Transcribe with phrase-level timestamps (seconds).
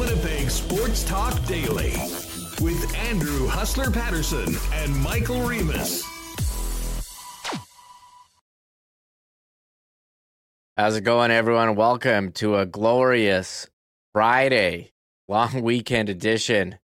[0.00, 1.92] Winnipeg Sports Talk Daily
[2.62, 6.02] with Andrew Hustler Paterson and Michael Remis.
[10.78, 11.76] How's it going, everyone?
[11.76, 13.68] Welcome to a glorious
[14.14, 14.92] Friday,
[15.28, 16.78] long weekend edition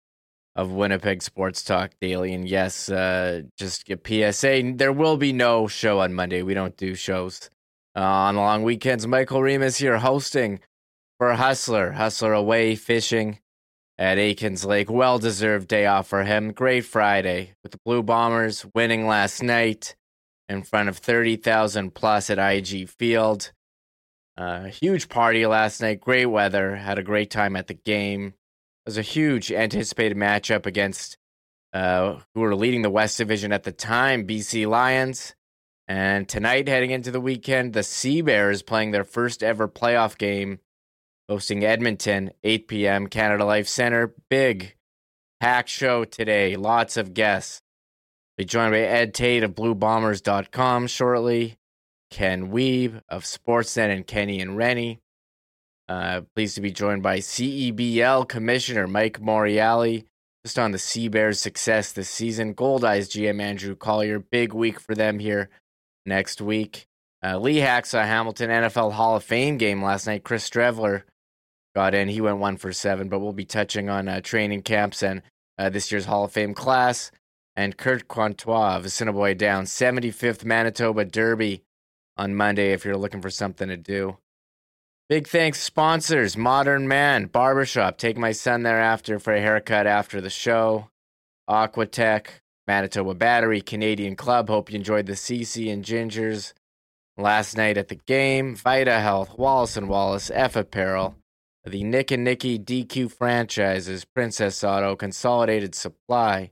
[0.57, 2.35] of Winnipeg Sports Talk Daily.
[2.35, 6.43] And yes, uh, just a PSA there will be no show on Monday.
[6.43, 7.49] We don't do shows
[7.95, 9.07] uh, on long weekends.
[9.07, 10.59] Michael Remis here hosting
[11.25, 11.93] for Hustler.
[11.93, 13.39] Hustler away fishing
[13.97, 14.91] at Aikens Lake.
[14.91, 16.53] Well deserved day off for him.
[16.53, 19.97] Great Friday with the Blue Bombers winning last night
[20.51, 23.53] in front of 30,000 plus at IG Field.
[24.37, 25.99] Uh, huge party last night.
[25.99, 26.77] Great weather.
[26.77, 28.27] Had a great time at the game.
[28.27, 28.35] It
[28.85, 31.17] was a huge anticipated matchup against
[31.73, 35.35] uh, who were leading the West Division at the time, BC Lions.
[35.89, 40.59] And tonight, heading into the weekend, the Sea Bears playing their first ever playoff game,
[41.29, 43.07] hosting Edmonton, 8 p.m.
[43.07, 44.15] Canada Life Center.
[44.29, 44.77] Big
[45.41, 46.57] packed show today.
[46.57, 47.61] Lots of guests.
[48.37, 51.57] Be joined by Ed Tait of BlueBombers.com shortly.
[52.11, 55.01] Ken Wiebe of Sportsnet and Kenny and Rennie.
[55.89, 60.05] Uh, pleased to be joined by CEBL Commissioner Mike Morreale,
[60.45, 62.55] just on the Sea Bears' success this season.
[62.55, 65.51] Goldeyes GM Andrew Collier, big week for them here
[66.07, 66.87] next week.
[67.23, 70.25] Uh, Lee Hacksaw Hamilton NFL Hall of Fame game last night.
[70.25, 71.03] Chris Streveler
[71.75, 72.09] got in.
[72.09, 75.23] He went one for seven, but we'll be touching on uh, training camps and
[75.59, 77.11] uh, this year's Hall of Fame class.
[77.57, 81.63] And Kirt Contois of Assiniboia Down, 75th Manitoba Derby
[82.17, 84.17] on Monday if you're looking for something to do.
[85.09, 87.99] Big thanks, sponsors Modern Man Barbershop.
[87.99, 90.89] Take my son there after for a haircut after the show.
[91.49, 92.27] Aquatech,
[92.67, 94.49] Manitoba Battery, Canadian Club.
[94.49, 96.55] Hope you enjoyed the CC and Gingers
[97.19, 98.57] last night at the game.
[98.57, 101.17] Vita Health, Wallace and Wallace, F Apparel,
[101.71, 106.51] the Nick and Nicky DQ franchises, Princess Auto, Consolidated Supply,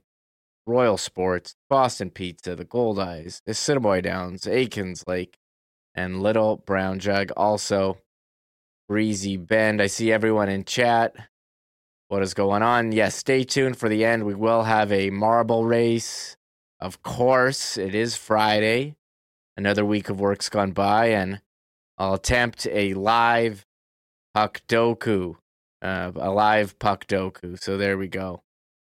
[0.65, 5.37] Royal Sports, Boston Pizza, the Gold Goldeyes, Assiniboia Downs, Aikens Lake,
[5.93, 7.31] and Little Brown Jug.
[7.37, 7.97] Also,
[8.87, 9.81] Breezy Bend.
[9.81, 11.15] I see everyone in chat.
[12.07, 12.91] What is going on?
[12.91, 14.25] Yes, stay tuned for the end.
[14.25, 16.37] We will have a marble race.
[16.79, 18.95] Of course, it is Friday.
[19.55, 21.41] Another week of work's gone by, and
[21.97, 23.65] I'll attempt a live
[24.33, 25.35] puck doku.
[25.81, 27.61] Uh, a live puck doku.
[27.61, 28.41] So there we go.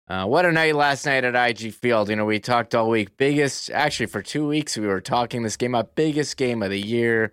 [0.09, 2.09] Uh, what a night last night at IG Field.
[2.09, 3.17] You know, we talked all week.
[3.17, 5.97] Biggest, actually, for two weeks, we were talking this game up.
[5.97, 7.33] Biggest game of the year.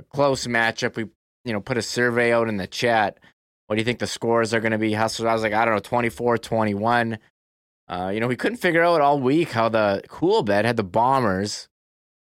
[0.00, 0.96] A close matchup.
[0.96, 1.06] We,
[1.44, 3.18] you know, put a survey out in the chat.
[3.66, 4.94] What do you think the scores are going to be?
[4.94, 7.18] Hustlers, I was like, I don't know, 24 21.
[7.86, 11.68] Uh, you know, we couldn't figure out all week how the Coolbet had the Bombers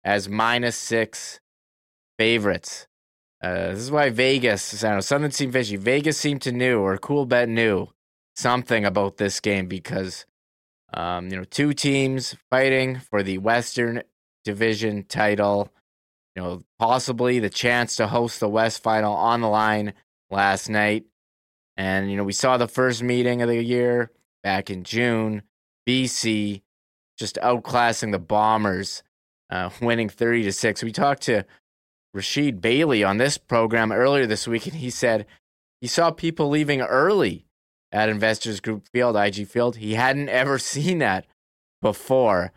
[0.03, 1.39] as minus six
[2.19, 2.87] favorites.
[3.41, 5.75] Uh, this is why Vegas, I don't know, something seemed fishy.
[5.75, 7.87] Vegas seemed to knew, or Coolbet knew
[8.35, 10.25] something about this game because
[10.93, 14.03] um, you know two teams fighting for the Western
[14.43, 15.71] Division title.
[16.35, 19.93] You know, possibly the chance to host the West Final on the line
[20.29, 21.05] last night,
[21.77, 24.11] and you know we saw the first meeting of the year
[24.43, 25.41] back in June.
[25.89, 26.61] BC
[27.17, 29.01] just outclassing the Bombers,
[29.49, 30.83] uh, winning thirty to six.
[30.83, 31.43] We talked to
[32.15, 35.25] Rasheed Bailey on this program earlier this week, and he said
[35.79, 37.45] he saw people leaving early
[37.91, 39.77] at Investors Group Field, IG Field.
[39.77, 41.25] He hadn't ever seen that
[41.81, 42.51] before.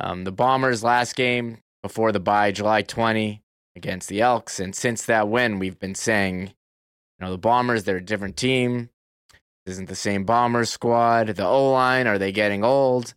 [0.00, 3.42] Um, the Bombers' last game before the bye, July 20
[3.74, 4.60] against the Elks.
[4.60, 8.90] And since that win, we've been saying, you know, the Bombers, they're a different team.
[9.64, 11.28] This isn't the same Bombers squad.
[11.28, 13.14] The O line, are they getting old?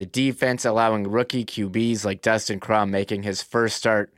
[0.00, 4.12] The defense allowing rookie QBs like Dustin Crum making his first start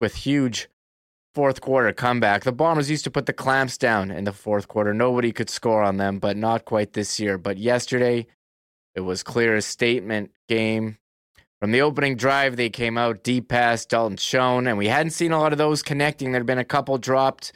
[0.00, 0.68] with huge
[1.34, 2.44] fourth quarter comeback.
[2.44, 4.92] The Bombers used to put the clamps down in the fourth quarter.
[4.92, 7.38] Nobody could score on them, but not quite this year.
[7.38, 8.26] But yesterday,
[8.94, 10.98] it was clear a statement game.
[11.60, 15.32] From the opening drive, they came out deep past Dalton Schoen, and we hadn't seen
[15.32, 16.32] a lot of those connecting.
[16.32, 17.52] There'd been a couple dropped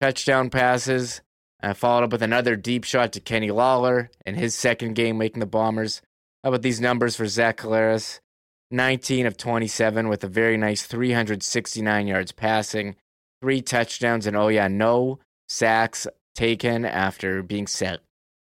[0.00, 1.22] touchdown passes,
[1.60, 5.40] and followed up with another deep shot to Kenny Lawler in his second game making
[5.40, 6.02] the Bombers.
[6.42, 8.20] How about these numbers for Zach Collaros?
[8.70, 12.96] 19 of 27 with a very nice 369 yards passing,
[13.40, 15.18] three touchdowns, and oh, yeah, no
[15.48, 18.00] sacks taken after being set,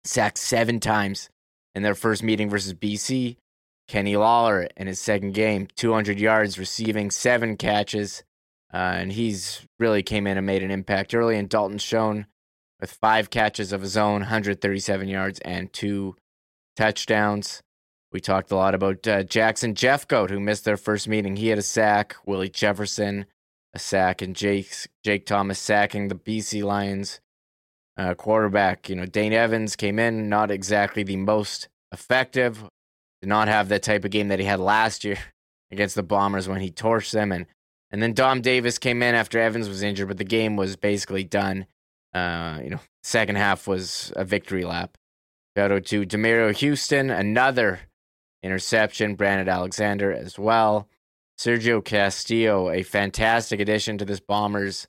[0.04, 1.30] sacked seven times
[1.74, 3.36] in their first meeting versus BC.
[3.88, 8.22] Kenny Lawler in his second game, 200 yards, receiving seven catches.
[8.72, 11.36] Uh, and he's really came in and made an impact early.
[11.36, 12.26] And Dalton Schoen
[12.80, 16.16] with five catches of his own, 137 yards, and two
[16.76, 17.62] touchdowns.
[18.12, 21.36] We talked a lot about uh, Jackson Jeffcoat, who missed their first meeting.
[21.36, 22.14] He had a sack.
[22.26, 23.24] Willie Jefferson,
[23.72, 24.70] a sack, and Jake
[25.02, 27.20] Jake Thomas sacking the BC Lions
[27.96, 28.90] uh, quarterback.
[28.90, 32.62] You know, Dane Evans came in, not exactly the most effective,
[33.22, 35.18] did not have that type of game that he had last year
[35.70, 37.32] against the Bombers when he torched them.
[37.32, 37.46] And,
[37.90, 41.24] and then Dom Davis came in after Evans was injured, but the game was basically
[41.24, 41.66] done.
[42.12, 44.98] Uh, you know, second half was a victory lap.
[45.56, 47.80] Shout out to Demerio Houston, another
[48.42, 49.14] interception.
[49.14, 50.88] Brandon Alexander as well.
[51.38, 54.86] Sergio Castillo, a fantastic addition to this Bombers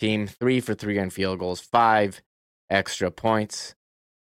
[0.00, 0.26] team.
[0.26, 2.22] Three for three on field goals, five
[2.70, 3.74] extra points.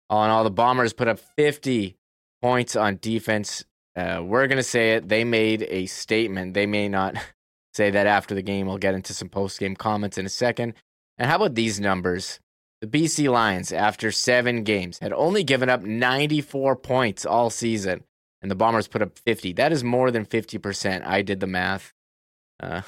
[0.09, 1.95] All in all, the Bombers put up 50
[2.41, 3.63] points on defense.
[3.95, 5.07] Uh, we're going to say it.
[5.07, 6.53] They made a statement.
[6.53, 7.15] They may not
[7.73, 8.67] say that after the game.
[8.67, 10.73] We'll get into some post game comments in a second.
[11.17, 12.39] And how about these numbers?
[12.81, 18.03] The BC Lions, after seven games, had only given up 94 points all season,
[18.43, 19.53] and the Bombers put up 50.
[19.53, 21.03] That is more than 50%.
[21.05, 21.93] I did the math.
[22.59, 22.81] Uh,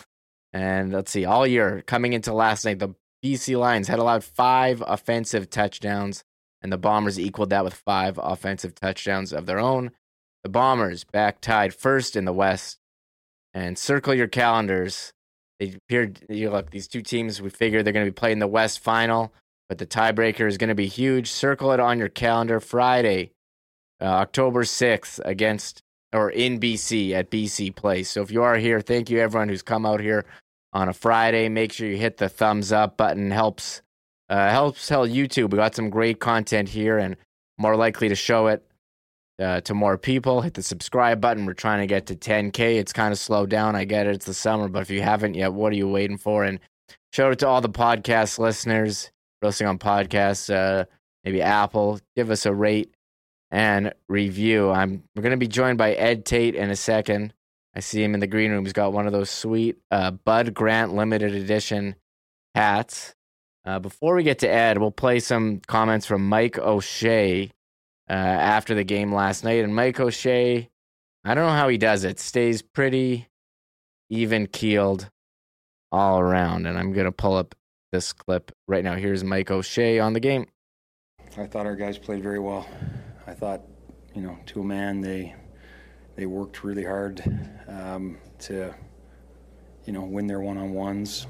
[0.54, 2.94] and let's see, all year coming into last night, the
[3.24, 6.24] BC Lions had allowed five offensive touchdowns,
[6.62, 9.92] and the Bombers equaled that with five offensive touchdowns of their own.
[10.44, 12.78] The Bombers back tied first in the West.
[13.54, 15.14] And circle your calendars.
[15.60, 18.48] They appeared, you look, these two teams, we figure they're going to be playing the
[18.48, 19.34] West final
[19.68, 21.32] but the tiebreaker is going to be huge.
[21.32, 23.32] Circle it on your calendar Friday,
[24.02, 25.82] uh, October 6th, against
[26.14, 28.10] or in BC at BC Place.
[28.10, 30.26] So if you are here, thank you everyone who's come out here
[30.74, 31.50] on a Friday.
[31.50, 33.32] Make sure you hit the thumbs up button.
[33.32, 33.82] Helps
[34.30, 37.16] uh, helps tell YouTube we got some great content here and
[37.58, 38.66] more likely to show it
[39.40, 40.42] uh, to more people.
[40.42, 41.46] Hit the subscribe button.
[41.46, 42.78] We're trying to get to 10k.
[42.78, 43.76] It's kind of slowed down.
[43.76, 44.16] I get it.
[44.16, 46.44] It's the summer, but if you haven't yet, what are you waiting for?
[46.44, 46.60] And
[47.14, 49.12] shout out to all the podcast listeners
[49.42, 50.86] listening on podcasts, uh,
[51.24, 52.95] maybe Apple, give us a rate
[53.56, 54.70] and review.
[54.70, 57.34] I'm we're gonna be joined by Ed Tait in a second.
[57.74, 58.66] I see him in the green room.
[58.66, 61.96] He's got one of those sweet uh, Bud Grant limited edition
[62.54, 63.16] hats.
[63.64, 67.50] Uh, before we get to Ed, we'll play some comments from Mike O'Shea
[68.10, 69.64] uh, after the game last night.
[69.64, 70.70] And Mike O'Shea,
[71.24, 72.20] I don't know how he does it.
[72.20, 73.30] Stays pretty
[74.10, 75.10] even keeled
[75.94, 76.66] all around.
[76.66, 77.56] And I'm gonna pull up
[77.94, 78.96] this clip right now.
[78.96, 80.48] Here's Mike O'Shea on the game.
[81.38, 82.68] I thought our guys played very well.
[83.28, 83.62] I thought,
[84.14, 85.36] you know, to a man, they
[86.16, 87.22] they worked really hard
[87.68, 88.74] um, to,
[89.86, 91.28] you know, win their one-on-ones.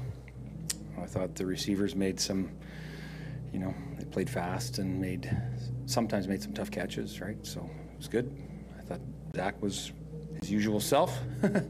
[1.00, 2.50] I thought the receivers made some,
[3.52, 5.36] you know, they played fast and made
[5.86, 7.44] sometimes made some tough catches, right?
[7.44, 8.30] So it was good.
[8.78, 9.00] I thought
[9.34, 9.92] Zach was
[10.40, 11.18] his usual self,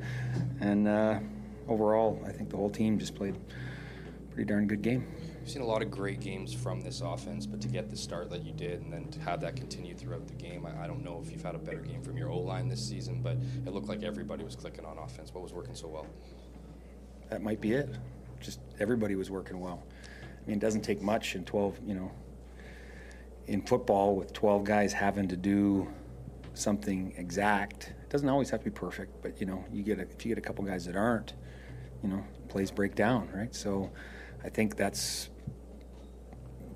[0.61, 1.21] and uh,
[1.69, 3.37] overall, I think the whole team just played
[4.31, 5.07] pretty darn good game.
[5.47, 8.31] We've seen a lot of great games from this offense, but to get the start
[8.31, 11.05] that you did and then to have that continue throughout the game, I, I don't
[11.05, 13.73] know if you've had a better game from your O line this season, but it
[13.73, 15.33] looked like everybody was clicking on offense.
[15.33, 16.09] What was working so well?
[17.31, 17.95] That might be it.
[18.41, 19.85] Just everybody was working well.
[20.25, 22.11] I mean, it doesn't take much in 12, you know,
[23.47, 25.87] in football with 12 guys having to do
[26.55, 27.95] something exact.
[28.03, 30.31] It doesn't always have to be perfect, but you know, you get a, if you
[30.35, 31.35] get a couple guys that aren't,
[32.03, 33.55] you know, plays break down, right?
[33.55, 33.93] So
[34.43, 35.29] I think that's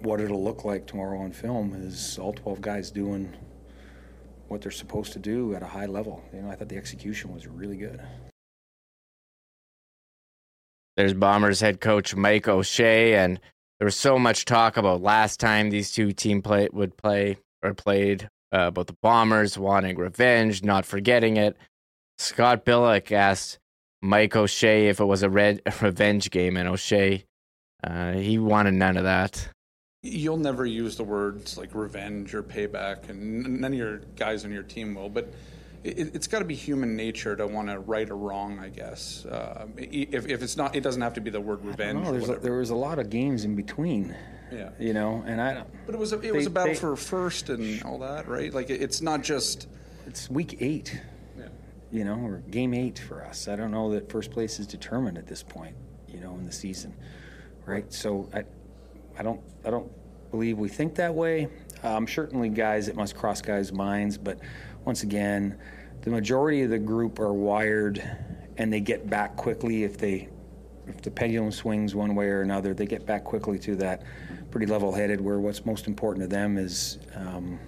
[0.02, 3.34] what it'll look like tomorrow on film is all 12 guys doing
[4.48, 6.22] what they're supposed to do at a high level.
[6.32, 8.00] You know, I thought the execution was really good.
[10.96, 13.40] There's Bombers head coach Mike O'Shea, and
[13.78, 17.74] there was so much talk about last time these two team play would play or
[17.74, 21.56] played uh, about the Bombers wanting revenge, not forgetting it.
[22.18, 23.58] Scott Billeck asked
[24.02, 27.24] Mike O'Shea if it was a red revenge game, and O'Shea
[27.82, 29.48] uh, he wanted none of that.
[30.02, 34.50] You'll never use the words like revenge or payback, and none of your guys on
[34.50, 35.10] your team will.
[35.10, 35.34] But
[35.84, 39.26] it, has got to be human nature to want to right a wrong, I guess.
[39.26, 42.06] Uh, if, if it's not, it doesn't have to be the word revenge.
[42.06, 44.16] A, there was a lot of games in between.
[44.50, 45.64] Yeah, you know, and I.
[45.84, 48.26] But it was a, it they, was a battle they, for first and all that,
[48.26, 48.54] right?
[48.54, 49.68] Like it's not just.
[50.06, 50.98] It's week eight.
[51.38, 51.48] Yeah.
[51.92, 53.48] You know, or game eight for us.
[53.48, 55.76] I don't know that first place is determined at this point.
[56.08, 56.94] You know, in the season
[57.66, 57.92] right?
[57.92, 58.44] So I,
[59.20, 59.92] I don't, I don't
[60.30, 61.46] believe we think that way.
[61.82, 64.38] Um, certainly, guys, it must cross guys' minds, but
[64.86, 65.58] once again,
[66.00, 68.02] the majority of the group are wired,
[68.56, 70.30] and they get back quickly if they,
[70.86, 74.04] if the pendulum swings one way or another, they get back quickly to that
[74.50, 75.20] pretty level-headed.
[75.20, 77.60] Where what's most important to them is, um,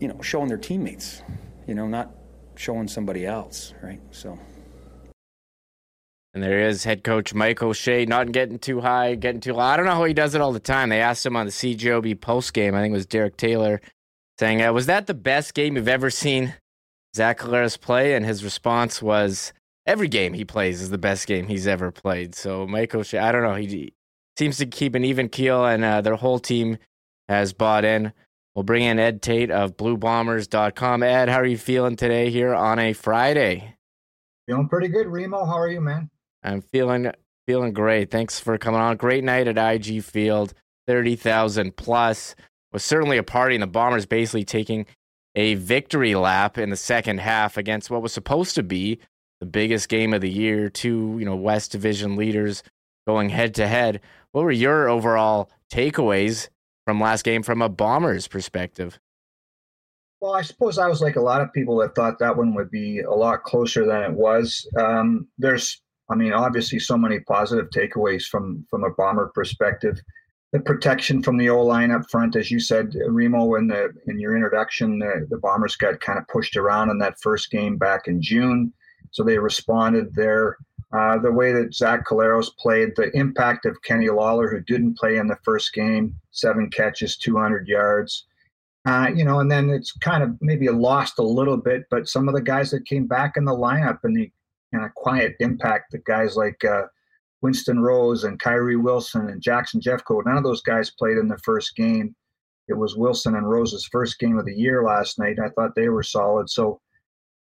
[0.00, 1.20] you know, showing their teammates,
[1.66, 2.14] you know, not
[2.54, 4.00] showing somebody else, right?
[4.10, 4.38] So.
[6.36, 9.62] And there is head coach Mike O'Shea, not getting too high, getting too low.
[9.62, 10.90] I don't know how he does it all the time.
[10.90, 13.80] They asked him on the CJOB post game, I think it was Derek Taylor,
[14.38, 16.52] saying, uh, Was that the best game you've ever seen
[17.16, 18.12] Zach Collaros play?
[18.12, 19.54] And his response was,
[19.86, 22.34] Every game he plays is the best game he's ever played.
[22.34, 23.54] So Mike O'Shea, I don't know.
[23.54, 23.94] He
[24.38, 26.76] seems to keep an even keel, and uh, their whole team
[27.30, 28.12] has bought in.
[28.54, 31.02] We'll bring in Ed Tait of BlueBombers.com.
[31.02, 33.76] Ed, how are you feeling today here on a Friday?
[34.46, 35.46] Feeling pretty good, Remo.
[35.46, 36.10] How are you, man?
[36.46, 37.10] I'm feeling
[37.46, 38.10] feeling great.
[38.10, 38.96] Thanks for coming on.
[38.96, 40.54] Great night at IG Field,
[40.86, 42.34] thirty thousand plus.
[42.72, 44.86] Was certainly a party, and the Bombers basically taking
[45.34, 48.98] a victory lap in the second half against what was supposed to be
[49.40, 50.68] the biggest game of the year.
[50.68, 52.62] Two, you know, West Division leaders
[53.06, 54.00] going head to head.
[54.32, 56.48] What were your overall takeaways
[56.86, 58.98] from last game from a Bombers perspective?
[60.20, 62.70] Well, I suppose I was like a lot of people that thought that one would
[62.70, 64.66] be a lot closer than it was.
[64.78, 70.00] Um, there's, I mean, obviously, so many positive takeaways from from a bomber perspective.
[70.52, 74.18] The protection from the O line up front, as you said, Remo, in the in
[74.18, 78.06] your introduction, the, the Bombers got kind of pushed around in that first game back
[78.06, 78.72] in June,
[79.10, 80.56] so they responded there.
[80.92, 85.16] Uh, the way that Zach Collaros played, the impact of Kenny Lawler, who didn't play
[85.16, 88.24] in the first game, seven catches, 200 yards.
[88.86, 92.28] Uh, you know, and then it's kind of maybe lost a little bit, but some
[92.28, 94.30] of the guys that came back in the lineup and the
[94.76, 96.82] kind of quiet impact, that guys like uh,
[97.42, 101.38] Winston Rose and Kyrie Wilson and Jackson Jeffcoat, none of those guys played in the
[101.38, 102.14] first game.
[102.68, 105.38] It was Wilson and Rose's first game of the year last night.
[105.38, 106.50] I thought they were solid.
[106.50, 106.80] So,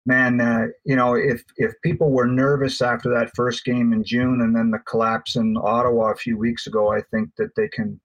[0.06, 4.42] man, uh, you know, if if people were nervous after that first game in June
[4.42, 8.00] and then the collapse in Ottawa a few weeks ago, I think that they can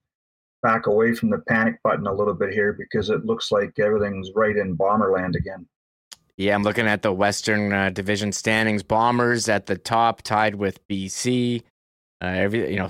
[0.63, 4.31] back away from the panic button a little bit here because it looks like everything's
[4.35, 5.67] right in Bomberland again.
[6.37, 8.83] Yeah, I'm looking at the Western uh, Division standings.
[8.83, 11.63] Bombers at the top, tied with BC.
[12.23, 12.89] Uh, every you know,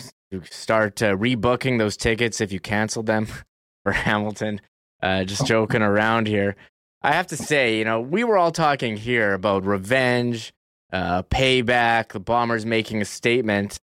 [0.51, 3.27] start uh, rebooking those tickets if you canceled them
[3.85, 4.61] for Hamilton.
[5.03, 6.55] Uh, just joking around here.
[7.03, 10.53] I have to say, you know, we were all talking here about revenge,
[10.93, 13.81] uh, payback, the Bombers making a statement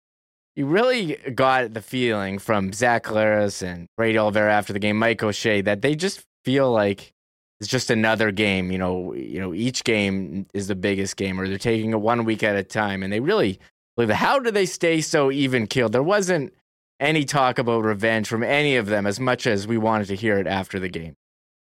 [0.56, 5.22] you really got the feeling from Zach Collaros and Brady Oliveira after the game, Mike
[5.22, 7.12] O'Shea, that they just feel like
[7.60, 8.70] it's just another game.
[8.70, 12.24] You know, you know, each game is the biggest game, or they're taking it one
[12.24, 13.58] week at a time, and they really.
[13.98, 15.92] How do they stay so even keeled?
[15.92, 16.52] There wasn't
[17.00, 20.38] any talk about revenge from any of them, as much as we wanted to hear
[20.38, 21.16] it after the game.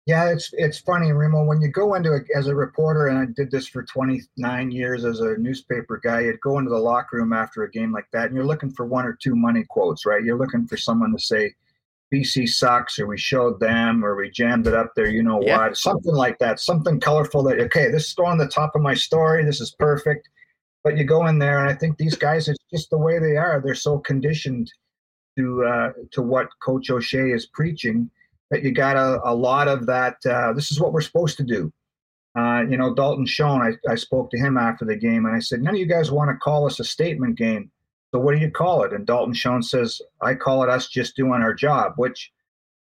[0.06, 1.44] Yeah, it's it's funny, Remo.
[1.44, 5.04] When you go into it as a reporter, and I did this for 29 years
[5.04, 8.26] as a newspaper guy, you'd go into the locker room after a game like that,
[8.26, 10.24] and you're looking for one or two money quotes, right?
[10.24, 11.54] You're looking for someone to say,
[12.12, 15.58] "BC sucks," or "We showed them," or "We jammed it up there," you know yeah.
[15.58, 15.76] what?
[15.76, 16.60] Something like that.
[16.60, 19.44] Something colorful that okay, this is going on the top of my story.
[19.44, 20.28] This is perfect.
[20.82, 23.36] But you go in there, and I think these guys, it's just the way they
[23.36, 23.60] are.
[23.60, 24.72] They're so conditioned
[25.38, 28.10] to uh, to what Coach O'Shea is preaching
[28.50, 30.16] that you got a, a lot of that.
[30.28, 31.72] Uh, this is what we're supposed to do.
[32.38, 35.40] Uh, you know, Dalton Schoen, I, I spoke to him after the game and I
[35.40, 37.70] said, none of you guys want to call us a statement game.
[38.12, 38.92] So what do you call it?
[38.92, 42.32] And Dalton Schoen says, I call it us just doing our job, which,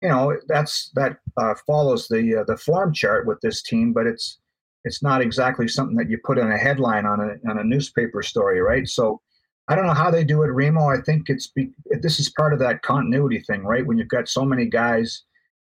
[0.01, 4.05] you know, that's that uh, follows the uh, the form chart with this team, but
[4.05, 4.39] it's
[4.83, 8.21] it's not exactly something that you put in a headline on a on a newspaper
[8.21, 8.87] story, right?
[8.87, 9.21] So
[9.67, 10.87] I don't know how they do it, Remo.
[10.87, 11.71] I think it's be,
[12.01, 13.85] this is part of that continuity thing, right?
[13.85, 15.23] When you've got so many guys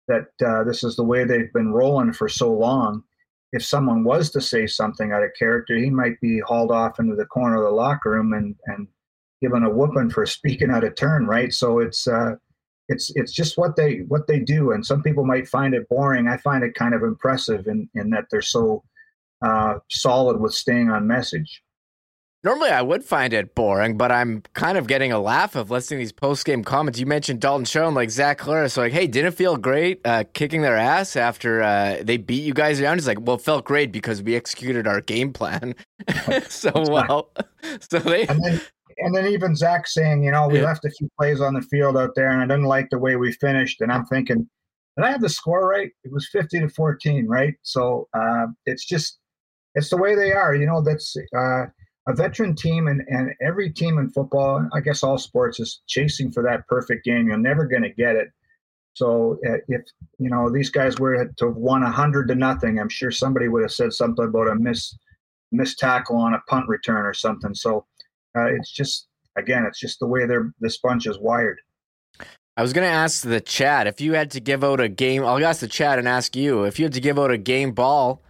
[0.08, 3.02] that uh, this is the way they've been rolling for so long.
[3.52, 7.16] If someone was to say something out of character, he might be hauled off into
[7.16, 8.86] the corner of the locker room and and
[9.42, 11.52] given a whooping for speaking out of turn, right?
[11.52, 12.36] So it's uh,
[12.88, 16.28] it's it's just what they what they do, and some people might find it boring.
[16.28, 18.84] I find it kind of impressive in in that they're so
[19.44, 21.62] uh, solid with staying on message.
[22.44, 25.98] Normally, I would find it boring, but I'm kind of getting a laugh of listening
[25.98, 26.98] to these post game comments.
[26.98, 30.24] You mentioned Dalton Schoen, like Zach Collaros, so like, hey, didn't it feel great uh,
[30.32, 32.96] kicking their ass after uh, they beat you guys around.
[32.96, 35.76] He's like, well, it felt great because we executed our game plan
[36.48, 37.30] so well.
[37.88, 38.26] so they.
[38.26, 38.60] And then,
[39.04, 40.66] and then even Zach saying, you know, we yeah.
[40.66, 43.16] left a few plays on the field out there, and I didn't like the way
[43.16, 43.80] we finished.
[43.80, 44.48] And I'm thinking,
[44.96, 45.90] did I have the score right?
[46.04, 47.54] It was 50 to 14, right?
[47.62, 49.18] So uh, it's just,
[49.74, 50.54] it's the way they are.
[50.54, 51.16] You know, that's.
[51.36, 51.66] Uh,
[52.08, 56.32] a veteran team and, and every team in football, I guess all sports is chasing
[56.32, 57.28] for that perfect game.
[57.28, 58.28] You're never going to get it.
[58.94, 59.82] So uh, if
[60.18, 63.62] you know these guys were to have won hundred to nothing, I'm sure somebody would
[63.62, 64.94] have said something about a miss
[65.50, 67.54] miss tackle on a punt return or something.
[67.54, 67.86] So
[68.36, 71.60] uh, it's just again, it's just the way their this bunch is wired.
[72.56, 75.24] I was going to ask the chat if you had to give out a game.
[75.24, 77.72] I'll ask the chat and ask you if you had to give out a game
[77.72, 78.22] ball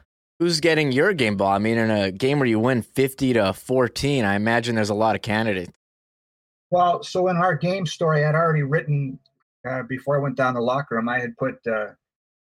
[0.43, 1.53] Who's getting your game ball?
[1.53, 4.95] I mean, in a game where you win 50 to 14, I imagine there's a
[4.95, 5.71] lot of candidates.
[6.73, 9.21] Well, so in our game story, I had already written
[9.65, 11.09] uh, before I went down the locker room.
[11.09, 11.91] I had put uh,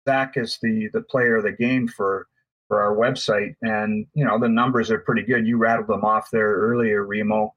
[0.10, 2.26] Zach as the the player of the game for
[2.74, 5.46] for our website, and you know the numbers are pretty good.
[5.46, 7.53] You rattled them off there earlier, Remo.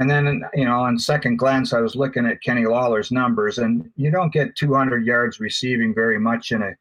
[0.00, 3.88] And then, you know, on second glance, I was looking at Kenny Lawler's numbers, and
[3.94, 6.72] you don't get 200 yards receiving very much in a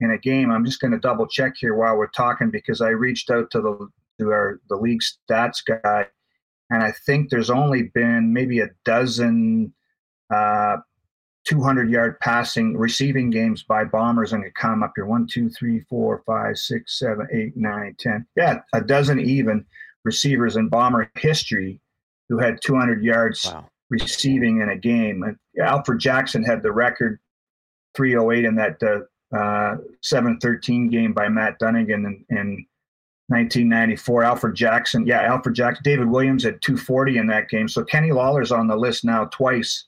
[0.00, 0.50] in a game.
[0.50, 3.62] I'm just going to double check here while we're talking because I reached out to
[3.62, 3.88] the
[4.18, 6.06] to our the league stats guy,
[6.68, 9.72] and I think there's only been maybe a dozen
[10.28, 10.76] uh,
[11.44, 15.06] 200 yard passing receiving games by bombers and it come up here.
[15.06, 18.26] One two three four five six seven eight nine ten.
[18.36, 19.64] Yeah a dozen even
[20.04, 21.80] receivers in bomber history
[22.28, 23.66] who had 200 yards wow.
[23.90, 25.22] receiving in a game.
[25.22, 27.20] And alfred jackson had the record
[27.94, 32.66] 308 in that uh, uh, 713 game by matt dunigan in, in
[33.28, 37.68] 1994 alfred jackson yeah alfred jackson david williams had 240 in that game.
[37.68, 39.84] So kenny lawler's on the list now twice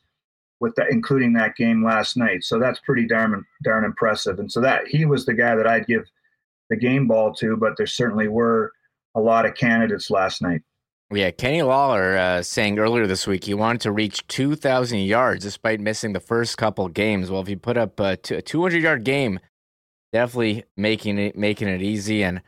[0.61, 2.45] with that, including that game last night.
[2.45, 4.39] So that's pretty darn darn impressive.
[4.39, 6.05] And so that he was the guy that I'd give
[6.71, 8.73] the game ball to, but there certainly were
[9.15, 10.63] a lot of candidates last night.
[11.13, 15.79] Yeah, Kenny Lawler uh, saying earlier this week he wanted to reach 2,000 yards despite
[15.79, 17.31] missing the first couple games.
[17.31, 19.39] Well, if you put up a 200 yard game,
[20.13, 22.25] definitely making it making it easy.
[22.25, 22.39] And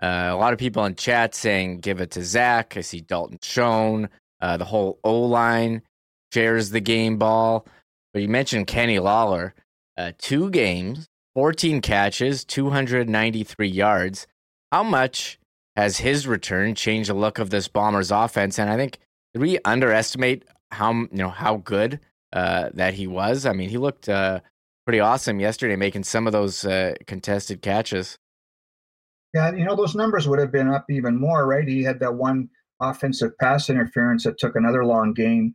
[0.00, 2.76] uh, a lot of people in chat saying give it to Zach.
[2.76, 4.08] I see Dalton Schoen,
[4.40, 5.82] uh, the whole O line
[6.34, 7.66] shares the game ball.
[8.12, 9.54] But you mentioned Kenny Lawler,
[9.96, 14.26] uh, two games, 14 catches, 293 yards.
[14.72, 15.38] How much
[15.76, 18.58] has his return changed the look of this Bombers offense?
[18.58, 18.98] And I think
[19.32, 22.00] did we underestimate how you know how good
[22.32, 23.46] uh, that he was?
[23.46, 24.40] I mean, he looked uh,
[24.84, 28.18] pretty awesome yesterday, making some of those uh, contested catches.
[29.32, 31.66] Yeah, you know those numbers would have been up even more, right?
[31.66, 32.48] He had that one
[32.80, 35.54] offensive pass interference that took another long game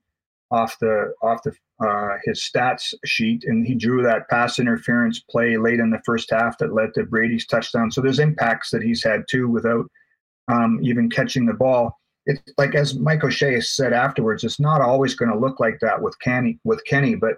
[0.51, 1.53] off the off the
[1.86, 6.29] uh, his stats sheet, and he drew that pass interference play late in the first
[6.32, 7.91] half that led to Brady's touchdown.
[7.91, 9.86] So there's impacts that he's had too without
[10.50, 11.98] um, even catching the ball.
[12.25, 16.01] It's like as Mike O'Shea said afterwards, it's not always going to look like that
[16.01, 17.38] with Kenny with Kenny, but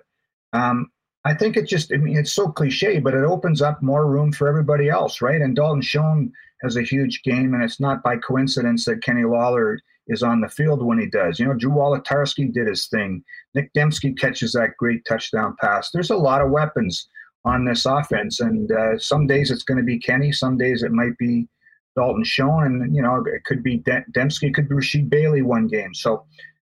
[0.53, 0.91] um,
[1.23, 4.31] I think it just I mean it's so cliche, but it opens up more room
[4.31, 5.41] for everybody else, right?
[5.41, 6.31] And Dalton Schoen
[6.63, 9.79] has a huge game, and it's not by coincidence that Kenny Lawler
[10.11, 11.39] is on the field when he does.
[11.39, 13.23] You know, Drew Wolitarsky did his thing.
[13.55, 15.89] Nick Demski catches that great touchdown pass.
[15.89, 17.07] There's a lot of weapons
[17.45, 20.91] on this offense, and uh, some days it's going to be Kenny, some days it
[20.91, 21.47] might be
[21.95, 25.93] Dalton Schoen, and you know it could be Demski, could be Rasheed Bailey one game.
[25.93, 26.25] So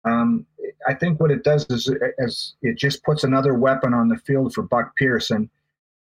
[0.04, 0.46] um,
[0.88, 4.54] I think what it does is as it just puts another weapon on the field
[4.54, 5.50] for Buck Pearson.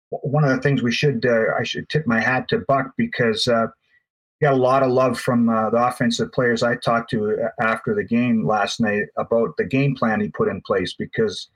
[0.10, 3.48] One of the things we should uh, I should tip my hat to Buck because
[3.48, 3.68] uh,
[4.44, 7.96] got a lot of love from uh, the offensive players I talked to uh, after
[7.96, 11.50] the game last night about the game plan he put in place because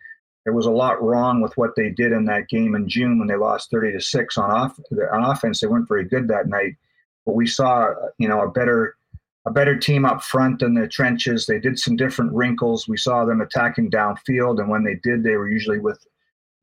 [0.45, 3.28] there was a lot wrong with what they did in that game in June when
[3.28, 4.80] they lost 30 to 6 on off
[5.12, 5.60] on offense.
[5.60, 6.76] They weren't very good that night
[7.28, 8.95] but we saw you know a better
[9.45, 11.45] a better team up front in the trenches.
[11.45, 12.88] They did some different wrinkles.
[12.88, 16.04] We saw them attacking downfield and when they did they were usually with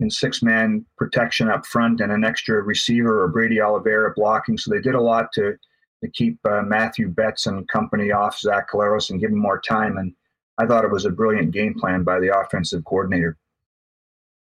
[0.01, 4.59] in six man protection up front and an extra receiver or Brady Oliveira blocking.
[4.59, 5.57] So they did a lot to
[6.05, 9.97] to keep uh, Matthew Betts and company off Zach Collaros and give him more time.
[9.97, 10.13] And
[10.59, 13.39] I thought it was a brilliant game plan by the offensive coordinator.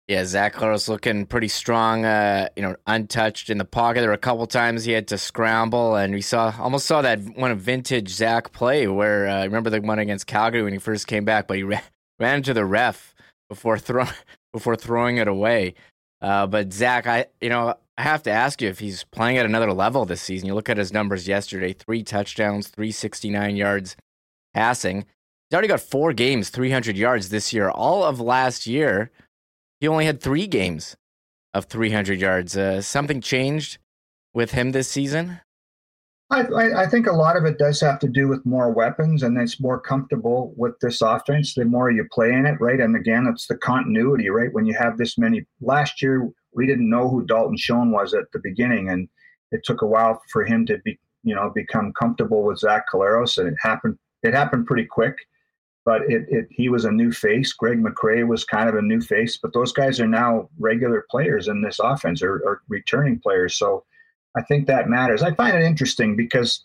[0.06, 4.00] Yeah, Zach Collaros looking pretty strong, uh, you know, untouched in the pocket.
[4.00, 7.20] There were a couple times he had to scramble, and we saw almost saw that
[7.38, 11.06] one of vintage Zach play where uh, remember the one against Calgary when he first
[11.06, 11.80] came back, but he ran,
[12.18, 13.14] ran into the ref
[13.48, 14.04] before throw,
[14.52, 15.74] before throwing it away.
[16.20, 19.46] Uh, but Zach, I you know I have to ask you if he's playing at
[19.46, 20.48] another level this season.
[20.48, 23.96] You look at his numbers yesterday three touchdowns, 369 yards
[24.52, 24.98] passing.
[24.98, 27.70] He's already got four games, 300 yards this year.
[27.70, 29.10] All of last year,
[29.80, 30.96] he only had three games
[31.52, 32.56] of 300 yards.
[32.56, 33.78] Uh, something changed
[34.32, 35.40] with him this season?
[36.30, 39.36] I, I, think a lot of it does have to do with more weapons, and
[39.38, 42.80] it's more comfortable with this offense the more you play in it, right?
[42.80, 44.52] And again, it's the continuity, right?
[44.52, 45.44] When you have this many.
[45.60, 49.08] Last year, we didn't know who Dalton Schoen was at the beginning, and
[49.52, 53.36] it took a while for him to be, you know, become comfortable with Zach Collaros,
[53.36, 53.98] and it happened.
[54.22, 55.16] It happened pretty quick,
[55.84, 57.52] but it, it he was a new face.
[57.52, 61.48] Greg McCrae was kind of a new face, but those guys are now regular players
[61.48, 63.56] in this offense or, or returning players.
[63.58, 63.84] So
[64.36, 65.22] I think that matters.
[65.22, 66.64] I find it interesting because.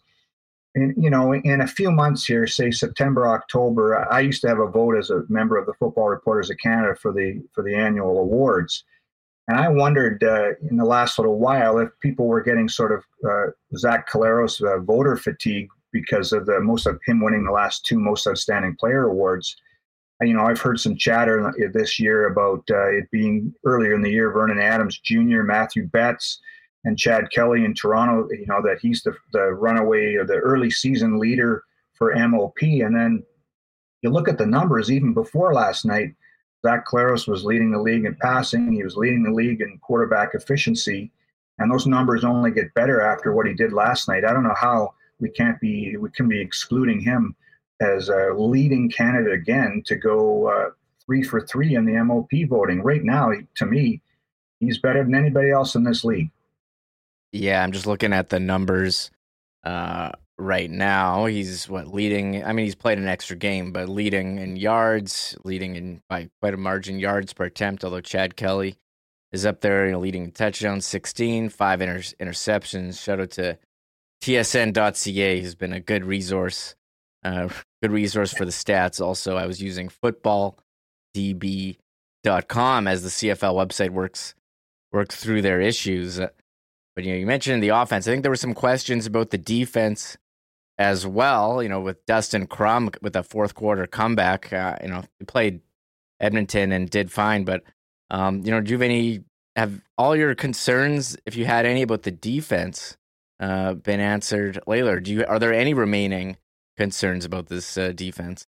[0.75, 4.59] In, you know, in a few months here, say September, October, I used to have
[4.59, 7.73] a vote as a member of the Football Reporters of Canada for the for the
[7.73, 8.83] annual awards,
[9.49, 13.03] and I wondered uh, in the last little while if people were getting sort of
[13.27, 17.83] uh, Zach Collaros uh, voter fatigue because of the most of him winning the last
[17.83, 19.57] two most outstanding player awards.
[20.21, 24.11] You know, I've heard some chatter this year about uh, it being earlier in the
[24.11, 26.39] year Vernon Adams Jr., Matthew Betts,
[26.85, 28.27] and Chad Kelly in Toronto.
[28.31, 31.63] You know that he's the the runaway or the early season leader
[31.93, 33.23] for MOP, and then
[34.01, 36.15] you look at the numbers even before last night.
[36.65, 38.73] Zach Collaros was leading the league in passing.
[38.73, 41.11] He was leading the league in quarterback efficiency,
[41.57, 44.25] and those numbers only get better after what he did last night.
[44.25, 47.35] I don't know how we can't be we can be excluding him
[47.81, 50.69] as a leading candidate again to go uh,
[51.05, 52.81] three for three in the MOP voting.
[52.81, 54.01] Right now, to me,
[54.59, 56.29] he's better than anybody else in this league.
[57.31, 59.11] Yeah, I'm just looking at the numbers
[59.63, 61.25] uh, right now.
[61.25, 62.43] He's what leading.
[62.43, 66.53] I mean, he's played an extra game, but leading in yards, leading in by quite
[66.53, 67.83] a margin yards per attempt.
[67.83, 68.77] Although Chad Kelly
[69.31, 73.01] is up there, you know, leading in touchdowns, 16, five inter- interceptions.
[73.01, 73.57] Shout out to
[74.23, 76.75] TSN.ca, who's been a good resource,
[77.23, 77.47] uh,
[77.81, 78.99] good resource for the stats.
[78.99, 84.33] Also, I was using footballdb.com as the CFL website works
[84.91, 86.19] works through their issues.
[86.99, 88.05] But you know, you mentioned the offense.
[88.05, 90.17] I think there were some questions about the defense
[90.77, 91.63] as well.
[91.63, 94.51] You know, with Dustin Crum with a fourth quarter comeback.
[94.51, 95.61] Uh, you know, he played
[96.19, 97.45] Edmonton and did fine.
[97.45, 97.63] But
[98.11, 99.23] um, you know, do you have any
[99.55, 102.97] have all your concerns, if you had any about the defense,
[103.39, 104.99] uh, been answered later?
[104.99, 106.35] Do you are there any remaining
[106.75, 108.45] concerns about this uh, defense?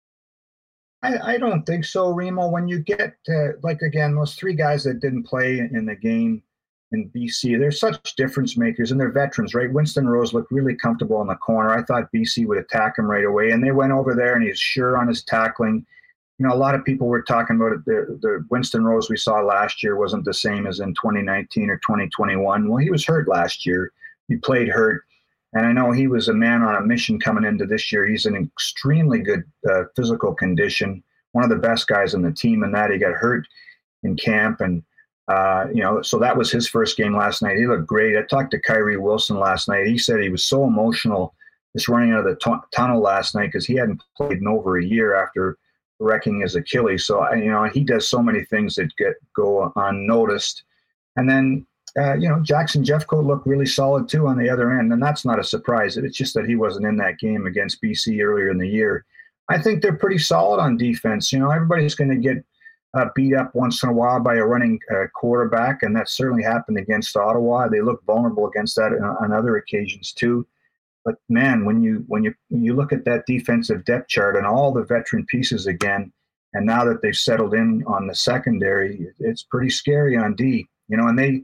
[1.03, 2.49] I, I, don't think so, Remo.
[2.49, 6.45] When you get to, like again, those three guys that didn't play in the game
[6.93, 7.59] in BC.
[7.59, 9.73] They're such difference makers and they're veterans, right?
[9.73, 11.71] Winston Rose looked really comfortable in the corner.
[11.71, 14.59] I thought BC would attack him right away, and they went over there and he's
[14.59, 15.85] sure on his tackling.
[16.39, 17.85] You know, a lot of people were talking about it.
[17.87, 21.77] The, the Winston Rose we saw last year wasn't the same as in 2019 or
[21.79, 22.69] 2021.
[22.69, 23.93] Well, he was hurt last year.
[24.29, 25.03] He played hurt.
[25.55, 28.07] And I know he was a man on a mission coming into this year.
[28.07, 32.63] He's in extremely good uh, physical condition, one of the best guys on the team.
[32.63, 33.47] And that he got hurt
[34.03, 34.83] in camp, and
[35.29, 37.57] uh, you know, so that was his first game last night.
[37.57, 38.17] He looked great.
[38.17, 39.87] I talked to Kyrie Wilson last night.
[39.87, 41.35] He said he was so emotional
[41.75, 44.79] just running out of the t- tunnel last night because he hadn't played in over
[44.79, 45.59] a year after
[45.99, 47.07] wrecking his Achilles.
[47.07, 50.63] So you know, he does so many things that get go unnoticed.
[51.17, 51.67] And then
[51.99, 55.25] uh, you know, Jackson Jeffcoat looked really solid too on the other end, and that's
[55.25, 55.97] not a surprise.
[55.97, 59.05] It's just that he wasn't in that game against BC earlier in the year.
[59.49, 61.33] I think they're pretty solid on defense.
[61.33, 62.45] You know, everybody's going to get
[62.97, 66.43] uh, beat up once in a while by a running uh, quarterback, and that certainly
[66.43, 67.69] happened against Ottawa.
[67.69, 70.47] They look vulnerable against that on, on other occasions too.
[71.05, 74.47] But man, when you when you when you look at that defensive depth chart and
[74.47, 76.13] all the veteran pieces again,
[76.55, 80.67] and now that they've settled in on the secondary, it's pretty scary on D.
[80.89, 81.43] You know, and they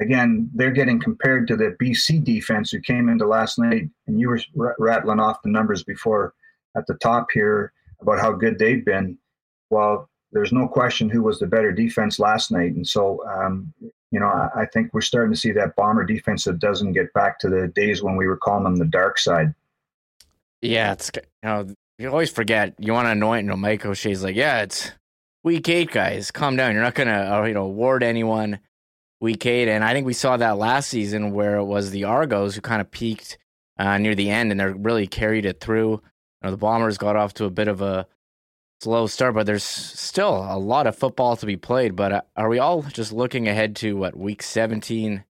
[0.00, 4.28] again they're getting compared to the BC defense who came into last night, and you
[4.54, 6.32] were rattling off the numbers before
[6.76, 9.18] at the top here about how good they've been.
[9.68, 12.72] Well, there's no question who was the better defense last night.
[12.74, 13.72] And so, um,
[14.10, 17.12] you know, I, I, think we're starting to see that bomber defense that doesn't get
[17.12, 19.54] back to the days when we were calling them the dark side.
[20.62, 21.66] Yeah, it's you know
[21.98, 23.44] you always forget you want to anoint.
[23.44, 24.92] You know, Mike O'Shea's like, yeah, it's
[25.42, 26.30] week eight, guys.
[26.30, 26.72] Calm down.
[26.72, 28.60] You're not gonna uh, you know award anyone
[29.20, 32.54] week eight, and I think we saw that last season where it was the Argos
[32.54, 33.38] who kind of peaked
[33.78, 35.90] uh, near the end, and they really carried it through.
[35.90, 36.00] You
[36.44, 38.06] know, the Bombers got off to a bit of a
[38.82, 41.94] slow start, but there's still a lot of football to be played.
[41.94, 45.24] But uh, are we all just looking ahead to what week 17,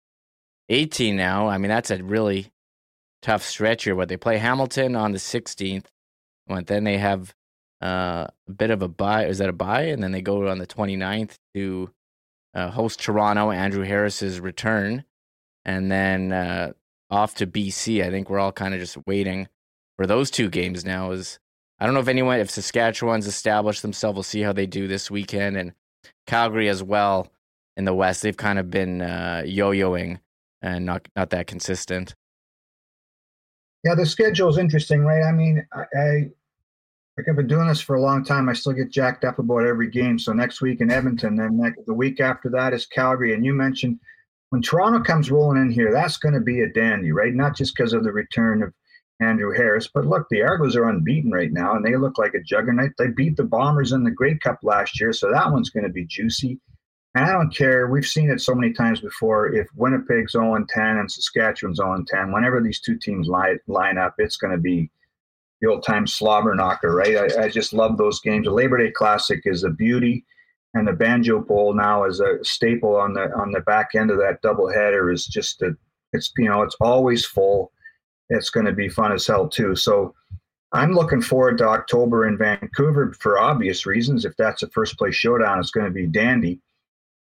[0.68, 1.48] 18 now?
[1.48, 2.52] I mean, that's a really
[3.22, 3.96] tough stretch here.
[3.96, 5.86] But they play Hamilton on the 16th,
[6.46, 7.34] but then they have
[7.82, 9.26] uh, a bit of a buy.
[9.26, 9.82] Is that a buy?
[9.82, 11.90] And then they go on the 29th to
[12.54, 15.04] uh, host Toronto, Andrew Harris's return,
[15.64, 16.72] and then uh,
[17.10, 18.04] off to BC.
[18.04, 19.48] I think we're all kind of just waiting
[19.96, 21.10] for those two games now.
[21.10, 21.40] Is
[21.80, 25.10] I don't know if anyone, if Saskatchewan's established themselves, we'll see how they do this
[25.10, 25.56] weekend.
[25.56, 25.72] And
[26.26, 27.32] Calgary as well
[27.76, 30.18] in the West, they've kind of been uh, yo-yoing
[30.60, 32.14] and not not that consistent.
[33.82, 35.22] Yeah, the schedule is interesting, right?
[35.22, 36.28] I mean, I, I
[37.16, 38.48] like I've been doing this for a long time.
[38.48, 40.18] I still get jacked up about every game.
[40.18, 43.32] So next week in Edmonton, then the week after that is Calgary.
[43.34, 43.98] And you mentioned
[44.50, 47.32] when Toronto comes rolling in here, that's going to be a dandy, right?
[47.32, 48.74] Not just because of the return of
[49.20, 49.88] Andrew Harris.
[49.92, 52.92] But look, the Argos are unbeaten right now, and they look like a juggernaut.
[52.98, 55.92] They beat the Bombers in the Grey Cup last year, so that one's going to
[55.92, 56.59] be juicy.
[57.14, 57.88] And I don't care.
[57.88, 59.52] We've seen it so many times before.
[59.54, 64.14] If Winnipeg's 0 10 and Saskatchewan's 0 10, whenever these two teams line, line up,
[64.18, 64.90] it's going to be
[65.61, 67.16] the old time slobber knocker, right?
[67.16, 68.46] I, I just love those games.
[68.46, 70.24] The Labor Day Classic is a beauty,
[70.74, 74.18] and the Banjo Bowl now is a staple on the on the back end of
[74.18, 75.12] that doubleheader.
[75.12, 75.76] Is just a,
[76.12, 77.72] it's you know it's always full
[78.30, 79.76] it's going to be fun as hell too.
[79.76, 80.14] So
[80.72, 84.24] I'm looking forward to October in Vancouver for obvious reasons.
[84.24, 86.60] If that's a first place showdown, it's going to be dandy.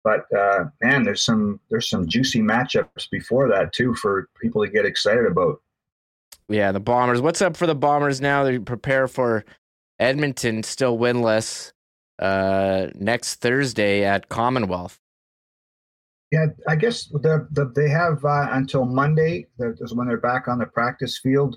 [0.03, 4.71] But uh, man, there's some there's some juicy matchups before that too for people to
[4.71, 5.61] get excited about.
[6.49, 7.21] Yeah, the Bombers.
[7.21, 8.45] What's up for the Bombers now?
[8.45, 9.45] They prepare for
[9.99, 11.73] Edmonton still winless
[12.21, 15.01] uh, next Thursday at Commonwealth.
[16.33, 19.47] Yeah, I guess the, the, they have uh, until Monday.
[19.59, 21.57] That is when they're back on the practice field.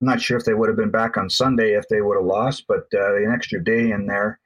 [0.00, 2.26] I'm not sure if they would have been back on Sunday if they would have
[2.26, 4.40] lost, but uh, an extra day in there.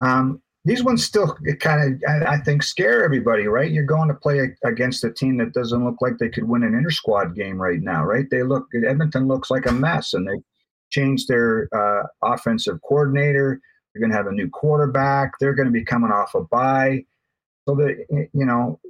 [0.00, 3.70] Um, these ones still kind of, I, I, think, scare everybody, right?
[3.70, 6.74] You're going to play against a team that doesn't look like they could win an
[6.74, 8.26] inter squad game right now, right?
[8.30, 10.42] They look, Edmonton looks like a mess, and they
[10.90, 13.60] changed their uh, offensive coordinator.
[13.94, 15.32] They're going to have a new quarterback.
[15.38, 17.04] They're going to be coming off a bye.
[17.68, 18.80] So that you know,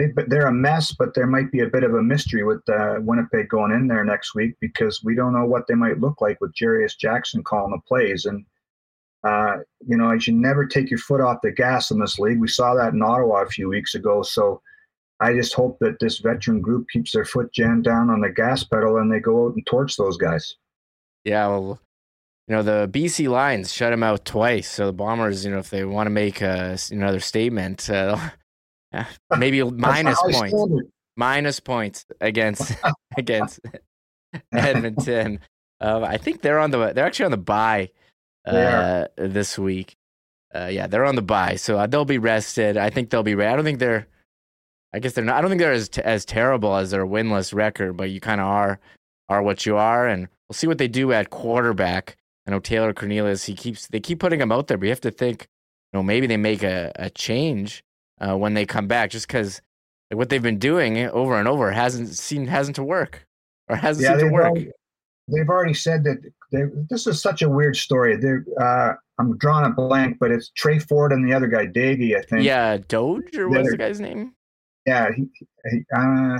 [0.00, 2.96] they they're a mess, but there might be a bit of a mystery with uh,
[3.00, 6.40] Winnipeg going in there next week because we don't know what they might look like
[6.40, 8.24] with Jarious Jackson calling the plays.
[8.24, 8.44] And
[9.22, 12.40] uh, you know, you should never take your foot off the gas in this league.
[12.40, 14.22] We saw that in Ottawa a few weeks ago.
[14.22, 14.62] So
[15.20, 18.64] I just hope that this veteran group keeps their foot jammed down on the gas
[18.64, 20.56] pedal and they go out and torch those guys.
[21.24, 21.78] Yeah, well,
[22.48, 24.70] you know the BC Lions shut him out twice.
[24.70, 28.30] So the Bombers, you know, if they want to make a, another statement, uh,
[29.38, 30.64] maybe minus points,
[31.16, 32.72] minus points against
[33.16, 33.60] against
[34.52, 35.40] Edmonton.
[35.80, 37.90] Uh, I think they're on the they're actually on the bye
[38.46, 39.96] uh, this week.
[40.54, 42.76] Uh, yeah, they're on the bye, so uh, they'll be rested.
[42.76, 43.34] I think they'll be.
[43.34, 44.06] Re- I don't think they're.
[44.92, 45.36] I guess they're not.
[45.36, 48.40] I don't think they're as t- as terrible as their winless record, but you kind
[48.40, 48.80] of are
[49.28, 52.16] are what you are, and we'll see what they do at quarterback.
[52.46, 53.44] I know Taylor Cornelius.
[53.44, 55.46] He keeps they keep putting him out there, but you have to think,
[55.92, 57.84] you know, maybe they make a, a change
[58.20, 59.60] uh, when they come back, just because
[60.10, 63.26] like, what they've been doing over and over hasn't seen hasn't to work
[63.68, 64.46] or hasn't yeah, seemed to work.
[64.46, 64.70] Already,
[65.28, 66.18] they've already said that
[66.52, 68.18] they, this is such a weird story.
[68.60, 72.22] Uh, I'm drawing a blank, but it's Tre Ford and the other guy, Davey, I
[72.22, 72.42] think.
[72.42, 74.34] Yeah, Doge or what's the guy's name?
[74.86, 75.28] Yeah, he,
[75.70, 76.38] he, uh,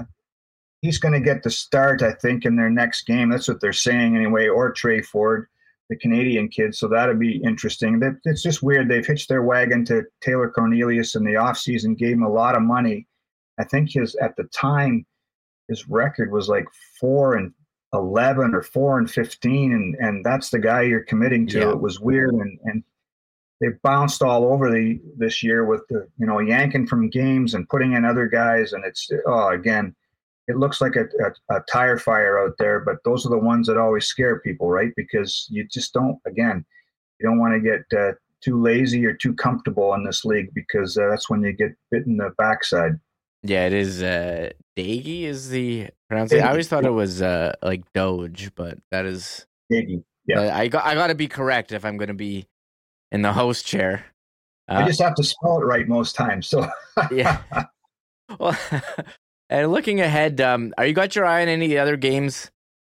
[0.81, 3.29] he's going to get the start, I think, in their next game.
[3.29, 5.47] That's what they're saying anyway, or Tre Ford,
[5.91, 7.99] the Canadian kids, So that'll be interesting.
[7.99, 8.89] That it's just weird.
[8.89, 12.63] They've hitched their wagon to Taylor Cornelius in the offseason, gave him a lot of
[12.63, 13.09] money.
[13.59, 15.05] I think his, at the time,
[15.69, 16.65] his record was like
[16.99, 17.53] four and
[17.93, 21.71] 11 or 4 and 15 and and that's the guy you're committing to yeah.
[21.71, 22.85] it was weird and and
[23.61, 27.69] they bounced all over the this year with the you know yanking from games and
[27.69, 29.93] putting in other guys and it's oh again
[30.51, 33.67] it looks like a, a, a tire fire out there but those are the ones
[33.67, 36.65] that always scare people right because you just don't again
[37.19, 40.97] you don't want to get uh, too lazy or too comfortable in this league because
[40.97, 42.99] uh, that's when you get bit in the backside
[43.43, 44.03] yeah, it is.
[44.03, 46.47] Uh, Daggy is the pronunciation.
[46.47, 50.05] I always thought it was uh, like Doge, but that is Daggy.
[50.27, 50.85] Yeah, I got.
[50.85, 52.47] I got to be correct if I'm going to be
[53.11, 54.05] in the host chair.
[54.69, 56.49] Uh, I just have to spell it right most times.
[56.49, 56.69] So
[57.11, 57.43] yeah.
[58.39, 58.57] Well,
[59.51, 62.53] and looking ahead, um, are you got your eye on any other games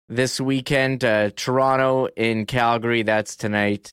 [0.09, 1.05] this weekend?
[1.05, 3.03] Uh, Toronto in Calgary.
[3.03, 3.93] That's tonight.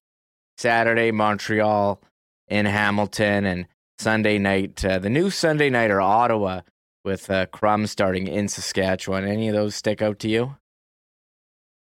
[0.57, 2.01] Saturday, Montreal
[2.47, 3.67] in Hamilton, and
[3.99, 6.61] Sunday night, uh, the new Sunday night or Ottawa
[7.03, 9.25] with uh, Crum starting in Saskatchewan.
[9.25, 10.55] Any of those stick out to you?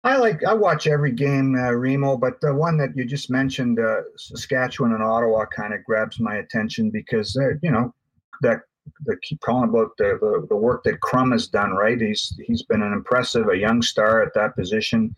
[0.04, 3.80] I like I watch every game, uh, Remo, but the one that you just mentioned,
[3.80, 7.94] uh, Saskatchewan and Ottawa, kind of grabs my attention because you know
[8.42, 8.60] that
[9.06, 11.72] they keep calling about the, the, the work that Crum has done.
[11.72, 15.14] Right, he's he's been an impressive, a young star at that position,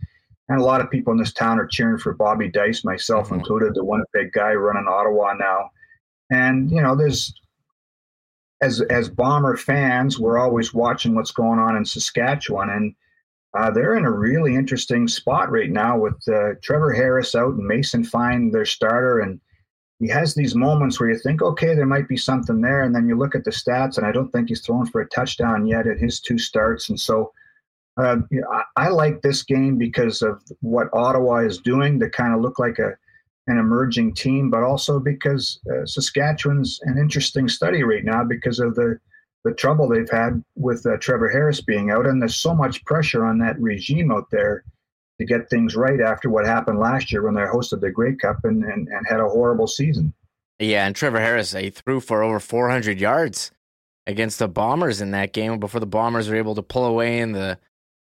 [0.48, 3.36] and a lot of people in this town are cheering for Bobby Dyce, myself mm-hmm.
[3.36, 5.70] included, the Winnipeg guy running Ottawa now.
[6.30, 7.32] And you know, there's
[8.60, 12.94] as as bomber fans, we're always watching what's going on in Saskatchewan, and
[13.58, 17.66] uh, they're in a really interesting spot right now with uh, Trevor Harris out and
[17.66, 19.40] Mason Fine, their starter, and
[20.00, 23.06] he has these moments where you think, okay, there might be something there, and then
[23.06, 25.86] you look at the stats, and I don't think he's thrown for a touchdown yet
[25.86, 27.32] at his two starts, and so.
[27.96, 32.08] Uh, you know, I, I like this game because of what Ottawa is doing to
[32.08, 32.94] kind of look like a
[33.50, 38.74] an emerging team, but also because uh, Saskatchewan's an interesting study right now because of
[38.74, 38.98] the
[39.44, 43.24] the trouble they've had with uh, Trevor Harris being out, and there's so much pressure
[43.24, 44.64] on that regime out there
[45.20, 48.38] to get things right after what happened last year when they hosted the Grey Cup
[48.44, 50.14] and, and, and had a horrible season.
[50.58, 53.52] Yeah, and Trevor Harris, he threw for over 400 yards
[54.06, 57.32] against the Bombers in that game before the Bombers were able to pull away in
[57.32, 57.58] the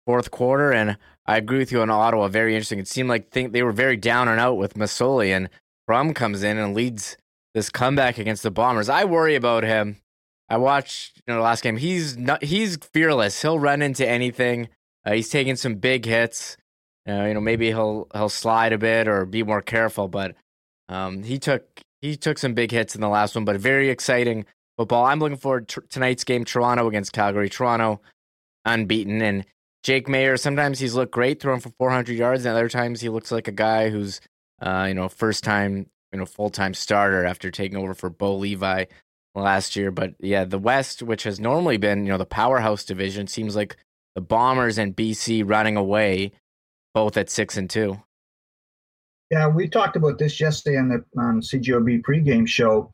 [0.06, 0.72] fourth quarter.
[0.72, 2.28] And I agree with you on Ottawa.
[2.28, 2.78] Very interesting.
[2.78, 5.50] It seemed like they were very down and out with Masoli, and
[5.88, 7.18] Crum comes in and leads
[7.56, 8.88] this comeback against the Bombers.
[8.88, 9.98] I worry about him.
[10.48, 11.78] I watched you know the last game.
[11.78, 12.44] He's not.
[12.44, 13.42] He's fearless.
[13.42, 14.70] He'll run into anything.
[15.06, 16.56] Uh, he's taking some big hits.
[17.10, 20.08] Uh, you know, maybe he'll he'll slide a bit or be more careful.
[20.08, 20.36] But
[20.90, 21.64] um, he took
[22.02, 23.46] he took some big hits in the last one.
[23.46, 24.46] But very exciting
[24.78, 25.06] football.
[25.06, 26.46] I'm looking forward to tonight's game.
[26.46, 27.50] Toronto against Calgary.
[27.50, 28.02] Toronto
[28.66, 29.46] unbeaten, and
[29.84, 30.40] Jake Maier.
[30.40, 33.54] sometimes he's looked great throwing for 400 yards, and other times he looks like a
[33.54, 34.22] guy who's
[34.62, 38.36] Uh, you know, first time, you know, full time starter after taking over for Bo
[38.36, 38.86] Levi
[39.36, 39.92] last year.
[39.92, 43.78] But yeah, the West, which has normally been, you know, the powerhouse division, seems like
[44.16, 46.34] the Bombers and BC running away,
[46.94, 48.02] both at six and two.
[49.32, 52.94] Yeah, we talked about this yesterday on the on CJOB pregame show.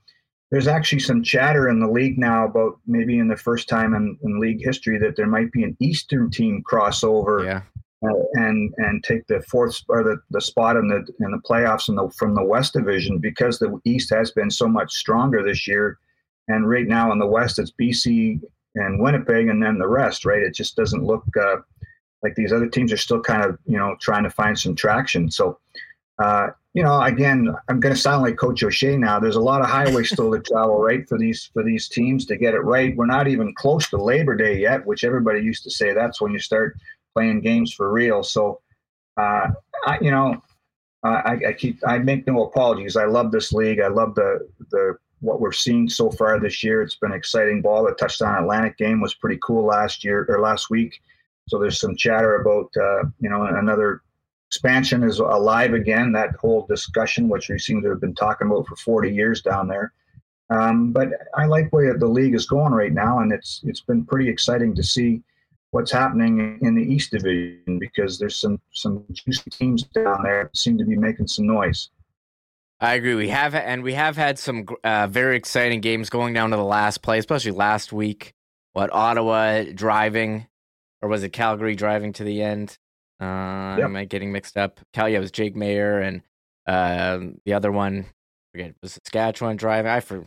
[0.51, 4.17] There's actually some chatter in the league now about maybe in the first time in,
[4.23, 7.61] in league history that there might be an Eastern team crossover Yeah.
[8.07, 11.89] uh, and and take the fourth or the, the spot in the in the playoffs
[11.89, 15.67] in the from the West Division because the East has been so much stronger this
[15.67, 15.97] year,
[16.49, 18.41] and right now in the West it's BC
[18.75, 20.25] and Winnipeg and then the rest.
[20.25, 21.57] Right, it just doesn't look uh,
[22.25, 25.29] like these other teams are still kind of you know trying to find some traction.
[25.31, 25.59] So.
[26.17, 29.17] Uh, you know, again, I'm going to sound like Coach O'Shea now.
[29.17, 32.37] There's a lot of highway still to travel, right, for these for these teams to
[32.37, 32.95] get it right.
[32.95, 36.33] We're not even close to Labor Day yet, which everybody used to say that's when
[36.33, 36.77] you start
[37.13, 38.23] playing games for real.
[38.23, 38.59] So,
[39.17, 39.47] uh,
[39.85, 40.41] I, you know,
[41.05, 42.97] I, I keep I make no apologies.
[42.97, 43.79] I love this league.
[43.79, 46.81] I love the the what we're seeing so far this year.
[46.81, 47.85] It's been exciting ball.
[47.85, 51.01] The touchdown Atlantic game was pretty cool last year or last week.
[51.47, 54.01] So there's some chatter about uh, you know another
[54.47, 56.11] expansion is alive again.
[56.11, 59.67] That whole discussion, which we seem to have been talking about for 40 years down
[59.67, 59.93] there.
[60.49, 64.05] Um, but I like where the league is going right now, and it's it's been
[64.05, 65.21] pretty exciting to see
[65.71, 70.57] what's happening in the East Division because there's some some juicy teams down there that
[70.57, 71.89] seem to be making some noise.
[72.79, 73.15] I agree.
[73.15, 76.63] We have and we have had some uh, very exciting games going down to the
[76.63, 78.33] last play, especially last week.
[78.73, 80.47] What Ottawa driving,
[81.05, 82.79] or was it Calgary driving to the end?
[83.21, 83.85] Uh, Yep.
[83.85, 84.79] Am I getting mixed up?
[84.91, 86.21] Cal, yeah, it was Jake Maier and
[86.65, 88.07] um the other one.
[88.51, 89.91] Forget was Saskatchewan driving.
[89.91, 90.25] I for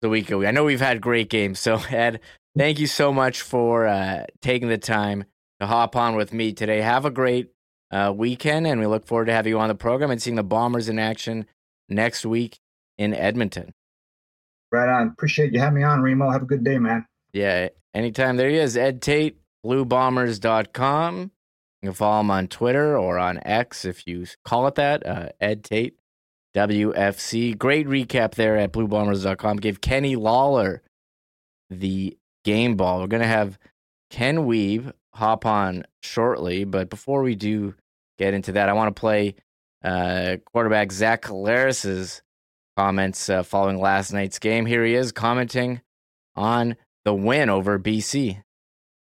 [0.00, 0.44] the week ago.
[0.46, 1.58] I know we've had great games.
[1.58, 2.20] So Ed,
[2.56, 5.24] thank you so much for uh, taking the time
[5.60, 6.80] to hop on with me today.
[6.80, 7.50] Have a great
[7.90, 10.44] uh, weekend, and we look forward to having you on the program and seeing the
[10.44, 11.46] Bombers in action
[11.88, 12.60] next week
[12.96, 13.74] in Edmonton.
[14.70, 15.08] Right on.
[15.08, 16.30] Appreciate you having me on, Remo.
[16.30, 17.06] Have a good day, man.
[17.32, 18.36] Yeah, anytime.
[18.36, 21.30] There he is, Ed Tait, bluebombers.com.
[21.82, 25.06] You can follow him on Twitter or on X if you call it that.
[25.06, 25.96] Uh, Ed Tait,
[26.54, 27.56] WFC.
[27.56, 29.56] Great recap there at bluebombers.com.
[29.56, 30.82] Gave Kenny Lawler
[31.70, 33.00] the game ball.
[33.00, 33.58] We're going to have
[34.10, 37.74] Ken Wiebe hop on shortly, but before we do
[38.18, 39.34] get into that, I want to play
[39.82, 42.22] uh, quarterback Zach Collaros's
[42.76, 44.66] comments uh, following last night's game.
[44.66, 45.80] Here he is commenting
[46.36, 48.42] on the win over BC.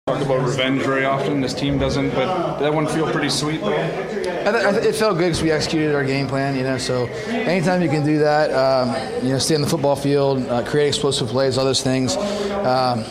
[0.07, 1.40] Talk about revenge very often.
[1.40, 3.73] This team doesn't, but that one feel pretty sweet though.
[3.73, 6.77] It felt good because we executed our game plan, you know.
[6.77, 10.62] So anytime you can do that, um, you know, stay on the football field, uh,
[10.62, 13.03] create explosive plays, all those things, um,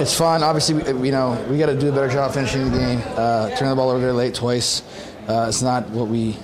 [0.00, 0.42] it's fun.
[0.42, 3.02] Obviously, we, you know, we got to do a better job finishing the game.
[3.08, 4.80] Uh, turn the ball over there late twice.
[5.28, 6.34] Uh, it's not what we.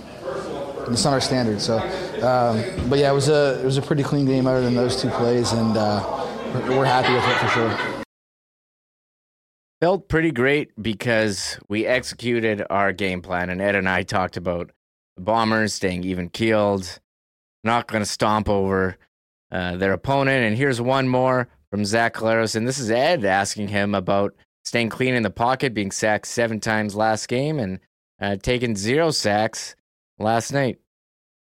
[0.88, 1.62] It's not our standard.
[1.62, 1.78] So,
[2.18, 5.00] um, but yeah, it was a it was a pretty clean game other than those
[5.00, 6.26] two plays, and uh,
[6.68, 7.93] we're happy with it for sure.
[9.80, 14.70] Felt pretty great because we executed our game plan, and Ed and I talked about
[15.16, 17.00] the Bombers staying even keeled,
[17.64, 18.96] not going to stomp over
[19.50, 20.44] uh, their opponent.
[20.44, 24.34] And here's one more from Zach Collaros, and this is Ed asking him about
[24.64, 27.80] staying clean in the pocket, being sacked seven times last game, and
[28.20, 29.76] uh, taking zero sacks
[30.18, 30.78] last night.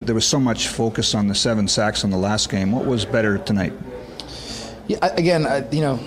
[0.01, 2.71] There was so much focus on the seven sacks on the last game.
[2.71, 3.73] What was better tonight?
[4.87, 5.99] Yeah, again, I, you know,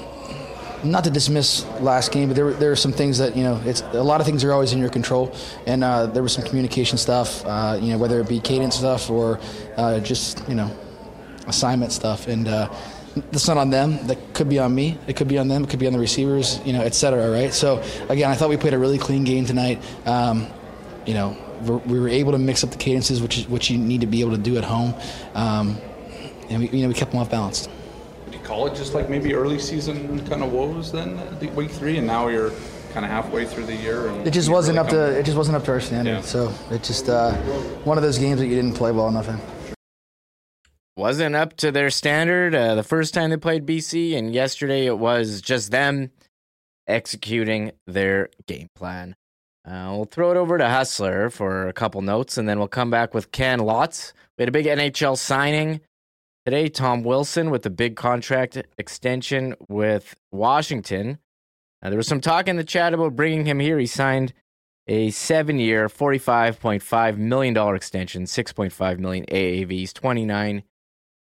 [0.84, 3.60] not to dismiss last game, but there were, there are some things that you know,
[3.64, 5.34] it's a lot of things are always in your control,
[5.66, 9.10] and uh, there was some communication stuff, uh, you know, whether it be cadence stuff
[9.10, 9.38] or
[9.76, 10.70] uh, just you know,
[11.46, 12.72] assignment stuff, and uh,
[13.30, 14.06] that's not on them.
[14.06, 14.98] That could be on me.
[15.06, 15.64] It could be on them.
[15.64, 17.30] It could be on the receivers, you know, et cetera.
[17.30, 17.52] Right.
[17.52, 19.82] So again, I thought we played a really clean game tonight.
[20.06, 20.46] Um,
[21.06, 24.06] you know, we're, were able to mix up the cadences, which is you need to
[24.06, 24.94] be able to do at home,
[25.34, 25.78] um,
[26.48, 27.68] and we, you know, we kept them off balanced.
[28.42, 31.70] Would you call it just like maybe early season kind of woes then, the week
[31.70, 32.50] three, and now you're
[32.92, 34.08] kind of halfway through the year?
[34.08, 36.10] And It just wasn't really up to come- it just wasn't up to our standard.
[36.10, 36.20] Yeah.
[36.22, 37.34] So it just uh,
[37.84, 39.38] one of those games that you didn't play well enough in.
[40.96, 44.98] wasn't up to their standard uh, the first time they played BC, and yesterday it
[44.98, 46.10] was just them
[46.88, 49.14] executing their game plan.
[49.64, 52.90] Uh, we'll throw it over to Hustler for a couple notes, and then we'll come
[52.90, 54.12] back with Ken Lots.
[54.36, 55.80] We had a big NHL signing
[56.44, 56.68] today.
[56.68, 61.18] Tom Wilson with the big contract extension with Washington.
[61.82, 63.78] There was some talk in the chat about bringing him here.
[63.78, 64.32] He signed
[64.86, 69.70] a seven-year, forty-five point five million dollar extension, six point five million AAV.
[69.70, 70.62] He's twenty-nine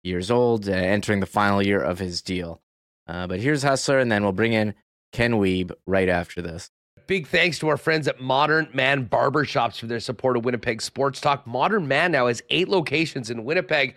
[0.03, 2.61] years old, uh, entering the final year of his deal.
[3.07, 4.73] Uh, but here's Hustler, and then we'll bring in
[5.11, 6.69] Ken Wiebe right after this.
[7.07, 11.19] big thanks to our friends at Modern Man Barbershops for their support of Winnipeg Sports
[11.19, 11.45] Talk.
[11.45, 13.95] Modern Man now has eight locations in Winnipeg,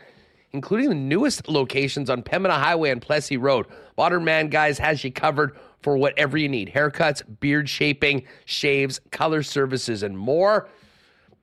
[0.54, 3.66] including the newest locations on Pembina Highway and Plessis Road.
[3.98, 9.42] Modern Man, guys, has you covered for whatever you need haircuts, beard shaping, shaves, color
[9.42, 10.68] services, and more.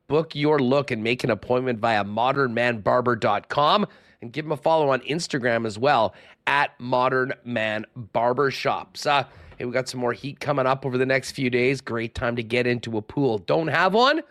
[0.08, 3.86] Book your look and make an appointment via modernmanbarber.com
[4.22, 6.16] and give them a follow on Instagram as well
[6.48, 9.06] at Modern Man Barbershops.
[9.06, 9.26] Uh,
[9.58, 11.82] hey, we got some more heat coming up over the next few days.
[11.82, 13.38] Great time to get into a pool.
[13.40, 14.22] Don't have one?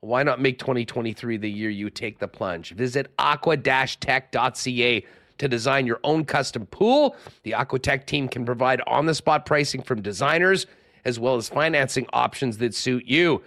[0.00, 2.72] Why not make 2023 the year you take the plunge?
[2.72, 5.04] Visit aqua-tech.ca
[5.38, 7.16] to design your own custom pool.
[7.42, 10.66] The Aquatech team can provide on the spot pricing from designers
[11.04, 13.42] as well as financing options that suit you.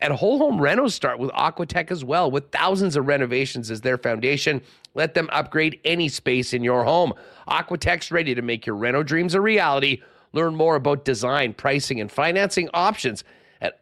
[0.00, 3.98] And whole home renos start with Aquatech as well, with thousands of renovations as their
[3.98, 4.62] foundation.
[4.94, 7.12] Let them upgrade any space in your home.
[7.48, 10.02] Aquatech's ready to make your reno dreams a reality.
[10.32, 13.24] Learn more about design, pricing, and financing options
[13.60, 13.80] at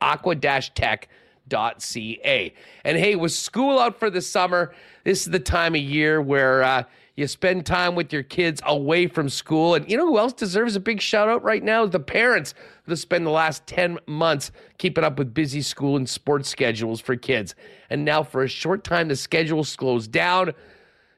[1.52, 2.54] aqua-tech.ca.
[2.84, 4.74] And hey, with school out for the summer,
[5.04, 6.84] this is the time of year where uh,
[7.16, 9.74] you spend time with your kids away from school.
[9.74, 11.86] And you know who else deserves a big shout out right now?
[11.86, 12.54] The parents
[12.86, 17.16] that spend the last 10 months keeping up with busy school and sports schedules for
[17.16, 17.54] kids.
[17.90, 20.52] And now, for a short time, the schedule slows down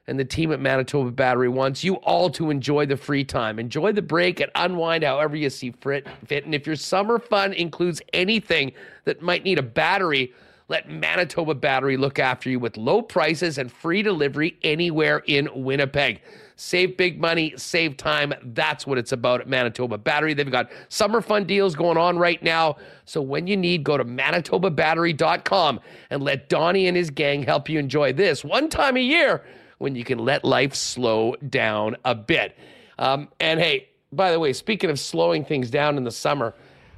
[0.07, 3.59] and the team at Manitoba Battery wants you all to enjoy the free time.
[3.59, 6.07] Enjoy the break and unwind however you see fit.
[6.29, 8.73] And if your summer fun includes anything
[9.05, 10.33] that might need a battery,
[10.67, 16.21] let Manitoba Battery look after you with low prices and free delivery anywhere in Winnipeg.
[16.55, 18.33] Save big money, save time.
[18.41, 20.33] That's what it's about at Manitoba Battery.
[20.33, 22.77] They've got summer fun deals going on right now.
[23.05, 25.79] So when you need, go to manitobabattery.com
[26.09, 29.43] and let Donnie and his gang help you enjoy this one time a year
[29.81, 32.55] when you can let life slow down a bit.
[32.99, 36.53] Um, and hey, by the way, speaking of slowing things down in the summer,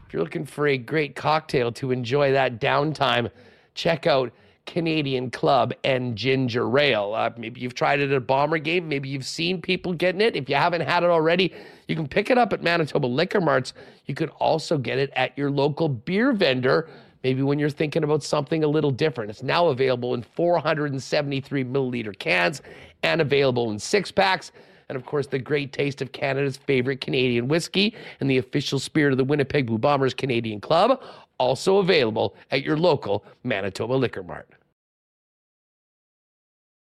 [0.06, 3.32] if you're looking for a great cocktail to enjoy that downtime,
[3.74, 4.34] check out
[4.66, 7.14] Canadian Club and Ginger Ale.
[7.14, 8.88] Uh, maybe you've tried it at a bomber game.
[8.90, 10.36] Maybe you've seen people getting it.
[10.36, 11.54] If you haven't had it already,
[11.88, 13.74] you can pick it up at Manitoba Liquor Marts.
[14.06, 16.90] You could also get it at your local beer vendor
[17.24, 19.30] maybe when you're thinking about something a little different.
[19.30, 22.62] It's now available in 473 milliliter cans
[23.02, 24.52] and available in six packs.
[24.90, 29.12] And of course, the great taste of Canada's favorite Canadian whiskey and the official spirit
[29.14, 31.02] of the Winnipeg Blue Bombers Canadian Club,
[31.38, 34.50] also available at your local Manitoba Liquor Mart.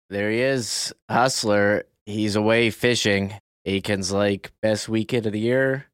[0.10, 1.84] There he is, Hustler.
[2.06, 3.34] He's away fishing.
[3.66, 5.88] Aikens Lake, best weekend of the year.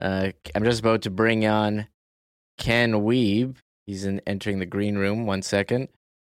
[0.00, 1.86] Uh, I'm just about to bring on
[2.56, 3.56] Ken Wiebe.
[3.86, 5.26] He's in, entering the green room.
[5.26, 5.88] One second.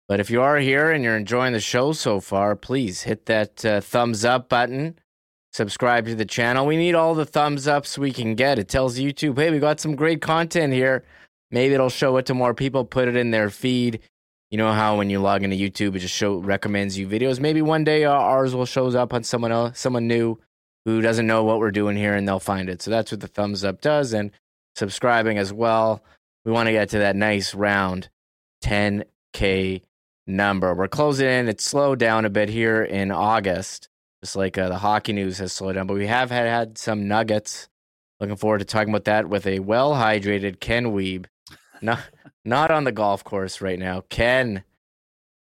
[0.06, 3.64] But if you are here and you're enjoying the show so far, please hit that
[3.64, 4.98] uh, thumbs up button.
[5.52, 6.66] Subscribe to the channel.
[6.66, 8.58] We need all the thumbs ups we can get.
[8.58, 11.04] It tells YouTube, hey, we got some great content here.
[11.50, 14.00] Maybe it'll show it to more people, put it in their feed.
[14.50, 17.40] You know how when you log into YouTube, it just show recommends you videos.
[17.40, 20.38] Maybe one day uh, ours will shows up on someone else, someone new
[20.84, 22.82] who doesn't know what we're doing here, and they'll find it.
[22.82, 24.32] So that's what the thumbs up does, and
[24.74, 26.02] subscribing as well
[26.44, 28.10] we want to get to that nice round
[28.62, 29.82] 10K
[30.26, 30.74] number.
[30.74, 31.48] We're closing in.
[31.48, 33.88] It's slowed down a bit here in August,
[34.22, 35.86] just like uh, the hockey news has slowed down.
[35.86, 37.68] But we have had, had some nuggets.
[38.20, 41.26] Looking forward to talking about that with a well hydrated Ken Wiebe.
[41.80, 42.00] Not,
[42.44, 44.04] not on the golf course right now.
[44.08, 44.64] Ken,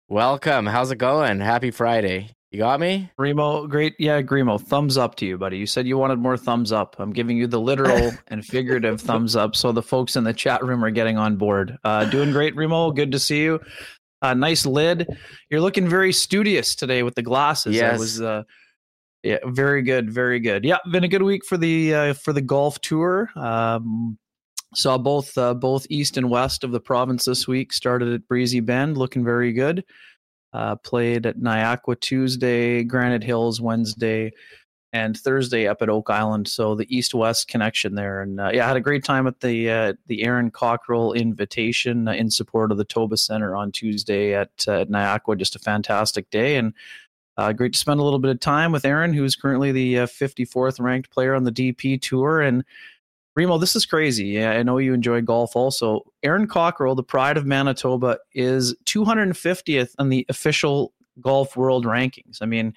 [0.07, 0.65] welcome.
[0.65, 1.39] How's it going?
[1.39, 2.31] Happy Friday.
[2.51, 3.11] You got me?
[3.17, 3.95] Remo, great.
[3.99, 5.59] Yeah, Grimo, thumbs up to you, buddy.
[5.59, 6.95] You said you wanted more thumbs up.
[6.97, 9.55] I'm giving you the literal and figurative thumbs up.
[9.55, 11.77] So the folks in the chat room are getting on board.
[11.83, 12.91] Uh, doing great, Remo.
[12.91, 13.59] Good to see you.
[14.23, 15.07] Uh, nice lid.
[15.51, 17.75] You're looking very studious today with the glasses.
[17.75, 17.93] Yes.
[17.93, 18.43] I was, uh,
[19.21, 20.65] yeah, very good, very good.
[20.65, 23.29] Yeah, been a good week for the uh, for the golf tour.
[23.35, 24.17] Um,
[24.73, 27.73] saw both uh, both east and west of the province this week.
[27.73, 29.83] Started at Breezy Bend, looking very good.
[30.51, 34.31] Uh, played at Niakwa Tuesday, Granite Hills Wednesday,
[34.91, 36.47] and Thursday up at Oak Island.
[36.47, 39.69] So the east-west connection there, and uh, yeah, I had a great time at the
[39.69, 44.49] uh, the Aaron Cockerill invitation uh, in support of the Toba Center on Tuesday at,
[44.67, 45.37] uh, at Niakwa.
[45.37, 46.73] Just a fantastic day, and
[47.37, 50.79] uh, great to spend a little bit of time with Aaron, who's currently the 54th
[50.79, 52.63] ranked player on the DP Tour, and
[53.39, 54.25] Remo, this is crazy.
[54.25, 56.01] Yeah, I know you enjoy golf also.
[56.23, 62.39] Aaron Cockerill, the pride of Manitoba, is 250th on the official golf world rankings.
[62.41, 62.73] I mean,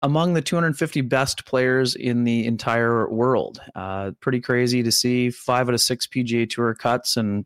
[0.00, 3.60] among the 250 best players in the entire world.
[3.74, 7.44] Uh, pretty crazy to see five out of six PGA Tour cuts and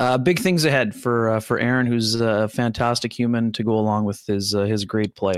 [0.00, 4.04] uh, big things ahead for uh, for Aaron, who's a fantastic human to go along
[4.04, 5.34] with his uh, his great play.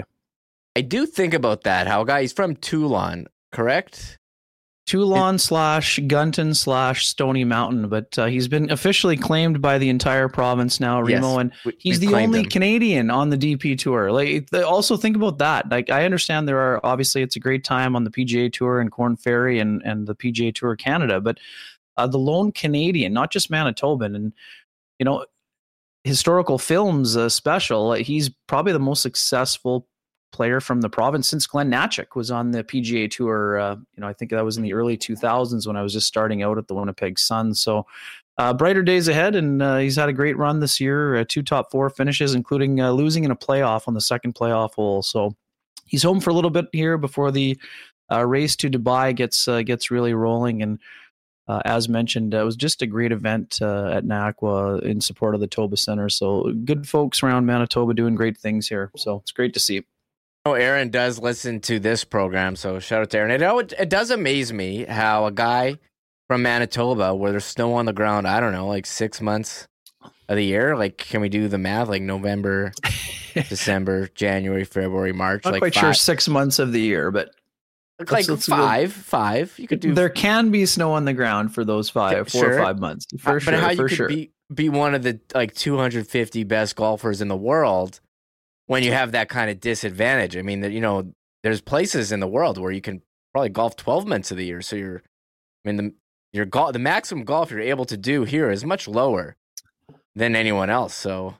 [0.74, 1.86] I do think about that.
[1.86, 4.16] How guy he's from Teulon, correct?
[4.86, 10.28] Teulon slash Gunton slash Stony Mountain, but uh, he's been officially claimed by the entire
[10.28, 12.46] province now, Remo, Yes, and he's the only him.
[12.46, 14.12] Canadian on the DP tour.
[14.12, 15.70] Like, also think about that.
[15.70, 18.92] Like, I understand there are obviously it's a great time on the PGA Tour and
[18.92, 21.38] Korn Ferry and and the PGA Tour Canada, but
[21.96, 24.34] uh, the lone Canadian, not just Manitoban, and
[24.98, 25.24] you know,
[26.04, 27.94] historical films uh, special.
[27.94, 29.88] He's probably the most successful
[30.34, 33.58] player from the province since Glen Hnatiuk was on the PGA Tour.
[33.58, 36.08] Uh, you know, I think that was in the early 2000s when I was just
[36.08, 37.54] starting out at the Winnipeg Sun.
[37.54, 37.86] So.
[38.36, 41.14] Uh, brighter days ahead, and uh, he's had a great run this year.
[41.14, 44.74] Uh, two top four finishes, including uh, losing in a playoff on the second playoff
[44.74, 45.04] hole.
[45.04, 45.36] So
[45.86, 47.56] he's home for a little bit here before the
[48.10, 50.62] uh, race to Dubai gets gets really rolling.
[50.62, 50.80] And
[51.46, 55.40] uh, as mentioned, it was just a great event uh, at Niakwa in support of
[55.40, 56.08] the Toba Center.
[56.08, 58.90] So good folks around Manitoba doing great things here.
[58.96, 59.84] So it's great to see.
[60.46, 63.30] Oh, Aaron does listen to this program, so shout out to Aaron.
[63.30, 65.78] It, it does amaze me how a guy
[66.28, 69.66] from Manitoba, where there's snow on the ground, I don't know, like six months
[70.28, 70.76] of the year.
[70.76, 71.88] Like, can we do the math?
[71.88, 72.72] Like November,
[73.34, 75.46] December, January, February, March.
[75.46, 77.30] Not like quite five, sure six months of the year, but
[77.98, 79.54] like let's- let's go- five, five.
[79.56, 82.58] You could do there can be snow on the ground for those five, four Sure.
[82.58, 83.56] or five months Uh, for but sure.
[83.56, 84.08] how you for could sure.
[84.08, 88.00] be be one of the like 250 best golfers in the world
[88.66, 90.36] when you have that kind of disadvantage?
[90.36, 91.12] I mean, that you know,
[91.42, 93.02] there's places in the world where you can
[93.32, 94.62] probably golf 12 months of the year.
[94.62, 95.02] So you're,
[95.64, 95.94] I mean, the
[96.32, 99.36] your golf, the maximum golf you're able to do here is much lower
[100.16, 100.94] than anyone else.
[100.94, 101.34] So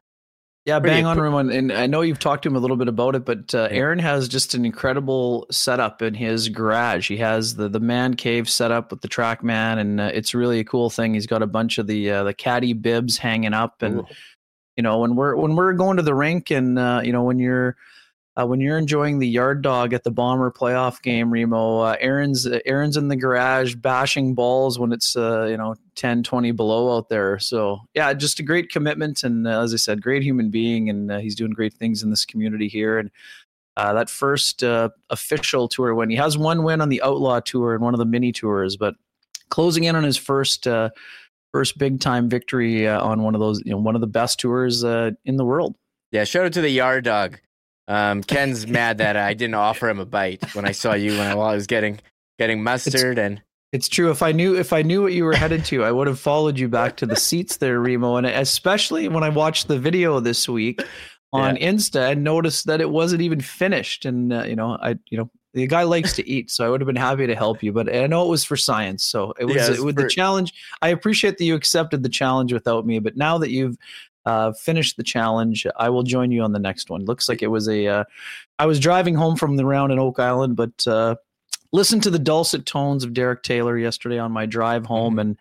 [0.67, 1.51] Yeah, Pretty- bang on, Ramon.
[1.51, 3.99] And I know you've talked to him a little bit about it, but uh, Aaron
[3.99, 7.09] has just an incredible setup in his garage.
[7.09, 10.61] He has the the man cave set up with the TrackMan, and uh, it's really
[10.61, 11.15] a cool thing.
[11.15, 14.07] He's got a bunch of the uh, the caddy bibs hanging up, and Ooh.
[14.77, 17.39] You know when we're when we're going to the rink, and uh, you know when
[17.39, 17.77] you're
[18.37, 22.47] uh, when you're enjoying the yard dog at the bomber playoff game, Remo, uh, Aaron's
[22.67, 27.09] Aaron's in the garage bashing balls when it's uh, you know 10, 20 below out
[27.09, 27.39] there.
[27.39, 31.13] So yeah, just a great commitment, and uh, as I said, great human being, and
[31.13, 32.99] uh, he's doing great things in this community here.
[32.99, 33.11] And
[33.77, 37.75] uh, that first uh, official tour win, he has one win on the Outlaw Tour
[37.75, 38.95] and one of the mini tours, but
[39.49, 40.67] closing in on his first.
[41.55, 44.41] First big time victory uh, on one of those, you know, one of the best
[44.41, 45.77] tours uh, in the world.
[46.11, 47.39] yeah, shout out to the yard dog.
[47.87, 51.29] Um, Ken's mad that I didn't offer him a bite when I saw you when
[51.29, 52.01] I, while I was getting
[52.41, 53.41] getting mustard and
[53.73, 54.11] It's true.
[54.11, 56.59] If I knew if I knew what you were headed to, I would have followed
[56.59, 58.17] you back to the seats there, Remo.
[58.17, 60.83] And especially when I watched the video this week
[61.33, 64.05] on Insta and noticed that it wasn't even finished.
[64.05, 66.81] And uh, you know, I you know the guy likes to eat, so I would
[66.81, 67.73] have been happy to help you.
[67.73, 70.09] But I know it was for science, so it was Yeah, it's with for- the
[70.09, 70.53] challenge.
[70.83, 73.77] I appreciate that you accepted the challenge without me, but now that you've
[74.27, 77.05] uh, finished the challenge, I will join you on the next one.
[77.05, 77.87] Looks like it was a.
[77.87, 78.05] Uh,
[78.59, 80.87] I was driving home from the round in Oak Island, but.
[80.87, 81.17] Uh,
[81.73, 85.37] listened to the dulcet tones of Derek Taylor yesterday on my drive home, and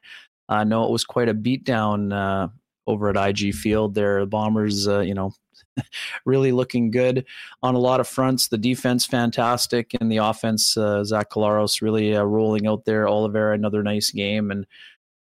[0.50, 2.48] I know it was quite a beatdown uh,
[2.88, 3.94] over at IG Field.
[3.94, 5.32] There, the Bombers, uh, you know,
[6.26, 7.26] really looking good
[7.62, 8.48] on a lot of fronts.
[8.48, 13.08] The defense fantastic, and the offense, uh, Zach Collaros really uh, rolling out there.
[13.08, 14.66] Oliveira, another nice game, and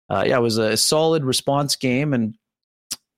[0.09, 2.35] uh, yeah, it was a solid response game and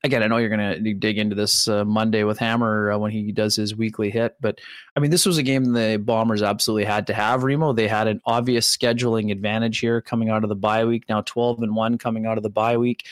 [0.04, 3.12] again, I know you're going to dig into this uh, Monday with Hammer uh, when
[3.12, 4.60] he does his weekly hit, but
[4.96, 7.44] I mean, this was a game the Bombers absolutely had to have.
[7.44, 11.04] Remo, they had an obvious scheduling advantage here coming out of the bye week.
[11.10, 13.06] Now 12 and 1 coming out of the bye week.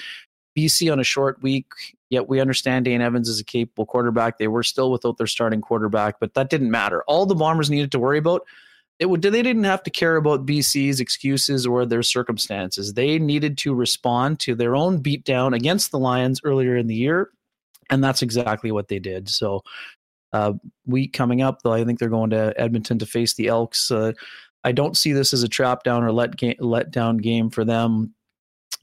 [0.58, 1.68] BC on a short week,
[2.10, 4.38] yet we understand Dane Evans is a capable quarterback.
[4.38, 7.04] They were still without their starting quarterback, but that didn't matter.
[7.08, 8.42] All the Bombers needed to worry about
[9.00, 12.94] it would they didn't have to care about BC's excuses or their circumstances.
[12.94, 17.30] They needed to respond to their own beatdown against the Lions earlier in the year,
[17.92, 19.30] and that's exactly what they did.
[19.30, 19.64] So,
[20.34, 20.54] uh,
[20.86, 23.92] week coming up, though, I think they're going to Edmonton to face the Elks.
[23.92, 24.14] Uh,
[24.64, 27.64] I don't see this as a trap down or let ga- let down game for
[27.64, 28.16] them.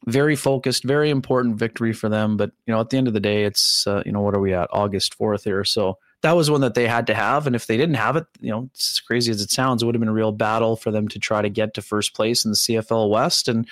[0.07, 2.37] Very focused, very important victory for them.
[2.37, 4.41] But you know, at the end of the day, it's uh, you know what are
[4.41, 7.47] we at August fourth here, so that was one that they had to have.
[7.47, 9.87] And if they didn't have it, you know, it's as crazy as it sounds, it
[9.87, 12.45] would have been a real battle for them to try to get to first place
[12.45, 13.47] in the CFL West.
[13.47, 13.69] And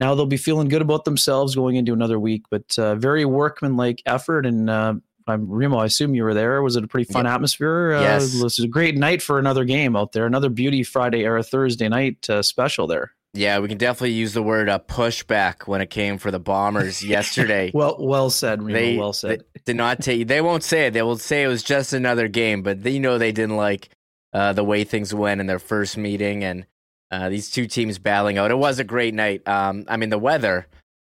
[0.00, 2.42] now they'll be feeling good about themselves going into another week.
[2.50, 4.44] But uh, very workmanlike effort.
[4.44, 4.94] And uh,
[5.28, 5.78] I'm Remo.
[5.78, 6.62] I assume you were there.
[6.62, 7.34] Was it a pretty fun Yep.
[7.34, 7.92] atmosphere?
[7.92, 8.32] Uh, Yes.
[8.42, 10.26] This is a great night for another game out there.
[10.26, 13.12] Another beauty Friday or a Thursday night uh, special there.
[13.38, 17.02] Yeah, we can definitely use the word uh, pushback when it came for the Bombers
[17.04, 17.70] yesterday.
[17.72, 18.78] Well, well said, Remo.
[18.78, 19.44] they well said.
[19.54, 20.26] they did not take.
[20.26, 20.92] They won't say it.
[20.92, 23.90] They will say it was just another game, but they know they didn't like
[24.32, 26.66] uh, the way things went in their first meeting, and
[27.10, 28.50] uh, these two teams battling out.
[28.50, 29.46] It was a great night.
[29.46, 30.66] Um, I mean, the weather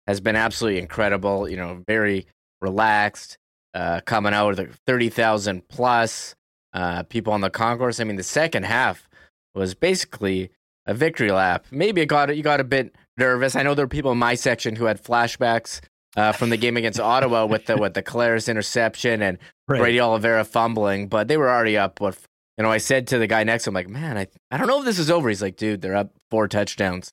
[0.07, 1.47] has been absolutely incredible.
[1.47, 2.25] You know, very
[2.61, 3.37] relaxed.
[3.73, 6.33] Uh, coming out of the thirty thousand plus
[6.73, 7.99] uh, people on the concourse.
[7.99, 9.07] I mean, the second half
[9.53, 10.49] was basically
[10.85, 11.65] a victory lap.
[11.71, 13.55] Maybe it got you got a bit nervous.
[13.55, 15.81] I know there were people in my section who had flashbacks
[16.15, 19.79] uh, from the game against Ottawa with the with the Collaros interception and right.
[19.79, 21.99] Brady Oliveira fumbling, but they were already up.
[22.01, 22.17] What
[22.57, 24.67] you know, I said to the guy next to him, like, man, I I don't
[24.67, 25.29] know if this is over.
[25.29, 27.11] He's like, dude, they're up four touchdowns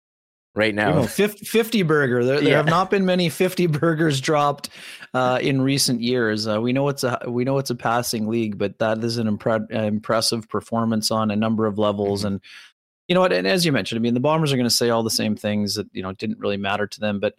[0.54, 0.90] right now.
[0.90, 2.24] You know, 50, 50 burger.
[2.24, 2.40] There, yeah.
[2.40, 4.68] there, have not been many 50 burgers dropped
[5.14, 6.46] uh, in recent years.
[6.46, 9.36] Uh, we know it's a we know it's a passing league, but that is an
[9.36, 12.20] impre- impressive performance on a number of levels.
[12.20, 12.34] Mm-hmm.
[12.34, 12.40] And
[13.12, 13.34] you know what?
[13.34, 15.36] And as you mentioned, I mean, the Bombers are going to say all the same
[15.36, 17.34] things that you know didn't really matter to them, but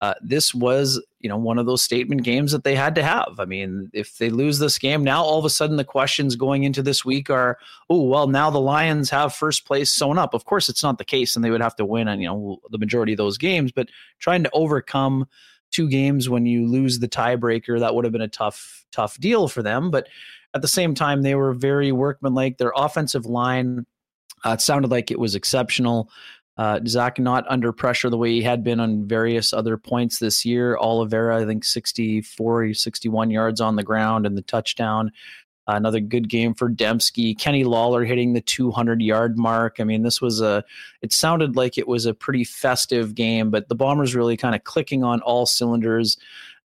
[0.00, 3.38] uh, this was, you know, one of those statement games that they had to have.
[3.38, 6.64] I mean, if they lose this game, now all of a sudden the questions going
[6.64, 7.56] into this week are,
[7.88, 10.34] oh, well, now the Lions have first place sewn up.
[10.34, 12.58] Of course, it's not the case, and they would have to win, on you know,
[12.70, 13.70] the majority of those games.
[13.70, 15.28] But trying to overcome
[15.70, 19.46] two games when you lose the tiebreaker, that would have been a tough, tough deal
[19.46, 19.92] for them.
[19.92, 20.08] But
[20.52, 22.58] at the same time, they were very workmanlike.
[22.58, 23.86] Their offensive line,
[24.44, 26.10] uh, it sounded like it was exceptional.
[26.58, 30.44] Uh, Zach not under pressure the way he had been on various other points this
[30.44, 30.76] year.
[30.76, 35.12] Oliveira, I think 64, 61 yards on the ground and the touchdown.
[35.68, 37.38] Uh, another good game for Demski.
[37.38, 39.76] Kenny Lawler hitting the 200 yard mark.
[39.78, 40.64] I mean, this was a,
[41.02, 44.64] it sounded like it was a pretty festive game, but the Bombers really kind of
[44.64, 46.18] clicking on all cylinders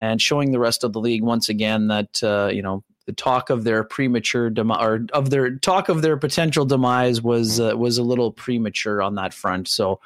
[0.00, 3.50] and showing the rest of the league once again that, uh, you know, the talk
[3.50, 7.98] of their premature demise or of their talk of their potential demise was uh, was
[7.98, 9.68] a little premature on that front.
[9.68, 10.00] So,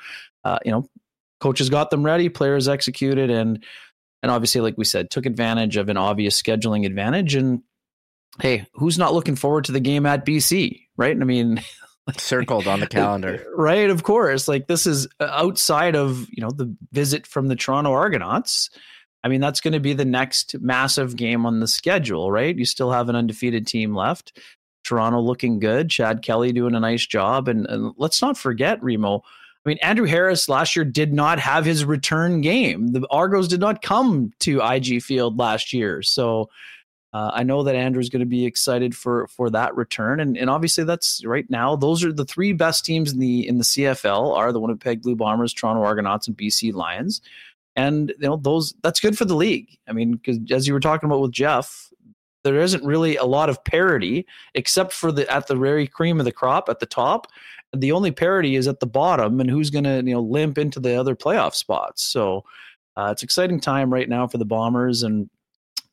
[0.45, 0.89] uh, you know,
[1.41, 3.65] coaches got them ready, players executed, and
[4.23, 7.35] and obviously, like we said, took advantage of an obvious scheduling advantage.
[7.35, 7.63] And
[8.41, 11.17] hey, who's not looking forward to the game at BC, right?
[11.19, 11.63] I mean.
[12.17, 16.49] circled on the calendar right of course like this is uh, outside of you know
[16.51, 18.71] the visit from the toronto argonauts
[19.25, 22.57] I mean, that's going to be the next massive game on the schedule, right?
[22.57, 24.39] You still have an undefeated team left.
[24.85, 25.91] Toronto looking good.
[25.91, 27.49] Chad Kelly doing a nice job.
[27.49, 29.19] And, and, let's not forget, Remo.
[29.19, 32.93] I mean, Andrew Harris last year did not have his return game.
[32.93, 36.01] The Argos did not come to IG Field last year.
[36.01, 36.49] So
[37.13, 40.21] uh, I know that Andrew's going to be excited for for that return.
[40.21, 43.59] And, and obviously that's right now, those are the three best teams in the in
[43.59, 47.21] the CFL are the Winnipeg Blue Bombers, Toronto Argonauts, and BC Lions
[47.79, 49.79] and you know those that's good for the league.
[49.89, 51.91] I mean, because as you were talking about with Jeff,
[52.43, 56.25] there isn't really a lot of parity except for the at the very cream of
[56.25, 57.29] the crop at the top.
[57.73, 60.81] The only parity is at the bottom, and who's going to you know limp into
[60.81, 62.03] the other playoff spots.
[62.03, 62.45] So
[62.97, 65.31] uh, it's exciting time right now for the Bombers, and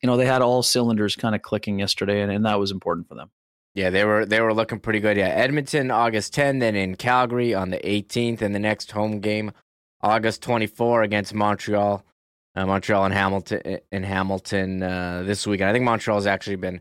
[0.02, 3.08] you know they had all cylinders kind of clicking yesterday, and, and that was important
[3.08, 3.30] for them.
[3.76, 5.18] Yeah, they were they were looking pretty good.
[5.18, 9.52] Yeah, Edmonton August 10, then in Calgary on the 18th, and the next home game
[10.06, 12.06] August 24 against Montreal.
[12.56, 15.70] Uh, Montreal and Hamilton in Hamilton uh, this weekend.
[15.70, 16.80] I think Montreal's actually been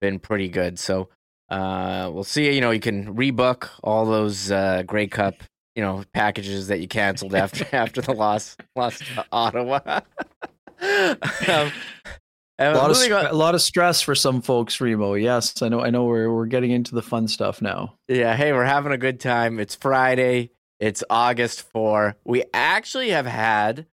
[0.00, 0.78] been pretty good.
[0.78, 1.10] So
[1.48, 2.52] uh, we'll see.
[2.52, 5.34] You know, you can rebook all those uh, Grey Cup
[5.76, 9.80] you know packages that you canceled after after the loss loss to Ottawa.
[10.80, 11.72] um,
[12.58, 15.14] a lot, of, a lot of stress for some folks, Remo.
[15.14, 15.80] Yes, I know.
[15.80, 16.04] I know.
[16.04, 17.96] We're we're getting into the fun stuff now.
[18.08, 18.34] Yeah.
[18.34, 19.60] Hey, we're having a good time.
[19.60, 20.50] It's Friday.
[20.82, 22.16] It's August 4.
[22.24, 23.86] We actually have had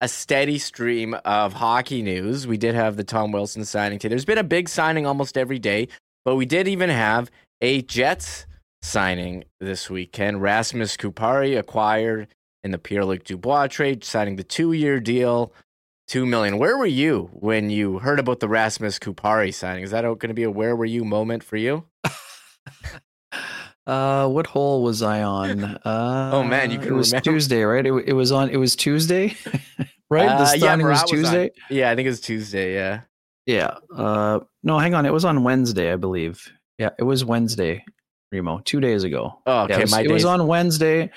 [0.00, 2.46] a steady stream of hockey news.
[2.46, 4.14] We did have the Tom Wilson signing today.
[4.14, 5.88] There's been a big signing almost every day,
[6.24, 7.30] but we did even have
[7.60, 8.46] a Jets
[8.80, 10.40] signing this weekend.
[10.40, 12.28] Rasmus Kupari acquired
[12.64, 15.52] in the Pierre Luc Dubois trade, signing the two year deal,
[16.08, 16.56] two million.
[16.56, 19.84] Where were you when you heard about the Rasmus Kupari signing?
[19.84, 21.84] Is that going to be a where were you moment for you?
[23.90, 25.78] Uh, what hole was I on?
[25.90, 27.32] Uh, oh man, you can it was remember.
[27.32, 27.84] Tuesday, right?
[27.84, 28.50] It, it was on.
[28.50, 29.34] It was Tuesday,
[30.10, 30.28] right?
[30.28, 31.44] Uh, the signing yeah, was Tuesday.
[31.44, 32.74] On, yeah, I think it was Tuesday.
[32.74, 33.00] Yeah.
[33.46, 33.78] Yeah.
[33.94, 35.06] Uh, no, hang on.
[35.06, 36.52] It was on Wednesday, I believe.
[36.78, 37.84] Yeah, it was Wednesday,
[38.30, 39.40] Remo, two days ago.
[39.46, 39.74] Oh, okay.
[39.74, 41.10] Yeah, it, was, my it was on Wednesday.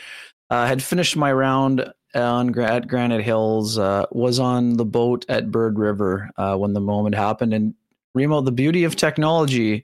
[0.50, 3.78] I uh, had finished my round on at Granite Hills.
[3.78, 7.54] Uh, was on the boat at Bird River uh, when the moment happened.
[7.54, 7.76] And
[8.16, 9.84] Remo, the beauty of technology,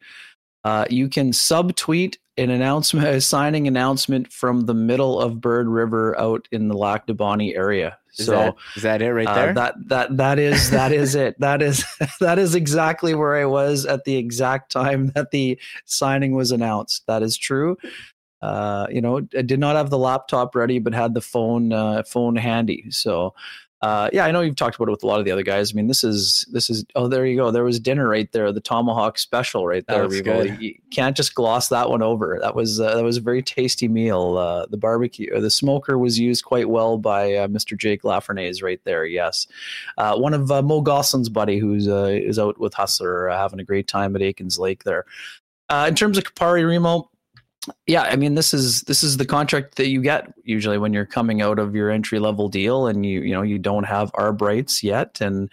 [0.64, 6.20] uh, you can subtweet an announcement, a signing announcement from the middle of Bird River
[6.20, 7.98] out in the Lac du Bonnet area.
[8.18, 9.54] Is so that, is that it right uh, there?
[9.54, 11.36] That that that is that is it.
[11.40, 11.86] That is
[12.20, 17.06] that is exactly where I was at the exact time that the signing was announced.
[17.08, 17.78] That is true.
[18.42, 22.04] Uh, you know, I did not have the laptop ready, but had the phone uh,
[22.04, 22.86] phone handy.
[22.90, 23.34] So
[23.82, 25.72] uh, yeah, I know you've talked about it with a lot of the other guys.
[25.72, 27.50] I mean, this is this is oh, there you go.
[27.50, 30.08] There was dinner right there, the tomahawk special right there.
[30.08, 30.60] Revo.
[30.60, 32.38] You can't just gloss that one over.
[32.42, 34.38] That was uh, that was a very tasty meal.
[34.38, 37.78] Uh, the barbecue or the smoker was used quite well by uh, Mr.
[37.78, 39.06] Jake Lafreniere right there.
[39.06, 39.48] Yes,
[39.98, 43.88] uh, one of uh, Mo Gosselin's buddy who's is out with Hustler, having a great
[43.88, 45.06] time at Aikens Lake there.
[45.88, 47.10] in terms of Kupari Remo,
[47.88, 51.06] yeah, I mean this is this is the contract that you get usually when you're
[51.06, 54.42] coming out of your entry level deal and you you know you don't have arb
[54.42, 55.50] rights yet and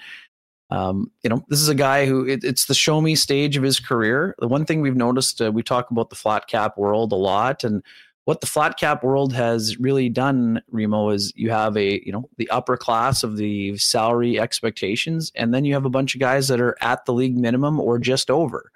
[0.70, 3.62] um, you know this is a guy who it, it's the show me stage of
[3.62, 4.34] his career.
[4.38, 7.64] The one thing we've noticed uh, we talk about the flat cap world a lot
[7.64, 7.82] and
[8.24, 12.28] what the flat cap world has really done Remo is you have a you know
[12.38, 16.48] the upper class of the salary expectations and then you have a bunch of guys
[16.48, 18.70] that are at the league minimum or just over.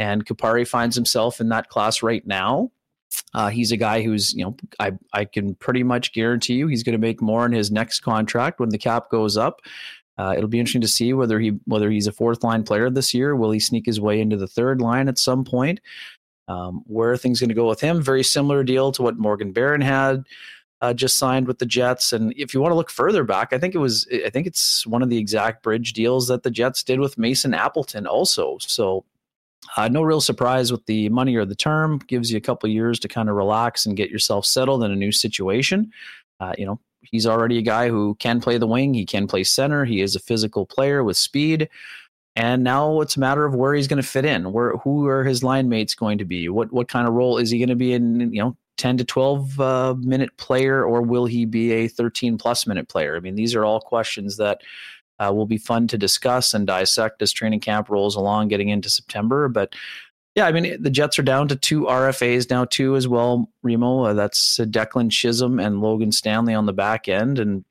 [0.00, 2.70] And Kupari finds himself in that class right now.
[3.34, 6.82] Uh, he's a guy who's, you know, I, I can pretty much guarantee you he's
[6.82, 9.60] going to make more in his next contract when the cap goes up.
[10.16, 13.12] Uh, it'll be interesting to see whether he whether he's a fourth line player this
[13.12, 13.36] year.
[13.36, 15.80] Will he sneak his way into the third line at some point?
[16.48, 18.00] Um, where are things going to go with him?
[18.00, 20.24] Very similar deal to what Morgan Barron had
[20.80, 22.14] uh, just signed with the Jets.
[22.14, 24.86] And if you want to look further back, I think it was I think it's
[24.86, 28.56] one of the exact bridge deals that the Jets did with Mason Appleton also.
[28.60, 29.04] So
[29.76, 31.98] uh, no real surprise with the money or the term.
[32.06, 34.96] Gives you a couple years to kind of relax and get yourself settled in a
[34.96, 35.90] new situation.
[36.40, 38.94] Uh, you know, he's already a guy who can play the wing.
[38.94, 39.84] He can play center.
[39.84, 41.68] He is a physical player with speed.
[42.36, 44.52] And now it's a matter of where he's going to fit in.
[44.52, 46.48] Where who are his line mates going to be?
[46.48, 48.32] What what kind of role is he going to be in?
[48.32, 52.66] You know, ten to twelve uh, minute player, or will he be a thirteen plus
[52.66, 53.16] minute player?
[53.16, 54.62] I mean, these are all questions that
[55.20, 58.88] uh, will be fun to discuss and dissect as training camp rolls along, getting into
[58.88, 59.48] September.
[59.48, 59.74] But
[60.34, 63.50] yeah, I mean, the Jets are down to two RFAs now, too, as well.
[63.62, 67.38] Remo, uh, that's Declan Chisholm and Logan Stanley on the back end.
[67.38, 67.64] And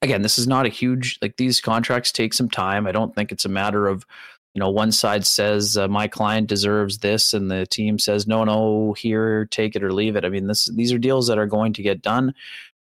[0.00, 2.86] again, this is not a huge, like, these contracts take some time.
[2.86, 4.06] I don't think it's a matter of,
[4.54, 8.44] you know, one side says uh, my client deserves this, and the team says no,
[8.44, 10.24] no, here, take it or leave it.
[10.24, 12.32] I mean, this these are deals that are going to get done.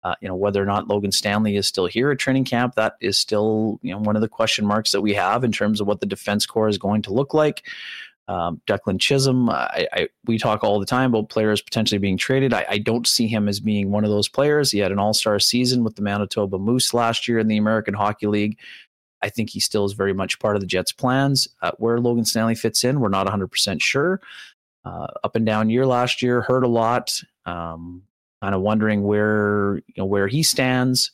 [0.03, 2.95] Uh, you know whether or not Logan Stanley is still here at training camp, that
[2.99, 5.87] is still you know one of the question marks that we have in terms of
[5.87, 7.63] what the defense corps is going to look like.
[8.29, 12.53] Um, Declan Chisholm, I, I, we talk all the time about players potentially being traded.
[12.53, 14.71] I, I, don't see him as being one of those players.
[14.71, 17.93] He had an All Star season with the Manitoba Moose last year in the American
[17.93, 18.57] Hockey League.
[19.21, 21.49] I think he still is very much part of the Jets' plans.
[21.61, 24.21] Uh, where Logan Stanley fits in, we're not 100% sure.
[24.85, 27.21] Uh, up and down year last year, hurt a lot.
[27.45, 28.03] Um,
[28.43, 31.11] kind of wondering where you know where he stands.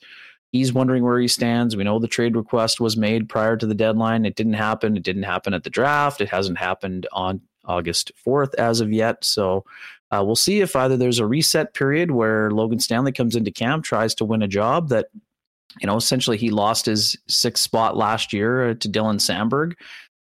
[0.51, 1.77] He's wondering where he stands.
[1.77, 4.25] We know the trade request was made prior to the deadline.
[4.25, 4.97] It didn't happen.
[4.97, 6.21] It didn't happen at the draft.
[6.21, 9.23] It hasn't happened on August 4th as of yet.
[9.23, 9.63] So
[10.09, 13.83] uh, we'll see if either there's a reset period where Logan Stanley comes into camp,
[13.83, 15.09] tries to win a job that,
[15.79, 19.73] you know, essentially he lost his sixth spot last year to Dylan Samberg.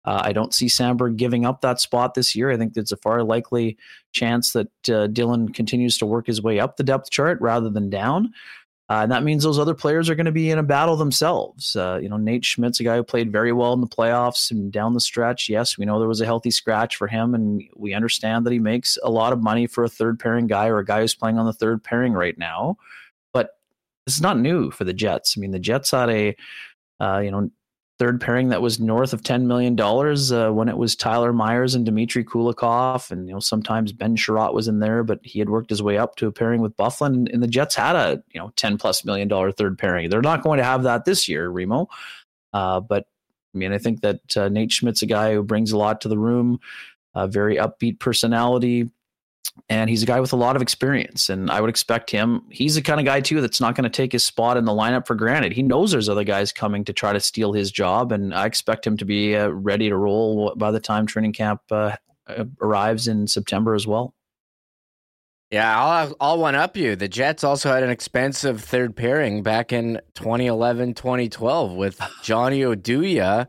[0.05, 2.51] Uh, I don't see Samberg giving up that spot this year.
[2.51, 3.77] I think there's a far likely
[4.13, 7.91] chance that uh, Dylan continues to work his way up the depth chart rather than
[7.91, 8.33] down.
[8.91, 11.77] Uh, and that means those other players are going to be in a battle themselves.
[11.77, 14.73] Uh, you know, Nate Schmidt's a guy who played very well in the playoffs and
[14.73, 15.49] down the stretch.
[15.49, 18.59] Yes, we know there was a healthy scratch for him, and we understand that he
[18.59, 21.39] makes a lot of money for a third pairing guy or a guy who's playing
[21.39, 22.79] on the third pairing right now.
[23.33, 23.51] But
[24.07, 25.37] this is not new for the Jets.
[25.39, 26.37] I mean, the Jets had a
[26.99, 27.49] uh, you know
[28.01, 31.85] third pairing that was north of $10 million uh, when it was Tyler Myers and
[31.85, 33.11] Dmitry Kulikov.
[33.11, 35.99] And, you know, sometimes Ben Chiarot was in there, but he had worked his way
[35.99, 37.31] up to a pairing with Byfuglien.
[37.31, 40.09] And the Jets had a, you know, 10 plus million dollar third pairing.
[40.09, 41.91] They're not going to have that this year, Remo.
[42.55, 43.07] Uh, but
[43.55, 46.09] I mean, I think that uh, Nate Schmidt's a guy who brings a lot to
[46.09, 46.59] the room,
[47.15, 48.89] a very upbeat personality,
[49.69, 52.75] and he's a guy with a lot of experience and i would expect him he's
[52.75, 55.07] the kind of guy too that's not going to take his spot in the lineup
[55.07, 58.35] for granted he knows there's other guys coming to try to steal his job and
[58.35, 61.97] i expect him to be uh, ready to roll by the time training camp uh,
[62.27, 64.15] uh arrives in september as well
[65.51, 66.95] yeah, I'll, I'll one up you.
[66.95, 73.49] The Jets also had an expensive third pairing back in 2011, 2012 with Johnny Oduya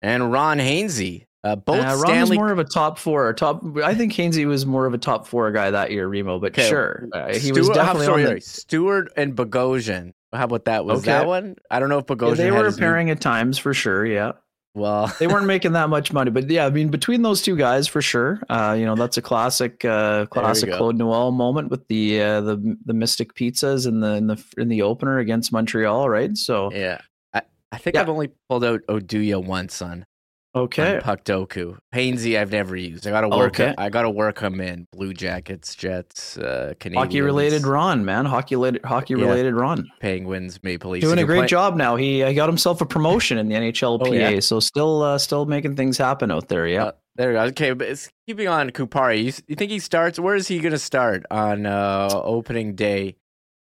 [0.00, 1.26] and Ron Hainsey.
[1.42, 2.20] Uh, both uh, Ron Stanley...
[2.20, 3.32] was more of a top four.
[3.32, 6.38] Top, I think Hainsey was more of a top four guy that year, Remo.
[6.38, 6.68] But okay.
[6.68, 8.40] sure, uh, he Stewart, was definitely sorry, on the...
[8.40, 10.12] Stewart and Bogosian.
[10.32, 10.84] How about that?
[10.84, 11.12] Was okay.
[11.12, 11.56] that one?
[11.70, 12.38] I don't know if Bogosian.
[12.38, 13.12] Yeah, they were pairing new...
[13.12, 14.04] at times for sure.
[14.04, 14.32] Yeah.
[14.74, 17.88] Well, they weren't making that much money, but yeah, I mean, between those two guys,
[17.88, 22.20] for sure, uh, you know, that's a classic, uh, classic Claude Noel moment with the
[22.20, 26.36] uh, the the Mystic Pizzas in the in the in the opener against Montreal, right?
[26.36, 27.00] So yeah,
[27.34, 28.02] I, I think yeah.
[28.02, 30.04] I've only pulled out Oduya once on
[30.52, 30.98] Okay.
[31.02, 31.78] Puckdoku.
[31.94, 33.06] Hainsey I've never used.
[33.06, 33.72] I gotta work okay.
[33.78, 34.88] I gotta work him in.
[34.92, 36.96] Blue Jackets, Jets, uh Canadiens.
[36.96, 38.24] Hockey related run, man.
[38.24, 39.60] Hockey related hockey related yeah.
[39.60, 39.88] run.
[40.00, 41.06] Penguins, Maple Leafs.
[41.06, 41.94] Doing a great play- job now.
[41.94, 44.08] He uh, got himself a promotion in the NHLPA.
[44.08, 44.40] Oh, yeah.
[44.40, 46.66] So still uh, still making things happen out there.
[46.66, 46.86] Yeah.
[46.86, 47.42] Uh, there we go.
[47.42, 49.22] Okay, but it's keeping on Kupari.
[49.24, 53.14] You, you think he starts where is he gonna start on uh opening day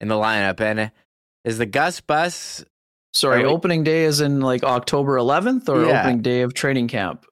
[0.02, 0.60] in the lineup?
[0.60, 0.88] And uh,
[1.46, 2.64] is the Gus Bus
[3.14, 6.00] Sorry, we, opening day is in like October 11th or yeah.
[6.00, 7.26] opening day of training camp?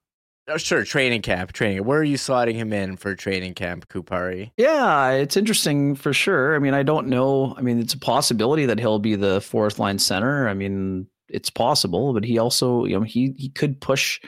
[0.48, 1.84] oh, sure, training camp, training.
[1.84, 4.50] Where are you slotting him in for training camp, Kupari?
[4.56, 6.54] Yeah, it's interesting for sure.
[6.54, 7.54] I mean, I don't know.
[7.56, 10.48] I mean, it's a possibility that he'll be the fourth line center.
[10.48, 14.20] I mean, it's possible, but he also, you know, he he could push.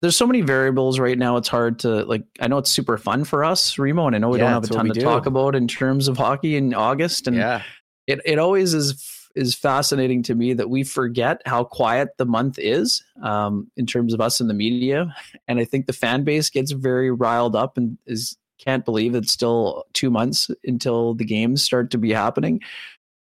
[0.00, 1.36] There's so many variables right now.
[1.36, 2.24] It's hard to like.
[2.40, 4.64] I know it's super fun for us, Remo, and I know we Yeah, don't have
[4.64, 5.00] a ton to do.
[5.00, 7.62] talk about in terms of hockey in August, and Yeah,
[8.06, 12.58] it it always is is fascinating to me that we forget how quiet the month
[12.58, 15.14] is um, in terms of us in the media,
[15.48, 19.32] and I think the fan base gets very riled up and is can't believe it's
[19.32, 22.60] still two months until the games start to be happening.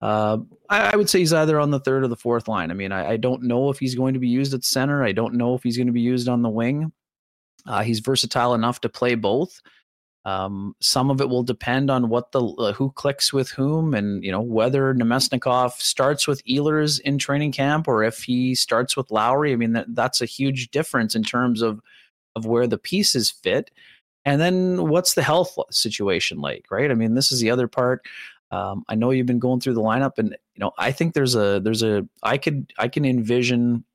[0.02, 0.40] Uh,
[0.70, 2.72] I, I would say he's either on the third or the fourth line.
[2.72, 5.04] I mean, I, I don't know if he's going to be used at center.
[5.04, 6.92] I don't know if he's going to be used on the wing.
[7.66, 9.62] Uh, he's versatile enough to play both.
[10.24, 14.24] Um, some of it will depend on what the uh, who clicks with whom, and
[14.24, 19.10] you know whether Namestnikov starts with Ehlers in training camp or if he starts with
[19.10, 19.52] Lowry.
[19.52, 21.82] I mean that that's a huge difference in terms of
[22.36, 23.72] of where the pieces fit.
[24.24, 26.92] And then what's the health situation like, right?
[26.92, 28.06] I mean, this is the other part.
[28.52, 31.36] Um, I know you've been going through the lineup, and you know I think there's
[31.36, 33.86] a there's a I could I can envision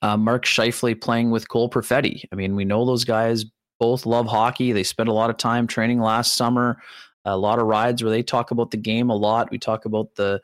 [0.00, 2.24] uh, Mark Scheifele playing with Cole Perfetti.
[2.32, 3.44] I mean, we know those guys
[3.82, 4.70] both love hockey.
[4.70, 6.80] They spent a lot of time training last summer,
[7.24, 9.50] a lot of rides where they talk about the game a lot.
[9.50, 10.40] We talk about the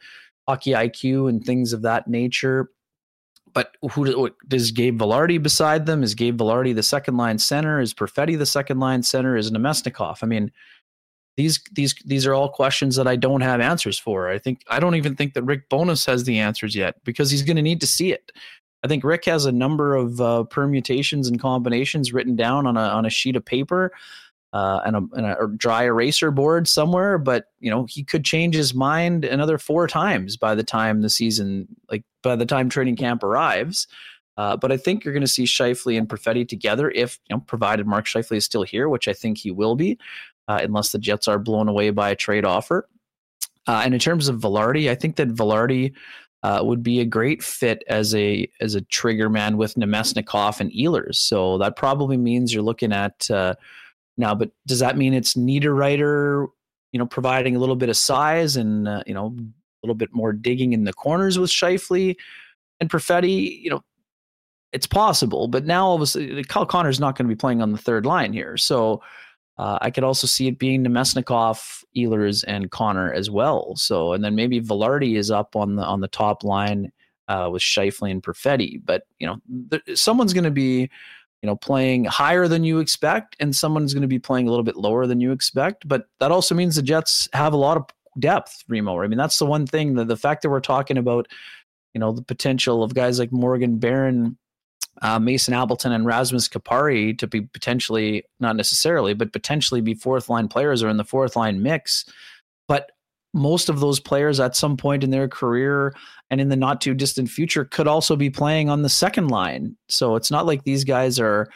[0.49, 2.73] hockey IQ and things of that nature.
[3.55, 6.03] But who does Gabe Vilardi beside them?
[6.03, 7.81] Is Gabe Vilardi the second line center?
[7.81, 9.37] Is Perfetti the second line center?
[9.37, 10.19] Is Namestnikov?
[10.21, 10.51] I mean,
[11.37, 14.29] these these these are all questions that I don't have answers for.
[14.29, 17.43] I think I don't even think that Rick Bowness has the answers yet because he's
[17.43, 18.33] going to need to see it.
[18.83, 22.83] I think Rick has a number of uh, permutations and combinations written down on a
[22.83, 23.93] on a sheet of paper
[24.53, 27.19] uh, and, a, and a dry eraser board somewhere.
[27.19, 31.11] But you know he could change his mind another four times by the time the
[31.11, 33.87] season, like by the time training camp arrives.
[34.39, 37.41] Uh, but I think you're going to see Scheifele and Perfetti together if, you know,
[37.41, 39.99] provided Mark Scheifele is still here, which I think he will be,
[40.47, 42.89] uh, unless the Jets are blown away by a trade offer.
[43.67, 45.93] Uh, and in terms of Vilardi, I think that Vilardi
[46.43, 50.71] uh, would be a great fit as a as a trigger man with Namestnikov and
[50.73, 51.17] Ehlers.
[51.17, 53.55] So that probably means you're looking at uh,
[54.17, 54.35] now.
[54.35, 56.47] But does that mean it's Niederreiter,
[56.93, 60.11] you know, providing a little bit of size and uh, you know a little bit
[60.13, 62.17] more digging in the corners with Scheifele
[62.81, 63.61] and Perfetti?
[63.61, 63.83] You know,
[64.73, 65.49] it's possible.
[65.49, 68.57] But now, obviously, Kyle Connor's not going to be playing on the third line here,
[68.57, 69.03] so.
[69.59, 73.75] Uh, I could also see it being Namestnikov, Ehlers, and Connor as well.
[73.77, 76.93] So, and then maybe Vilardi is up on the on the top line
[77.27, 78.81] uh, with Scheifele and Perfetti.
[78.85, 79.37] But you know,
[79.71, 80.83] th- someone's going to be,
[81.43, 84.65] you know, playing higher than you expect, and someone's going to be playing a little
[84.65, 85.89] bit lower than you expect.
[85.89, 87.87] But that also means the Jets have a lot of
[88.21, 89.03] depth, Remo.
[89.03, 91.27] I mean, that's the one thing that the fact that we're talking about,
[91.95, 94.39] you know, the potential of guys like Morgan Barron
[95.03, 100.29] uh, Mason Appleton and Rasmus Kupari to be potentially, not necessarily, but potentially be fourth
[100.29, 102.05] line players or in the fourth line mix.
[102.67, 102.93] But
[103.35, 105.95] most of those players at some point in their career
[106.31, 109.77] and in the not too distant future could also be playing on the second line.
[109.89, 111.49] So it's not like these guys are,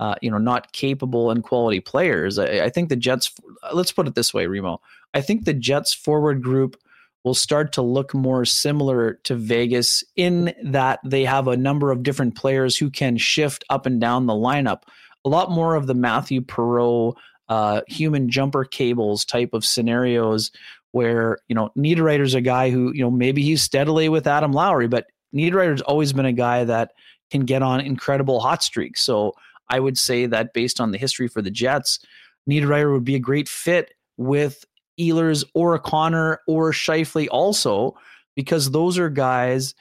[0.00, 2.38] uh, you know, not capable and quality players.
[2.38, 3.32] I, I think the Jets,
[3.72, 4.80] let's put it this way, Remo.
[5.14, 6.76] I think the Jets forward group
[7.24, 12.02] will start to look more similar to Vegas in that they have a number of
[12.02, 14.82] different players who can shift up and down the lineup.
[15.24, 17.16] A lot more of the Mathieu Perreault
[17.50, 20.50] uh, human jumper cables type of scenarios
[20.92, 24.88] where, you know, Niederreiter's a guy who, you know, maybe he's steadily with Adam Lowry,
[24.88, 26.92] but Niederreiter's always been a guy that
[27.30, 29.02] can get on incredible hot streaks.
[29.02, 29.34] So
[29.68, 32.00] I would say that based on the history for the Jets,
[32.48, 34.64] Niederreiter would be a great fit with
[35.00, 37.96] Ehlers or Connor or Scheifele also,
[38.36, 39.74] because those are guys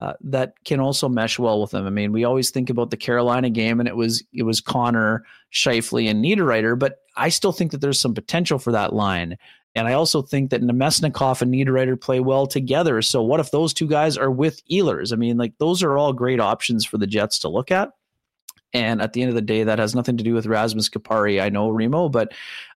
[0.00, 1.86] uh, that can also mesh well with them.
[1.86, 5.24] I mean, we always think about the Carolina game, and it was it was Connor,
[5.52, 9.36] Scheifele, and Niederreiter, but I still think that there's some potential for that line.
[9.74, 13.00] And I also think that Namestnikov and Niederreiter play well together.
[13.00, 15.12] So what if those two guys are with Ehlers?
[15.12, 17.90] I mean, like those are all great options for the Jets to look at.
[18.74, 21.42] And at the end of the day, that has nothing to do with Rasmus Kupari.
[21.42, 22.32] I know Remo, but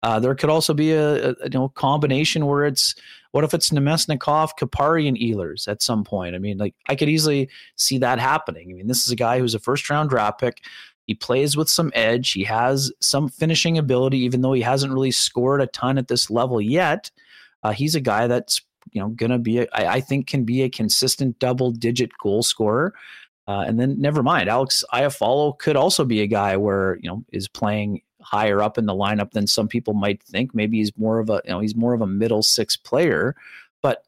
[0.02, 2.94] uh, there could also be a, a you know combination where it's
[3.32, 6.34] what if it's Namestnikov, Kupari, and Ehlers at some point?
[6.34, 8.70] I mean, like I could easily see that happening.
[8.70, 10.62] I mean, this is a guy who's a first round draft pick.
[11.06, 12.32] He plays with some edge.
[12.32, 16.30] He has some finishing ability, even though he hasn't really scored a ton at this
[16.30, 17.10] level yet.
[17.62, 18.60] Uh, he's a guy that's
[18.92, 22.10] you know going to be, a, I, I think, can be a consistent double digit
[22.22, 22.94] goal scorer.
[23.48, 27.24] Uh, and then never mind, Alex Iafallo could also be a guy where you know
[27.32, 30.54] is playing higher up in the lineup than some people might think.
[30.54, 33.34] Maybe he's more of a you know he's more of a middle six player,
[33.82, 34.04] but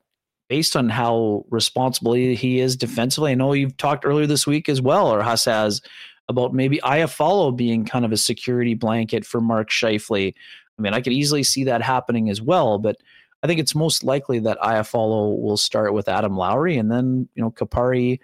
[0.48, 4.80] based on how responsible he is defensively, I know you've talked earlier this week as
[4.80, 5.80] well, or Huss has
[6.28, 10.34] about maybe Iafallo being kind of a security blanket for Mark Scheifele.
[10.78, 12.96] I mean, I could easily see that happening as well, but
[13.42, 17.42] I think it's most likely that Iafallo will start with Adam Lowry and then, you
[17.42, 18.18] know, Kupari,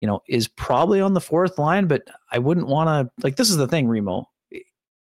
[0.00, 3.50] you know, is probably on the fourth line, but I wouldn't want to like this
[3.50, 4.28] is the thing, Remo.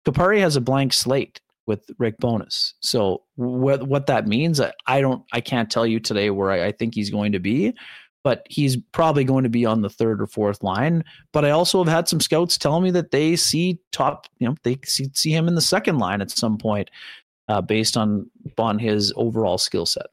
[0.06, 2.74] Kupari has a blank slate with Rick Bowness.
[2.80, 6.66] So what what that means, I, I don't I can't tell you today where I,
[6.66, 7.74] I think he's going to be
[8.24, 11.04] but he's probably going to be on the third or fourth line.
[11.32, 14.54] But I also have had some scouts tell me that they see top, you know,
[14.62, 16.90] they see, see him in the second line at some point,
[17.48, 20.06] uh, based on on his overall skill set.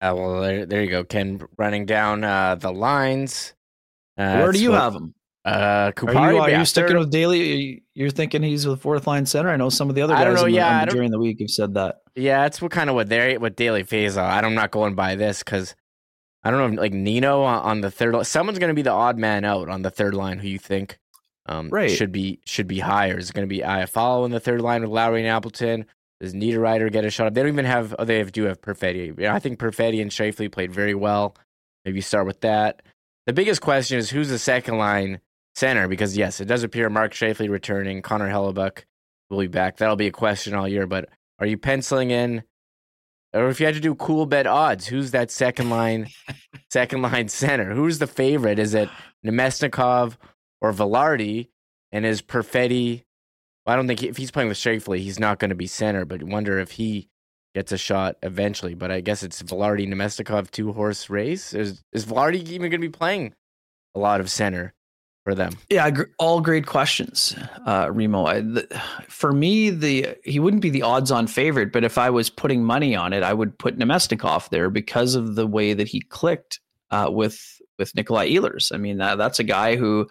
[0.00, 1.40] Uh, well, there, there you go, Ken.
[1.56, 3.54] Running down uh, the lines.
[4.18, 5.14] Uh, Where do you what, have him?
[5.44, 7.82] Uh, Kupari, are you, are you sticking with Daly?
[7.94, 9.50] You're thinking he's the fourth line center.
[9.50, 11.74] I know some of the other guys know, yeah, the, during the week have said
[11.74, 11.96] that.
[12.14, 14.16] Yeah, that's what kind of what they what Daily phase.
[14.16, 15.74] I'm not going by this because
[16.42, 18.24] I don't know, like Nino on the third line.
[18.24, 20.98] Someone's going to be the odd man out on the third line who you think
[21.46, 21.90] um, right.
[21.90, 23.18] should be should be higher.
[23.18, 25.86] Is going to be Iafallo in the third line with Lowry and Appleton?
[26.24, 27.28] Does Niederreiter get a shot?
[27.28, 27.34] Up?
[27.34, 27.94] They don't even have.
[27.98, 29.26] Oh, they have, do have Perfetti.
[29.26, 31.36] I think Perfetti and Scheifele played very well.
[31.84, 32.82] Maybe start with that.
[33.26, 35.20] The biggest question is who's the second line
[35.54, 35.86] center?
[35.88, 38.02] Because yes, it does appear Mark Scheifele returning.
[38.02, 38.84] Connor Hellebuyck
[39.30, 39.76] will be back.
[39.76, 40.86] That'll be a question all year.
[40.86, 41.08] But
[41.38, 42.42] are you penciling in
[43.34, 46.08] or if you had to do Coolbet odds, who's that second line,
[46.70, 47.74] second line center?
[47.74, 48.60] Who's the favorite?
[48.60, 48.88] Is it
[49.26, 50.16] Namestnikov
[50.60, 51.48] or Vilardi?
[51.90, 53.02] And is Perfetti?
[53.66, 56.04] I don't think he, if he's playing with Scheifele, he's not going to be center.
[56.04, 57.08] But wonder if he
[57.54, 58.74] gets a shot eventually.
[58.74, 61.54] But I guess it's Vilardi Namestnikov two horse race.
[61.54, 63.34] Is is Vilardi even going to be playing
[63.94, 64.74] a lot of center?
[65.24, 65.54] for them?
[65.70, 67.34] Yeah, all great questions,
[67.66, 68.26] uh, Remo.
[68.26, 72.30] I, the, for me, the he wouldn't be the odds-on favorite, but if I was
[72.30, 76.00] putting money on it, I would put Namestnikov there because of the way that he
[76.00, 76.60] clicked
[76.90, 78.72] uh, with with Nikolai Ehlers.
[78.72, 80.06] I mean, that, that's a guy who.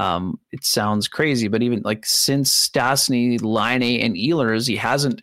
[0.00, 5.20] Um, it sounds crazy, but even like since Stastny, Laine, and Ehlers, he hasn't.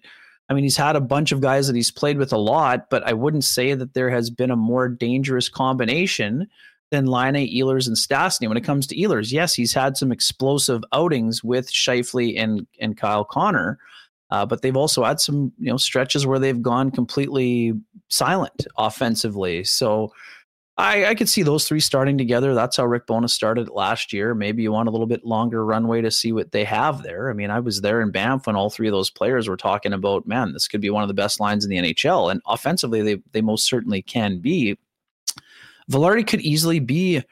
[0.49, 3.03] I mean, he's had a bunch of guys that he's played with a lot, but
[3.03, 6.47] I wouldn't say that there has been a more dangerous combination
[6.91, 8.47] than Laine, Ehlers, and Stastny.
[8.47, 12.95] When it comes to Ehlers, yes, he's had some explosive outings with Scheifele and and
[12.95, 13.79] Kyle Connor,
[14.29, 17.73] uh, but they've also had some you know stretches where they've gone completely
[18.09, 19.63] silent offensively.
[19.63, 20.13] So
[20.79, 22.53] I, I could see those three starting together.
[22.53, 24.35] That's how Rick Bowness started last year.
[24.35, 27.31] Maybe you want a little bit longer runway to see what they have there.
[27.31, 29.91] I mean, I was there in Banff when all three of those players were talking
[29.91, 33.01] about, man, this could be one of the best lines in the NHL, and offensively,
[33.01, 34.77] they they most certainly can be.
[35.91, 37.23] Vilardi could easily be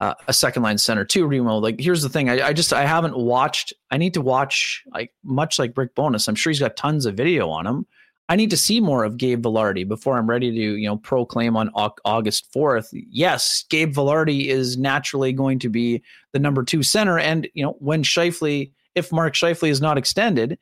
[0.00, 1.26] uh, a second line center too.
[1.26, 3.72] Remo, like here's the thing, I, I, just I haven't watched.
[3.90, 6.28] I need to watch like much like Rick Bowness.
[6.28, 7.86] I'm sure he's got tons of video on him.
[8.28, 11.56] I need to see more of Gabe Vilardi before I'm ready to you know proclaim
[11.56, 12.88] on August 4th.
[12.92, 16.02] Yes, Gabe Vilardi is naturally going to be
[16.32, 20.58] the number two center, and you know when Scheifele, if Mark Scheifele is not extended.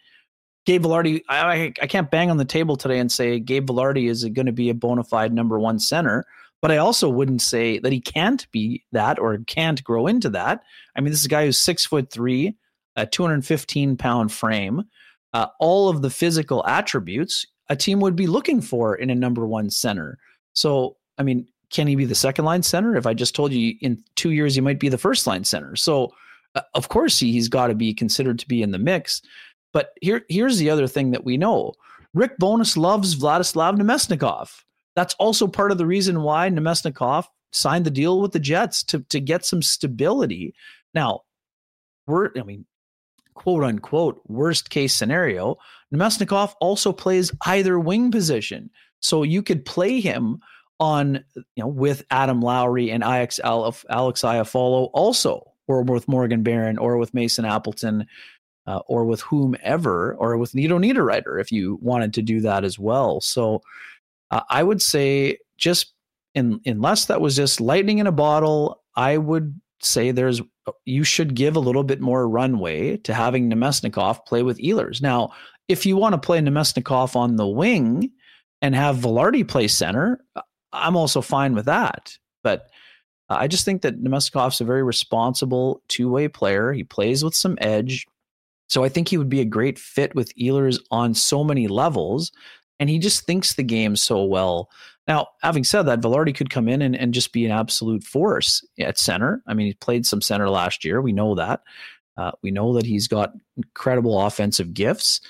[0.65, 4.25] Gabe Vilardi, I, I can't bang on the table today and say Gabe Vilardi is
[4.27, 6.25] going to be a bona fide number one center.
[6.61, 10.63] But I also wouldn't say that he can't be that or can't grow into that.
[10.95, 12.55] I mean, this is a guy who's six foot three,
[12.95, 14.85] a 215 pound frame,
[15.33, 19.47] uh, all of the physical attributes a team would be looking for in a number
[19.47, 20.19] one center.
[20.53, 22.97] So, I mean, can he be the second line center?
[22.97, 25.75] If I just told you in two years he might be the first line center,
[25.77, 26.13] so
[26.55, 29.23] uh, of course he, he's got to be considered to be in the mix.
[29.73, 31.73] But here, here's the other thing that we know:
[32.15, 34.51] Rick Bowness loves Vladislav Namestnikov
[34.95, 39.01] that's also part of the reason why Namestnikov signed the deal with the Jets to
[39.09, 40.55] to get some stability.
[40.95, 41.23] Now,
[42.07, 42.67] we're I mean,
[43.35, 45.57] quote unquote worst case scenario,
[45.93, 48.71] Namestnikov also plays either wing position,
[49.01, 50.39] so you could play him
[50.81, 56.97] on you know with Adam Lowry and Alex Iafallo also, or with Morgan Barron, or
[56.97, 58.07] with Mason Appleton.
[58.65, 62.79] Uh, or with whomever, or with Nino Niederreiter, if you wanted to do that as
[62.79, 63.21] well.
[63.21, 63.61] So,
[64.31, 65.95] uh, I would say just
[66.37, 70.41] in, unless that was just lightning in a bottle, I would say there's
[70.85, 75.03] you should give a little bit more runway to having Namestnikov play with Ehlers.
[75.03, 75.33] Now,
[75.69, 78.11] if you want to play Namestnikov on the wing
[78.61, 80.25] and have Vilardi play center,
[80.73, 82.17] I'm also fine with that.
[82.43, 82.69] But
[83.29, 86.73] I just think that Namestnikov's a very responsible two-way player.
[86.73, 88.07] He plays with some edge.
[88.69, 92.33] So I think he would be a great fit with Ehlers on so many levels
[92.83, 94.69] and he just thinks the game so well.
[95.07, 98.67] Now, having said that, Vilardi could come in and, and just be an absolute force
[98.81, 99.41] at center.
[99.47, 101.01] I mean, he played some center last year.
[101.01, 101.61] We know that.
[102.17, 105.21] Uh, we know that he's got incredible offensive gifts,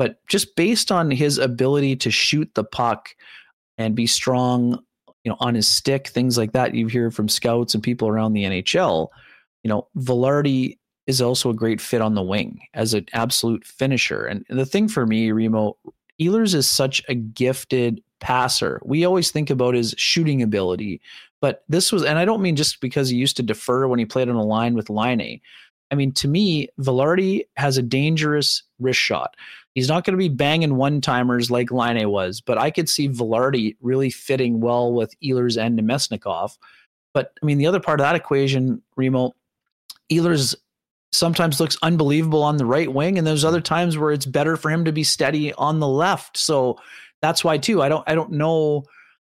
[0.00, 3.10] but just based on his ability to shoot the puck
[3.76, 4.82] and be strong,
[5.24, 8.32] you know, on his stick, things like that, you hear from scouts and people around
[8.32, 9.08] the NHL.
[9.62, 14.24] you know, Vilardi is also a great fit on the wing as an absolute finisher.
[14.24, 15.76] And the thing for me, Remo,
[16.18, 18.80] Ehlers is such a gifted passer.
[18.82, 21.02] We always think about his shooting ability,
[21.42, 24.06] but this was, and I don't mean just because he used to defer when he
[24.06, 25.42] played on a line with Laine.
[25.90, 29.36] I mean, to me, Vilardi has a dangerous wrist shot.
[29.74, 33.08] He's not going to be banging one timers like Laine was, but I could see
[33.08, 36.56] Vilardi really fitting well with Ehlers and Namestnikov.
[37.14, 39.34] But I mean, the other part of that equation, Remo,
[40.10, 40.56] Ehlers
[41.12, 44.70] sometimes looks unbelievable on the right wing, and there's other times where it's better for
[44.70, 46.36] him to be steady on the left.
[46.36, 46.78] So
[47.22, 47.82] that's why too.
[47.82, 48.84] I don't I don't know.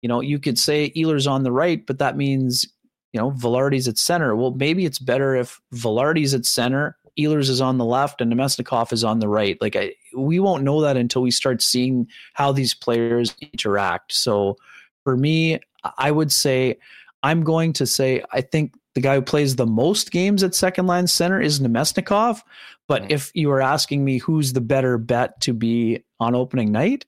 [0.01, 2.65] You know, you could say Ehlers on the right, but that means
[3.13, 4.35] you know Vilardi's at center.
[4.35, 8.91] Well, maybe it's better if Vilardi's at center, Ehlers is on the left, and Namestnikov
[8.91, 9.57] is on the right.
[9.61, 14.13] Like I, we won't know that until we start seeing how these players interact.
[14.13, 14.57] So
[15.03, 15.59] for me,
[15.97, 16.77] I would say
[17.23, 20.87] I'm going to say I think the guy who plays the most games at second
[20.87, 22.41] line center is Namestnikov.
[22.87, 23.11] But mm-hmm.
[23.11, 27.05] if you were asking me who's the better bet to be on opening night,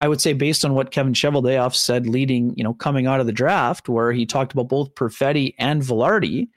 [0.00, 3.26] I would say based on what Kevin Cheveldayoff said leading, you know, coming out of
[3.26, 6.48] the draft, where he talked about both Perfetti and Vilardi,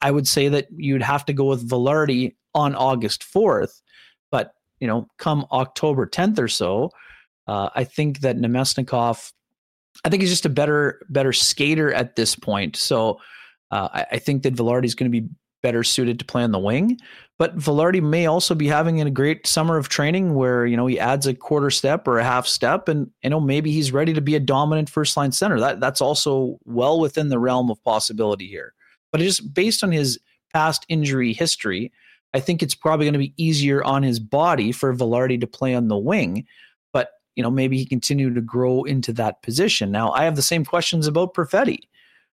[0.00, 3.82] I would say that you'd have to go with Vilardi on August 4th.
[4.30, 6.90] But, you know, come October 10th or so,
[7.46, 9.32] uh, I think that Namestnikov,
[10.04, 12.76] I think he's just a better, better skater at this point.
[12.76, 13.18] So
[13.70, 15.28] uh, I, I, think that Vilardi is going to be
[15.62, 16.98] better suited to play on the wing.
[17.38, 20.98] But Vilardi may also be having a great summer of training where you know he
[20.98, 24.20] adds a quarter step or a half step, and you know maybe he's ready to
[24.20, 25.60] be a dominant first line center.
[25.60, 28.74] That that's also well within the realm of possibility here.
[29.12, 30.18] But just based on his
[30.52, 31.92] past injury history,
[32.34, 35.74] I think it's probably going to be easier on his body for Vilardi to play
[35.74, 36.46] on the wing.
[36.92, 39.90] But you know maybe he continue to grow into that position.
[39.90, 41.80] Now I have the same questions about Perfetti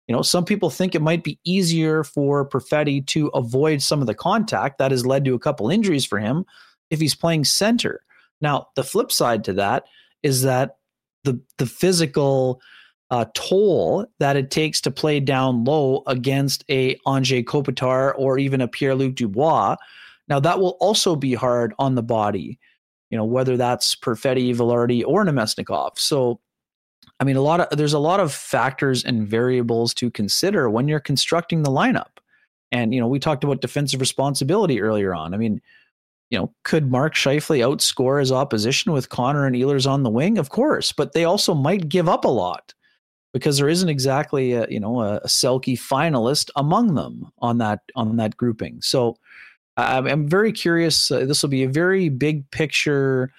[0.09, 4.07] you know, some people think it might be easier for Perfetti to avoid some of
[4.07, 6.45] the contact that has led to a couple injuries for him
[6.89, 8.01] if he's playing center.
[8.41, 9.83] Now, the flip side to that
[10.23, 10.77] is that
[11.25, 12.59] the the physical
[13.11, 18.61] uh, toll that it takes to play down low against a Anze Kopitar or even
[18.61, 19.75] a Pierre Luc Dubois.
[20.27, 22.59] Now, that will also be hard on the body,
[23.09, 25.97] you know, whether that's Perfetti, Vilardi, or Namestnikov.
[25.97, 26.39] So
[27.19, 30.87] I mean, a lot of there's a lot of factors and variables to consider when
[30.87, 32.17] you're constructing the lineup.
[32.71, 35.33] And you know, we talked about defensive responsibility earlier on.
[35.33, 35.61] I mean,
[36.29, 40.37] you know, could Mark Scheifele outscore his opposition with Connor and Ehlers on the wing?
[40.37, 42.73] Of course, but they also might give up a lot
[43.33, 47.81] because there isn't exactly a, you know a, a Selke finalist among them on that
[47.95, 48.81] on that grouping.
[48.81, 49.17] So
[49.79, 51.11] I'm, I'm very curious.
[51.11, 53.31] Uh, this will be a very big picture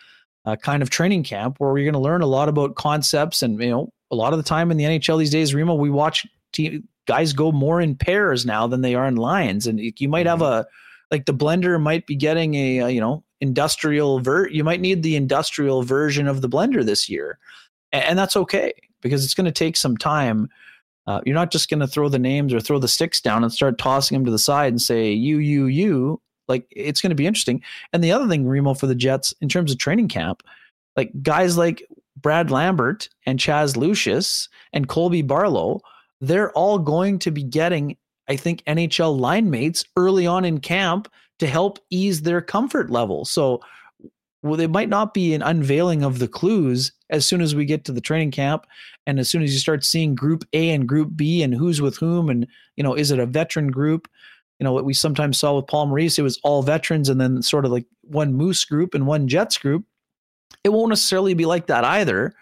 [0.44, 3.42] uh, kind of training camp where we're going to learn a lot about concepts.
[3.42, 5.90] And, you know, a lot of the time in the NHL these days, Remo, we
[5.90, 9.66] watch team, guys go more in pairs now than they are in lines.
[9.66, 10.62] And you might have mm-hmm.
[10.62, 10.66] a,
[11.10, 15.02] like the blender might be getting a, a you know, industrial ver you might need
[15.02, 17.38] the industrial version of the blender this year.
[17.92, 20.48] And that's okay because it's going to take some time.
[21.06, 23.52] Uh, you're not just going to throw the names or throw the sticks down and
[23.52, 26.20] start tossing them to the side and say you, you, you.
[26.48, 27.62] Like it's going to be interesting.
[27.92, 30.42] And the other thing, Remo, for the Jets in terms of training camp,
[30.96, 31.86] like guys like
[32.16, 35.80] Brad Lambert and Chaz Lucius and Colby Barlow,
[36.20, 37.96] they're all going to be getting,
[38.28, 43.24] I think, NHL line mates early on in camp to help ease their comfort level.
[43.24, 43.60] So
[44.42, 47.84] well, they might not be an unveiling of the clues as soon as we get
[47.84, 48.66] to the training camp
[49.06, 51.96] and as soon as you start seeing group A and group B and who's with
[51.98, 52.46] whom and
[52.76, 54.08] you know is it a veteran group
[54.60, 57.42] you know what we sometimes saw with Paul Maurice, it was all veterans and then
[57.42, 59.84] sort of like one Moose group and one Jets group.
[60.62, 62.34] It won't necessarily be like that either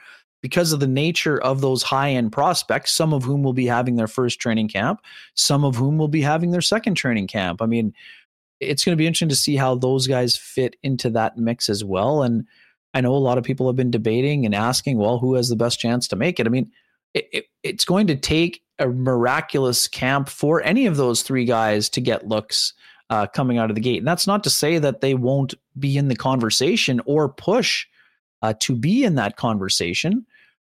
[0.42, 3.94] because of the nature of those high end prospects, some of whom will be having
[3.94, 5.00] their first training camp,
[5.34, 7.62] some of whom will be having their second training camp.
[7.62, 7.94] I mean,
[8.60, 11.85] it's going to be interesting to see how those guys fit into that mix as
[11.85, 12.22] well.
[12.22, 12.47] And
[12.94, 15.56] I know a lot of people have been debating and asking, well, who has the
[15.56, 16.47] best chance to make it?
[16.47, 16.70] I mean,
[17.14, 21.89] it, it, it's going to take a miraculous camp for any of those three guys
[21.90, 22.74] to get looks
[23.10, 23.98] uh, coming out of the gate.
[23.98, 27.86] And that's not to say that they won't be in the conversation or push
[28.43, 30.26] uh, to be in that conversation.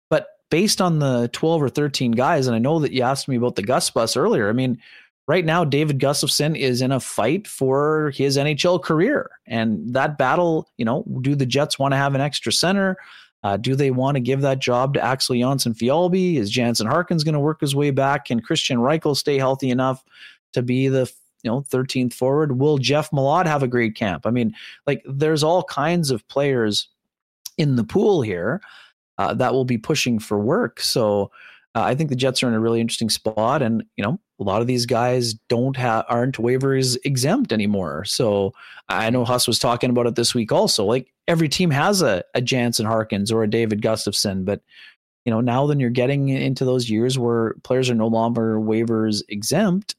[0.09, 3.35] But based on the 12 or 13 guys, and I know that you asked me
[3.35, 4.79] about the Gus bus earlier, I mean,
[5.31, 9.29] right now, David Gustafsson is in a fight for his NHL career.
[9.47, 12.97] And that battle, you know, do the Jets want to have an extra center?
[13.41, 16.35] Uh, do they want to give that job to Axel Jonsson-Fjallby?
[16.35, 18.25] Is Jansen Harkins going to work his way back?
[18.25, 20.03] Can Kristian Reichel stay healthy enough
[20.51, 21.09] to be the
[21.43, 22.59] you know 13th forward?
[22.59, 24.27] Will Jeff Malott have a great camp?
[24.27, 24.53] I mean,
[24.85, 26.89] like there's all kinds of players
[27.57, 28.61] in the pool here
[29.17, 30.81] uh, that will be pushing for work.
[30.81, 31.31] So
[31.73, 34.43] uh, I think the Jets are in a really interesting spot, and you know, a
[34.43, 38.03] lot of these guys don't have aren't waivers exempt anymore.
[38.05, 38.53] So
[38.89, 40.83] I know Huss was talking about it this week also.
[40.83, 44.61] Like every team has a a Jansen Harkins or a David Gustafsson, but
[45.25, 49.21] you know now then you're getting into those years where players are no longer waivers
[49.29, 49.95] exempt.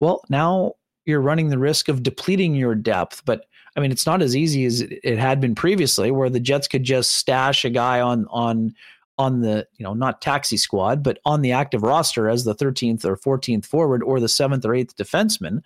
[0.00, 0.74] Well, now
[1.06, 3.46] you're running the risk of depleting your depth, but
[3.76, 6.84] I mean, it's not as easy as it had been previously, where the Jets could
[6.84, 8.74] just stash a guy on on
[9.18, 13.04] on the you know not taxi squad but on the active roster as the 13th
[13.04, 15.62] or 14th forward or the 7th or 8th defenseman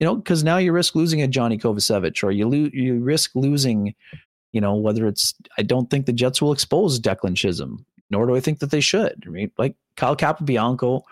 [0.00, 3.32] you know because now you risk losing a Johnny Kovacevic or you lo- you risk
[3.34, 3.94] losing
[4.52, 8.36] you know whether it's I don't think the Jets will expose Declan Chisholm nor do
[8.36, 11.02] I think that they should mean like Kyle Capobianco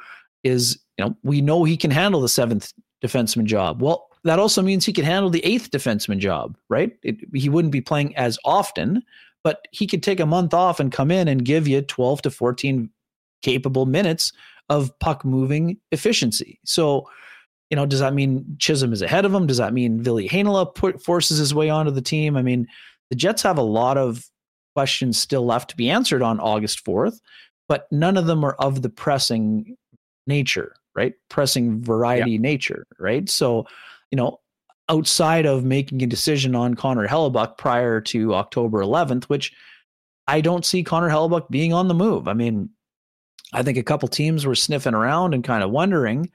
[0.45, 2.73] is you know we know he can handle the 7th
[3.03, 3.83] defenseman job.
[3.83, 6.97] Well that also means he can handle the 8th defenseman job right?
[7.03, 9.03] It, he wouldn't be playing as often
[9.45, 12.31] but he could take a month off and come in and give you 12 to
[12.31, 12.91] 14
[13.43, 14.33] capable minutes
[14.71, 16.59] of puck moving efficiency.
[16.65, 17.07] So,
[17.71, 19.47] you know, does that mean Chisholm is ahead of him?
[19.47, 22.37] Does that mean Ville Heinola put, forces his way onto the team?
[22.37, 22.67] I mean,
[23.11, 24.27] the Jets have a lot of
[24.75, 27.21] questions still left to be answered on August 4th,
[27.69, 29.77] but none of them are of the pressing
[30.27, 31.13] nature, right?
[31.29, 32.39] Pressing variety yeah.
[32.39, 33.29] nature, right?
[33.29, 33.67] So,
[34.11, 34.41] you know,
[34.89, 39.53] outside of making a decision on Connor Hellebuyck prior to October 11th, which
[40.27, 42.29] I don't see Connor Hellebuyck being on the move.
[42.29, 42.71] I mean,
[43.53, 46.31] I think a couple teams were sniffing around and kind of wondering,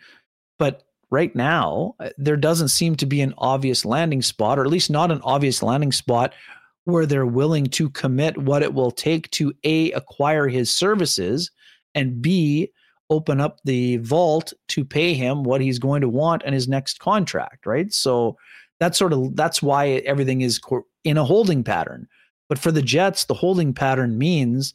[0.57, 4.71] but right now uh, there doesn't seem to be an obvious landing spot, or at
[4.71, 6.34] least not an obvious landing spot
[6.85, 11.51] where they're willing to commit what it will take to a acquire his services
[11.93, 12.71] and b
[13.10, 16.99] open up the vault to pay him what he's going to want in his next
[16.99, 17.91] contract, right?
[17.91, 18.38] So
[18.80, 20.60] that's sort of that's why everything is
[21.03, 22.07] in a holding pattern.
[22.48, 24.73] But for the Jets, the holding pattern means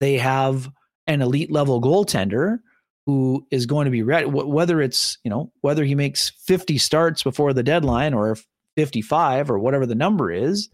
[0.00, 0.70] they have
[1.06, 2.58] an elite level goaltender
[3.06, 7.22] who is going to be ready whether it's, you know, whether he makes 50 starts
[7.22, 8.36] before the deadline or
[8.76, 10.68] 55 or whatever the number is,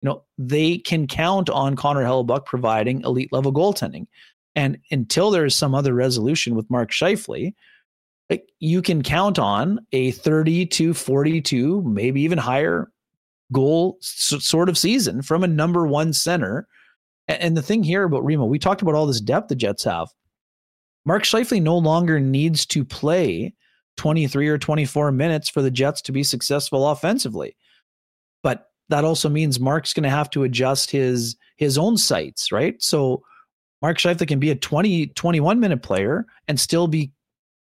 [0.00, 4.06] you know, they can count on Connor Hellebuyck providing elite level goaltending.
[4.54, 6.90] And until there's some other resolution with Mark
[8.30, 12.90] like you can count on a 30 to 42, maybe even higher
[13.52, 16.66] goal sort of season from a number one center.
[17.28, 20.08] And the thing here about Remo, we talked about all this depth the Jets have.
[21.04, 23.54] Mark Scheifele no longer needs to play
[23.96, 27.56] 23 or 24 minutes for the Jets to be successful offensively.
[28.42, 32.82] But that also means Mark's going to have to adjust his his own sights, right?
[32.82, 33.22] So
[33.82, 37.10] Mark Scheifele can be a 20, 21 minute player and still be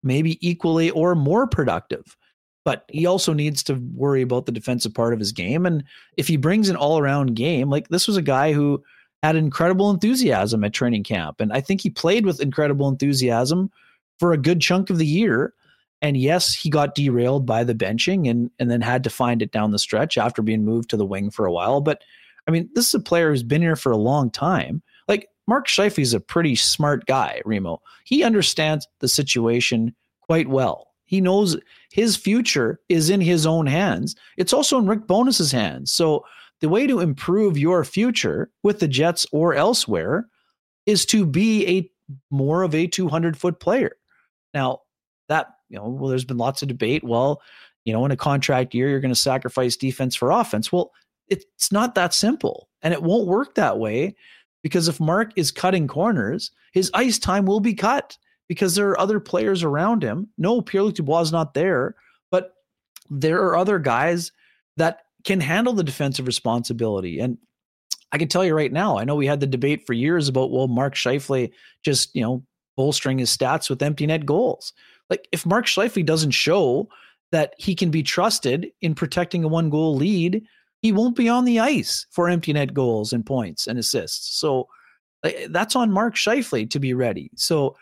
[0.02, 2.16] maybe equally or more productive.
[2.64, 5.66] But he also needs to worry about the defensive part of his game.
[5.66, 5.84] And
[6.16, 8.82] if he brings an all around game, like this was a guy who
[9.22, 11.40] had incredible enthusiasm at training camp.
[11.40, 13.70] And I think he played with incredible enthusiasm
[14.18, 15.55] for a good chunk of the year.
[16.02, 19.52] And yes, he got derailed by the benching and, and then had to find it
[19.52, 21.80] down the stretch after being moved to the wing for a while.
[21.80, 22.02] But
[22.47, 24.82] I mean, this is a player who's been here for a long time.
[25.09, 27.81] Like Mark Scheifele is a pretty smart guy, Remo.
[28.05, 30.89] He understands the situation quite well.
[31.05, 31.56] He knows
[31.93, 34.16] his future is in his own hands.
[34.36, 35.93] It's also in Rick Bowness's hands.
[35.93, 36.24] So
[36.60, 40.27] the way to improve your future with the Jets or elsewhere
[40.85, 41.90] is to be a
[42.31, 43.97] more of a 200 foot player.
[44.52, 44.81] Now,
[45.28, 47.05] that, you know, well, there's been lots of debate.
[47.05, 47.40] Well,
[47.85, 50.73] you know, in a contract year, you're going to sacrifice defense for offense.
[50.73, 50.93] Well,
[51.28, 54.14] it's not that simple and it won't work that way
[54.66, 58.18] because if Mark is cutting corners, his ice time will be cut
[58.48, 60.28] because there are other players around him.
[60.38, 61.94] No, Pierre Luc Dubois is not there,
[62.32, 62.55] but
[63.09, 64.32] there are other guys
[64.76, 67.20] that can handle the defensive responsibility.
[67.20, 67.38] And
[68.10, 70.51] I can tell you right now, I know we had the debate for years about,
[70.51, 71.52] well, Mark Scheifele
[71.84, 72.43] just, you know,
[72.76, 74.72] bolstering his stats with empty net goals.
[75.09, 76.88] Like if Mark Scheifele doesn't show
[77.30, 80.44] that he can be trusted in protecting a one goal lead,
[80.82, 84.38] he won't be on the ice for empty net goals and points and assists.
[84.38, 84.68] So
[85.24, 87.30] eh, that's on Mark Scheifele to be ready.
[87.36, 87.76] So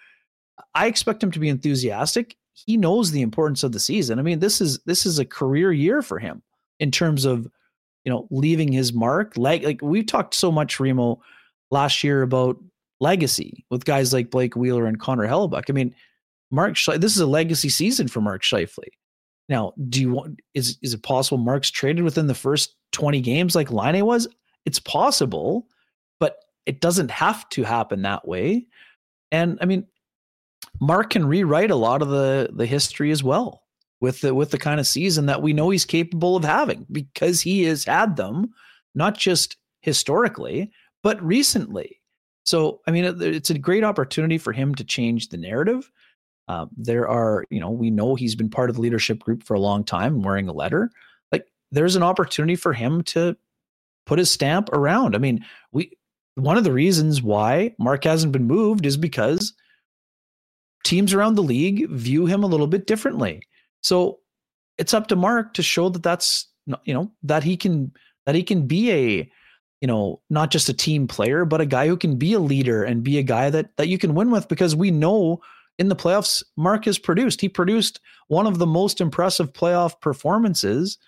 [0.75, 2.37] I expect him to be enthusiastic.
[2.53, 4.19] He knows the importance of the season.
[4.19, 6.43] I mean, this is this is a career year for him
[6.79, 7.47] in terms of
[8.05, 9.35] you know leaving his mark.
[9.37, 11.21] Like like we've talked so much Remo
[11.71, 12.57] last year about
[13.01, 15.65] legacy with guys like Blake Wheeler and Connor Hellebuyck.
[15.69, 15.95] I mean,
[16.51, 18.89] Mark this is a legacy season for Mark Scheifele.
[19.49, 23.55] Now, do you want is is it possible Mark's traded within the first 20 games
[23.55, 24.29] like Laine was?
[24.65, 25.67] It's possible,
[26.21, 28.67] but it doesn't have to happen that way.
[29.31, 29.87] And I mean,
[30.81, 33.63] Mark can rewrite a lot of the the history as well
[34.01, 37.41] with the with the kind of season that we know he's capable of having because
[37.41, 38.53] he has had them
[38.95, 40.71] not just historically
[41.03, 42.01] but recently
[42.45, 45.91] So, I mean, it's a great opportunity for him to change the narrative.
[46.49, 49.55] Um, there are, you know, we know he's been part of the leadership group for
[49.55, 50.91] a long time, wearing a letter.
[51.33, 53.37] Like, there's an opportunity for him to
[54.07, 55.15] put his stamp around.
[55.15, 55.97] I mean, we
[56.37, 59.55] one of the reasons why Mark hasn't been moved is because
[60.85, 63.41] teams around the league view him a little bit differently.
[63.83, 64.19] So
[64.79, 66.49] it's up to Mark to show that that's
[66.85, 67.93] you know that he can
[68.27, 69.31] that he can be a
[69.81, 72.83] you know not just a team player but a guy who can be a leader
[72.83, 75.41] and be a guy that that you can win with because we know
[75.79, 77.41] in the playoffs Mark has produced.
[77.41, 80.99] He produced one of the most impressive playoff performances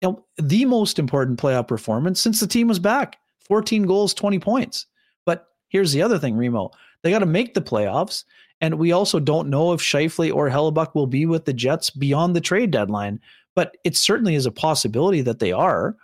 [0.00, 3.16] you know the most important playoff performance since the team was back.
[3.40, 4.86] 14 goals 20 points.
[5.26, 6.70] But here's the other thing Remo.
[7.02, 8.24] They got to make the playoffs
[8.60, 12.34] and we also don't know if Scheifele or Hellebuyck will be with the Jets beyond
[12.34, 13.20] the trade deadline
[13.54, 15.96] but it certainly is a possibility that they are.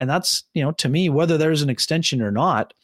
[0.00, 2.74] And that's, you know, to me, whether there's an extension or not,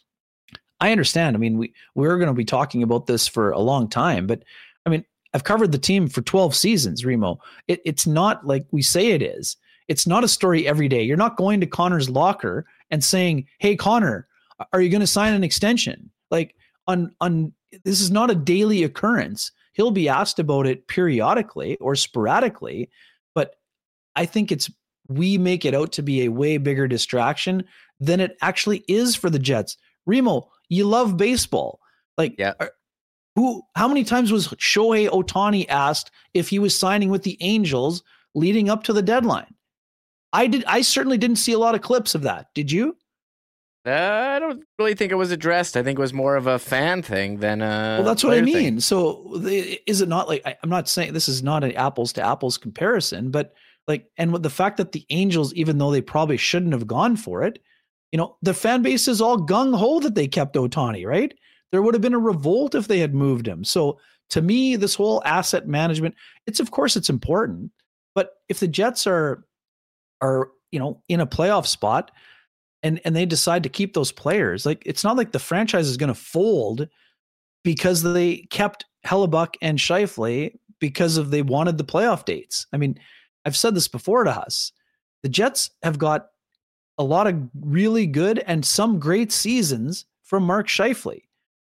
[0.84, 1.34] I understand.
[1.34, 4.42] I mean, we we're going to be talking about this for a long time, but
[4.84, 5.02] I mean,
[5.32, 7.40] I've covered the team for 12 seasons, Remo.
[7.68, 9.56] It, it's not like we say it is.
[9.88, 11.02] It's not a story every day.
[11.02, 14.28] You're not going to Connor's locker and saying, "Hey, Connor,
[14.74, 16.54] are you going to sign an extension?" Like
[16.86, 17.54] on on
[17.84, 19.52] this is not a daily occurrence.
[19.72, 22.90] He'll be asked about it periodically or sporadically,
[23.34, 23.56] but
[24.16, 24.70] I think it's
[25.08, 27.64] we make it out to be a way bigger distraction
[28.00, 29.78] than it actually is for the Jets.
[30.04, 31.80] Remo, you love baseball.
[32.16, 32.54] Like, yeah.
[33.34, 33.62] who?
[33.76, 38.02] How many times was Shohei Ohtani asked if he was signing with the Angels
[38.34, 39.54] leading up to the deadline?
[40.32, 40.64] I did.
[40.66, 42.48] I certainly didn't see a lot of clips of that.
[42.54, 42.96] Did you?
[43.86, 45.76] Uh, I don't really think it was addressed.
[45.76, 47.96] I think it was more of a fan thing than a.
[47.98, 48.54] Well, that's what I mean.
[48.54, 48.80] Thing.
[48.80, 49.30] So,
[49.86, 52.56] is it not like I, I'm not saying this is not an apples to apples
[52.56, 53.54] comparison, but
[53.86, 57.16] like, and with the fact that the Angels, even though they probably shouldn't have gone
[57.16, 57.58] for it,
[58.14, 61.34] you know, the fan base is all gung ho that they kept Ohtani, right?
[61.72, 63.64] There would have been a revolt if they had moved him.
[63.64, 63.98] So
[64.30, 66.14] to me, this whole asset management,
[66.46, 67.72] it's of course it's important,
[68.14, 69.44] but if the Jets are
[70.20, 72.12] are you know in a playoff spot
[72.84, 75.96] and and they decide to keep those players, like it's not like the franchise is
[75.96, 76.88] going to fold
[77.64, 82.68] because they kept Hellebuyck and Scheifele because of they wanted the playoff dates.
[82.72, 82.96] I mean,
[83.44, 84.70] I've said this before to us.
[85.24, 86.28] The Jets have got
[86.98, 91.22] a lot of really good and some great seasons from Mark Scheifele.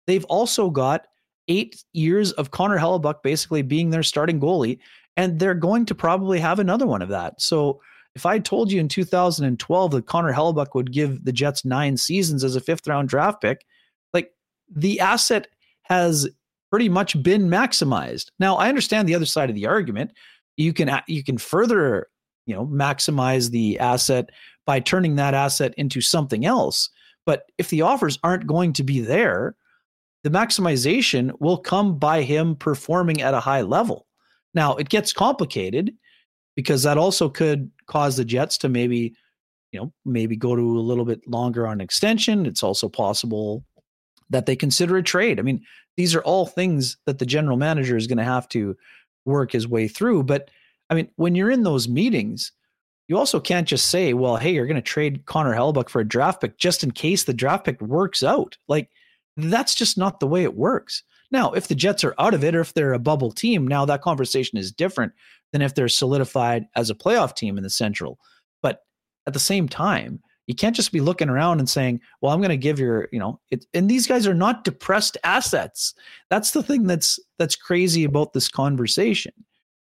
[0.06, 1.06] They've also got
[1.48, 4.78] eight years of Connor Hellebuyck basically being their starting goalie,
[5.16, 7.40] and they're going to probably have another one of that.
[7.40, 7.80] So
[8.14, 12.42] if I told you in 2012 that Connor Hellebuyck would give the Jets nine seasons
[12.42, 13.64] as a fifth round draft pick,
[14.12, 14.32] like
[14.74, 15.48] the asset
[15.82, 16.28] has
[16.70, 18.30] pretty much been maximized.
[18.38, 20.12] Now I understand the other side of the argument
[20.56, 22.08] you can you can further
[22.48, 24.30] you know maximize the asset
[24.66, 26.90] by turning that asset into something else.
[27.24, 29.54] But if the offers aren't going to be there
[30.24, 34.06] the maximization will come by him performing at a high level.
[34.54, 35.94] Now it gets complicated
[36.56, 39.14] because that also could cause the jets to maybe
[39.72, 42.46] you know maybe go to a little bit longer on extension.
[42.46, 43.64] It's also possible
[44.30, 45.38] that they consider a trade.
[45.38, 45.62] I mean
[45.96, 48.76] these are all things that the general manager is going to have to
[49.24, 50.24] work his way through.
[50.24, 50.50] But
[50.90, 52.52] I mean, when you're in those meetings,
[53.08, 56.08] you also can't just say, well, hey, you're going to trade Connor Hellebuyck for a
[56.08, 58.56] draft pick just in case the draft pick works out.
[58.68, 58.90] Like,
[59.36, 61.02] that's just not the way it works.
[61.30, 63.84] Now, if the Jets are out of it or if they're a bubble team, now
[63.84, 65.12] that conversation is different
[65.52, 68.18] than if they're solidified as a playoff team in the Central.
[68.62, 68.82] But
[69.26, 72.48] at the same time, you can't just be looking around and saying, "Well, I'm going
[72.48, 75.92] to give your, you know," it, and these guys are not depressed assets.
[76.30, 79.32] That's the thing that's that's crazy about this conversation.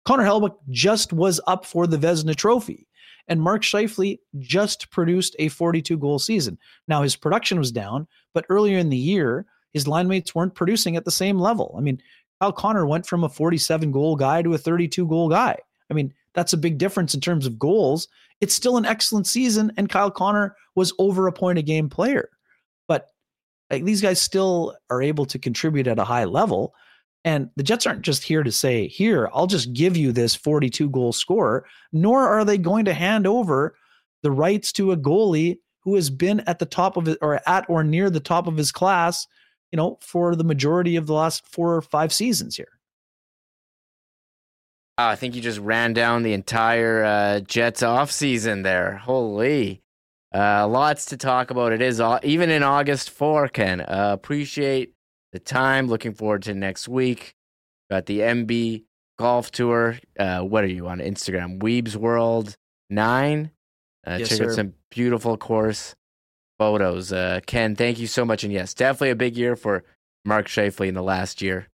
[0.05, 2.87] Connor Hellebuyck just was up for the Vezina Trophy,
[3.27, 6.57] and Mark Scheifele just produced a 42 goal season.
[6.87, 10.95] Now his production was down, but earlier in the year, his line mates weren't producing
[10.95, 11.75] at the same level.
[11.77, 12.01] I mean,
[12.41, 15.57] Kyle Connor went from a 47 goal guy to a 32 goal guy.
[15.89, 18.07] I mean, that's a big difference in terms of goals.
[18.41, 22.29] It's still an excellent season, and Kyle Connor was over a point a game player.
[22.87, 23.07] But
[23.69, 26.73] like, these guys still are able to contribute at a high level.
[27.25, 30.89] And the Jets aren't just here to say, here, I'll just give you this 42
[30.89, 33.75] goal scorer, nor are they going to hand over
[34.23, 37.65] the rights to a goalie who has been at the top of it or at
[37.69, 39.27] or near the top of his class,
[39.71, 42.79] you know, for the majority of the last four or five seasons here.
[44.97, 48.97] I think you just ran down the entire uh, Jets off season there.
[48.97, 49.81] Holy,
[50.35, 51.71] uh, lots to talk about.
[51.71, 53.47] It is all, even in August four.
[53.47, 54.93] Ken, uh, appreciate
[55.31, 55.87] the time.
[55.87, 57.35] Looking forward to next week.
[57.89, 58.83] Got the MB
[59.17, 59.97] Golf Tour.
[60.17, 61.59] Uh, what are you on Instagram?
[61.59, 62.55] Wiebes World
[62.89, 63.51] Nine.
[64.05, 64.49] Uh, yes, check sir.
[64.49, 65.95] out some beautiful course.
[66.57, 67.11] photos.
[67.13, 68.43] Uh, Ken, thank you so much.
[68.43, 69.83] And yes, definitely a big year for
[70.25, 71.67] Mark Scheifele in the last year.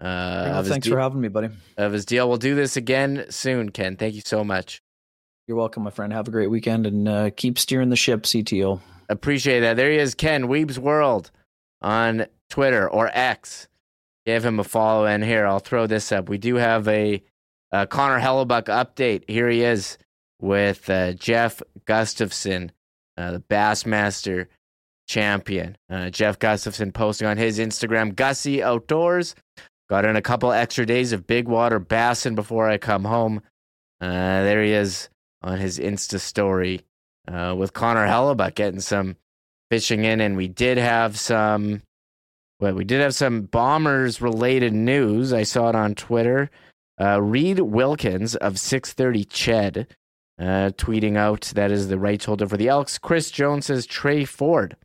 [0.00, 1.48] Uh, thanks de- for having me, buddy.
[1.76, 2.28] Of his deal.
[2.28, 3.96] We'll do this again soon, Ken.
[3.96, 4.82] Thank you so much.
[5.46, 6.12] You're welcome, my friend.
[6.12, 8.80] Have a great weekend and uh, keep steering the ship, CTO.
[9.08, 9.76] Appreciate that.
[9.76, 11.30] There he is, Ken Wiebe's World
[11.82, 13.68] on Twitter or X.
[14.24, 15.04] Give him a follow.
[15.04, 16.28] And here, I'll throw this up.
[16.28, 17.22] We do have a,
[17.72, 19.28] a Connor Hellebuyck update.
[19.28, 19.98] Here he is
[20.40, 22.72] with uh, Jeff Gustafson,
[23.16, 24.46] uh, the Bassmaster
[25.08, 25.76] champion.
[25.90, 29.34] Uh, Jeff Gustafson posting on his Instagram, Gussie Outdoors.
[29.90, 33.42] Got in a couple extra days of big water bassing before I come home.
[34.00, 35.08] Uh, there he is
[35.42, 36.82] on his Insta story
[37.28, 39.16] uh, with Connor Hellebuyck getting some
[39.72, 41.80] fishing in, and we did have some.
[42.60, 45.32] Well, we did have some bombers related news.
[45.32, 46.50] I saw it on Twitter.
[47.00, 49.86] Uh, Reid Wilkins of 630 CHED
[50.38, 50.44] uh,
[50.76, 52.98] tweeting out that is the right holder for the Elks.
[52.98, 54.76] Chris Jones says Tre Ford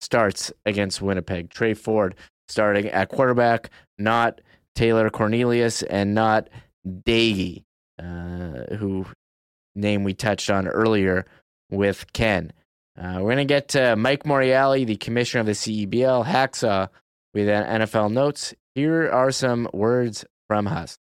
[0.00, 1.50] starts against Winnipeg.
[1.50, 2.14] Tre Ford
[2.46, 4.40] starting at quarterback, not
[4.76, 6.48] Taylor Cornelius and not
[6.86, 7.64] Doege,
[7.98, 9.04] uh, who
[9.74, 11.26] name we touched on earlier
[11.72, 12.52] with Ken.
[12.96, 16.86] Uh, we're going to get to Mike Morreale, the commissioner of the CEBL, Hacksaw, uh,
[17.32, 18.54] with uh, NFL notes.
[18.74, 20.98] Here are some words from Huss.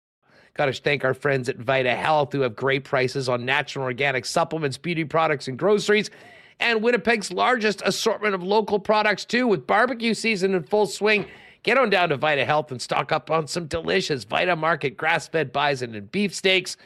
[0.55, 4.25] Got to thank our friends at Vita Health who have great prices on natural organic
[4.25, 6.11] supplements, beauty products, and groceries.
[6.59, 11.27] And Winnipeg's largest assortment of local products, too, with barbecue season in full swing.
[11.63, 15.29] Get on down to Vita Health and stock up on some delicious Vita Market grass
[15.29, 16.77] fed bison and beef steaks.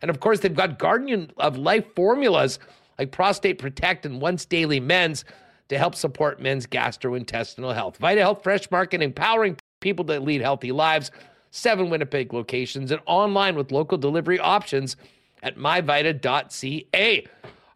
[0.00, 2.58] And of course, they've got Guardian of Life formulas
[2.98, 5.24] like Prostate Protect and Once Daily Men's
[5.68, 7.96] to help support men's gastrointestinal health.
[7.96, 11.10] Vita Health Fresh Market empowering people to lead healthy lives
[11.56, 14.96] seven Winnipeg locations, and online with local delivery options
[15.42, 17.26] at myvita.ca.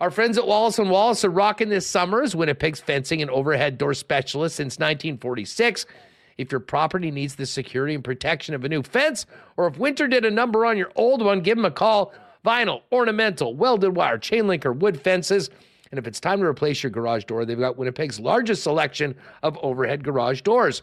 [0.01, 3.79] Our friends at Wallace and Wallace are rocking this summer as Winnipeg's fencing and overhead
[3.79, 5.87] door specialist since 1946.
[6.39, 9.27] If your property needs the security and protection of a new fence,
[9.57, 12.15] or if winter did a number on your old one, give them a call.
[12.45, 15.51] Vinyl, ornamental, welded wire, chain link, or wood fences.
[15.91, 19.59] And if it's time to replace your garage door, they've got Winnipeg's largest selection of
[19.63, 20.83] overhead garage doors.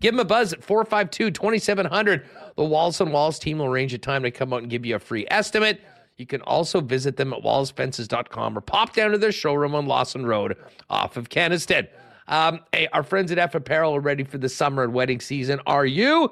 [0.00, 2.24] Give them a buzz at 452 2700.
[2.56, 4.96] The Wallace and Wallace team will arrange a time to come out and give you
[4.96, 5.80] a free estimate.
[6.16, 10.26] You can also visit them at wallacefences.com or pop down to their showroom on Lawson
[10.26, 10.56] Road
[10.90, 11.88] off of Kenaston.
[12.26, 15.60] Um, hey, our friends at EPH Apparel are ready for the summer and wedding season.
[15.66, 16.30] Are you?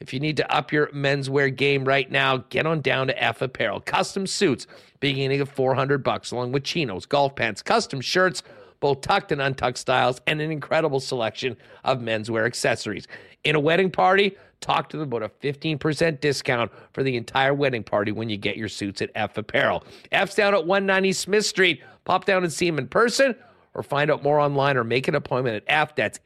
[0.00, 3.42] If you need to up your menswear game right now, get on down to EPH
[3.42, 3.80] Apparel.
[3.80, 4.66] Custom suits
[4.98, 8.42] beginning at 400 bucks, along with chinos, golf pants, custom shirts,
[8.80, 11.54] both tucked and untucked styles, and an incredible selection
[11.84, 13.06] of menswear accessories.
[13.44, 17.82] In a wedding party, talk to them about a 15% discount for the entire wedding
[17.82, 19.84] party when you get your suits at EPH Apparel.
[20.12, 21.82] F's down at 190 Smith Street.
[22.06, 23.34] Pop down and see them in person
[23.74, 25.94] or find out more online or make an appointment at F.
[25.94, 26.18] That's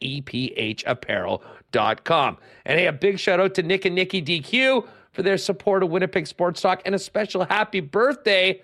[1.75, 2.39] EPHapparel.com.
[2.65, 5.91] And hey, a big shout out to Nick and Nikki DQ for their support of
[5.91, 8.61] Winnipeg Sports Talk and a special happy birthday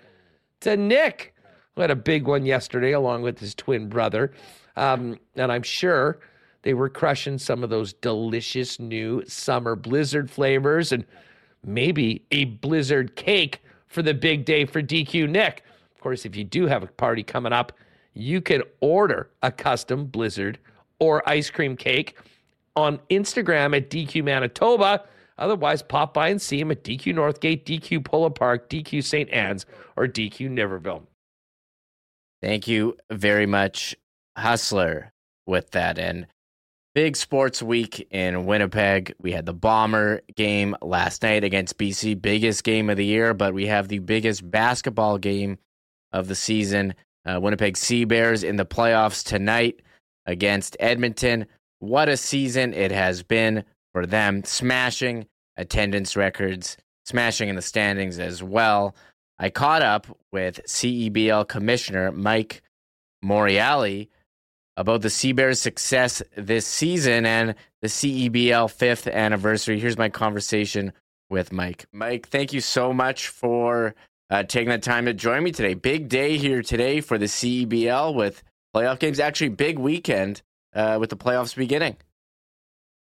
[0.61, 1.33] to Nick
[1.75, 4.33] who had a big one yesterday along with his twin brother.
[4.75, 6.19] Um, and I'm sure
[6.63, 11.05] they were crushing some of those delicious new summer blizzard flavors and
[11.65, 15.63] maybe a blizzard cake for the big day for DQ Nick.
[15.95, 17.73] Of course, if you do have a party coming up,
[18.13, 20.59] you can order a custom blizzard
[20.99, 22.17] or ice cream cake
[22.75, 25.03] on Instagram at DQ Manitoba.
[25.37, 29.29] Otherwise, pop by and see him at DQ Northgate, DQ Polo Park, DQ St.
[29.31, 29.65] Anne's,
[29.95, 31.03] or DQ Niverville.
[32.41, 33.95] Thank you very much,
[34.37, 35.11] Hustler,
[35.45, 35.97] with that.
[35.97, 36.27] And
[36.93, 39.13] big sports week in Winnipeg.
[39.19, 43.53] We had the Bomber game last night against BC, biggest game of the year, but
[43.53, 45.57] we have the biggest basketball game
[46.11, 46.93] of the season.
[47.25, 49.81] Uh, Winnipeg Sea Bears in the playoffs tonight
[50.25, 51.45] against Edmonton.
[51.81, 55.25] What a season it has been for them, smashing
[55.57, 58.95] attendance records, smashing in the standings as well.
[59.39, 62.61] I caught up with CEBL Commissioner Mike
[63.25, 64.09] Morreale
[64.77, 69.79] about the Sea Bears' success this season and the CEBL fifth anniversary.
[69.79, 70.93] Here's my conversation
[71.31, 71.87] with Mike.
[71.91, 73.95] Mike, thank you so much for
[74.29, 75.73] uh, taking the time to join me today.
[75.73, 78.43] Big day here today for the CEBL with
[78.75, 79.19] playoff games.
[79.19, 80.43] Actually, big weekend
[80.73, 81.97] uh, with the playoffs beginning.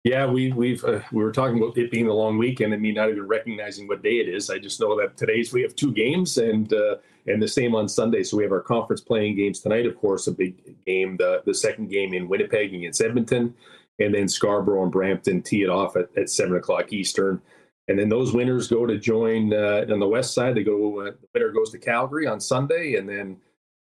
[0.04, 2.92] Yeah, we we've uh, we were talking about it being a long weekend and me
[2.92, 4.48] not even recognizing what day it is.
[4.48, 6.96] I just know that today's we have two games and uh,
[7.26, 8.22] and the same on Sunday.
[8.22, 9.86] So we have our conference playing games tonight.
[9.86, 10.54] Of course, a big
[10.86, 11.16] game.
[11.16, 13.54] The the second game in Winnipeg against Edmonton,
[13.98, 17.42] and then Scarborough and Brampton tee it off at, at seven o'clock Eastern.
[17.88, 20.54] And then those winners go to join uh, on the west side.
[20.54, 21.00] They go.
[21.00, 23.38] Uh, the winner goes to Calgary on Sunday, and then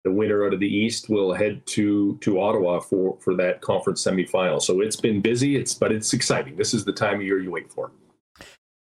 [0.06, 4.06] the winner out of the East will head to to Ottawa for for that conference
[4.06, 4.62] semifinal.
[4.62, 5.58] So it's been busy.
[5.58, 6.56] It's but it's exciting.
[6.56, 7.92] This is the time of year you wait for.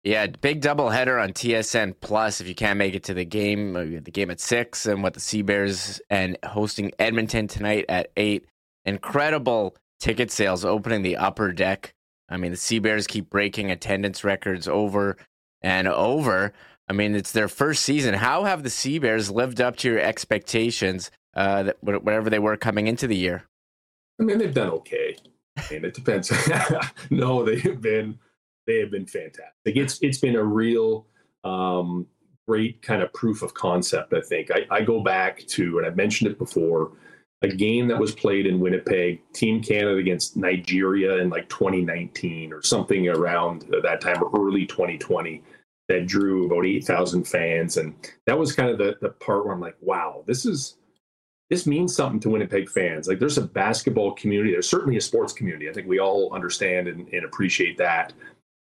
[0.03, 2.39] Yeah, big doubleheader on TSN Plus.
[2.39, 5.15] If you can't make it to the game, uh, the game at six, and what
[5.15, 8.45] the Sea Bears and hosting Edmonton tonight at eight.
[8.85, 11.95] Incredible ticket sales opening the upper deck.
[12.30, 15.18] I mean, the Sea Bears keep breaking attendance records over
[15.64, 16.53] and over.
[16.88, 18.14] I mean, it's their first season.
[18.14, 22.57] How have the Sea Bears lived up to your expectations, uh, that, whatever they were
[22.57, 23.45] coming into the year?
[24.20, 25.18] I mean, they've done okay.
[25.57, 26.32] I mean, it depends.
[27.10, 28.20] no, they have been
[28.68, 29.49] they have been fantastic.
[29.66, 31.07] It's it's been a real
[31.44, 32.07] um,
[32.48, 34.14] great kind of proof of concept.
[34.14, 36.91] I think I, I go back to, and I've mentioned it before,
[37.41, 42.62] a game that was played in Winnipeg, Team Canada against Nigeria in like 2019 or
[42.62, 45.44] something around that time, early 2020
[45.88, 47.78] that drew about 8,000 fans.
[47.78, 47.95] And
[48.26, 50.78] that was kind of the, the part where I'm like, wow, this is,
[51.49, 53.07] this means something to Winnipeg fans.
[53.07, 54.52] Like there's a basketball community.
[54.52, 55.70] There's certainly a sports community.
[55.70, 58.14] I think we all understand and, and appreciate that.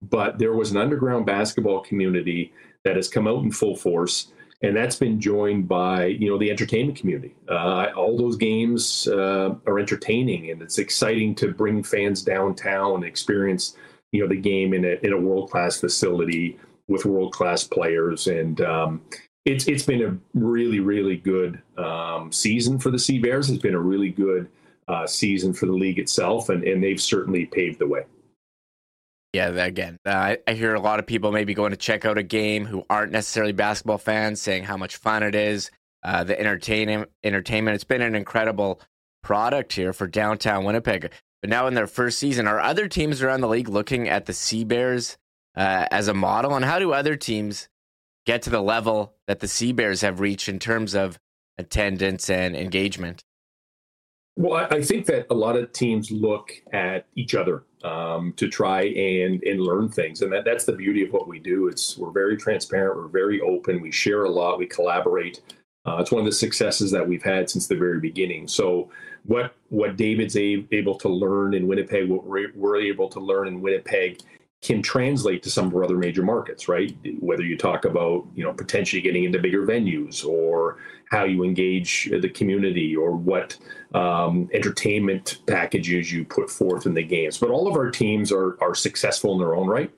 [0.02, 2.52] But there was an underground basketball community
[2.84, 4.32] that has come out in full force.
[4.64, 7.34] And that's been joined by, you know, the entertainment community.
[7.48, 13.04] Uh, all those games uh, are entertaining and it's exciting to bring fans downtown and
[13.04, 13.76] experience,
[14.12, 18.60] you know, the game in a, in a world-class facility with world class players, and
[18.60, 19.02] um,
[19.44, 23.50] it's it's been a really really good um, season for the Sea Bears.
[23.50, 24.48] It's been a really good
[24.88, 28.04] uh, season for the league itself, and and they've certainly paved the way.
[29.32, 32.22] Yeah, again, uh, I hear a lot of people maybe going to check out a
[32.22, 35.70] game who aren't necessarily basketball fans, saying how much fun it is,
[36.02, 37.10] uh, the entertainment.
[37.24, 37.74] Entertainment.
[37.74, 38.80] It's been an incredible
[39.22, 41.10] product here for downtown Winnipeg.
[41.40, 44.32] But now in their first season, are other teams around the league looking at the
[44.32, 45.16] Sea Bears
[45.56, 46.54] uh, as a model?
[46.54, 47.68] And how do other teams
[48.26, 51.18] get to the level that the Sea Bears have reached in terms of
[51.58, 53.24] attendance and engagement?
[54.36, 58.84] Well, I think that a lot of teams look at each other um, to try
[58.84, 61.68] and and learn things, and that, that's the beauty of what we do.
[61.68, 65.42] It's we're very transparent, we're very open, we share a lot, we collaborate.
[65.84, 68.48] Uh, it's one of the successes that we've had since the very beginning.
[68.48, 68.90] So,
[69.26, 73.48] what what David's a, able to learn in Winnipeg, what we're, we're able to learn
[73.48, 74.20] in Winnipeg,
[74.62, 76.96] can translate to some of our other major markets, right?
[77.18, 80.78] Whether you talk about, you know, potentially getting into bigger venues or
[81.10, 83.58] how you engage the community or what
[83.92, 87.38] um, entertainment packages you put forth in the games.
[87.38, 89.90] But all of our teams are, are successful in their own right.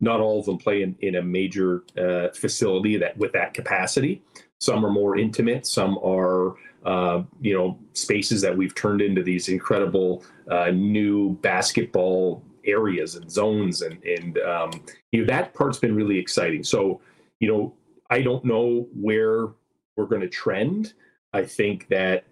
[0.00, 4.22] Not all of them play in, in a major uh, facility that with that capacity.
[4.58, 5.66] Some are more intimate.
[5.66, 12.44] Some are, uh, you know, spaces that we've turned into these incredible uh, new basketball
[12.64, 14.70] areas and zones and and um,
[15.12, 16.62] you know that part's been really exciting.
[16.62, 17.00] So
[17.38, 17.74] you know
[18.10, 19.48] i don't know where
[19.96, 20.94] we're going to trend.
[21.32, 22.24] I think that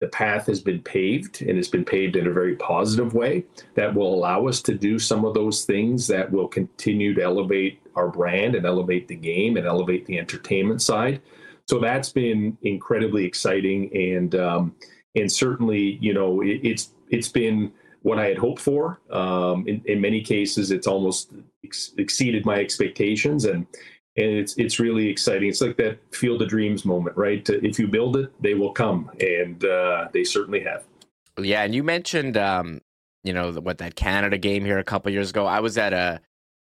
[0.00, 3.44] the path has been paved and it's been paved in a very positive way
[3.76, 7.80] that will allow us to do some of those things that will continue to elevate
[7.94, 11.22] our brand and elevate the game and elevate the entertainment side.
[11.68, 14.74] So that's been incredibly exciting and um,
[15.14, 17.72] and certainly you know it, it's it's been
[18.02, 19.00] what I had hoped for.
[19.10, 21.32] Um, in, in, many cases, it's almost
[21.64, 23.66] ex- exceeded my expectations, and
[24.16, 25.48] and it's it's really exciting.
[25.48, 27.48] It's like that field of dreams moment, right?
[27.48, 30.84] If you build it, they will come, and uh, they certainly have.
[31.38, 32.80] Yeah, and you mentioned, um,
[33.24, 35.46] you know, what that Canada game here a couple years ago.
[35.46, 36.20] I was at a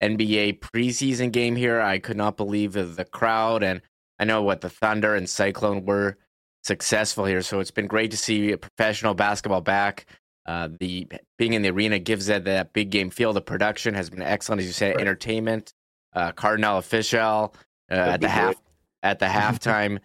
[0.02, 1.82] NBA preseason game here.
[1.82, 3.82] I could not believe the crowd, and
[4.20, 6.18] I know what the Thunder and Cyclone were
[6.64, 7.42] successful here.
[7.42, 10.06] So it's been great to see professional basketball back.
[10.45, 11.07] Uh, the
[11.38, 13.34] being in the arena gives it that big game feel.
[13.34, 14.95] The production has been excellent, as you said.
[14.95, 15.02] Right.
[15.02, 15.74] Entertainment,
[16.14, 17.53] uh, Kardinal Offishall
[17.90, 18.56] uh, at the half
[19.02, 19.99] at the halftime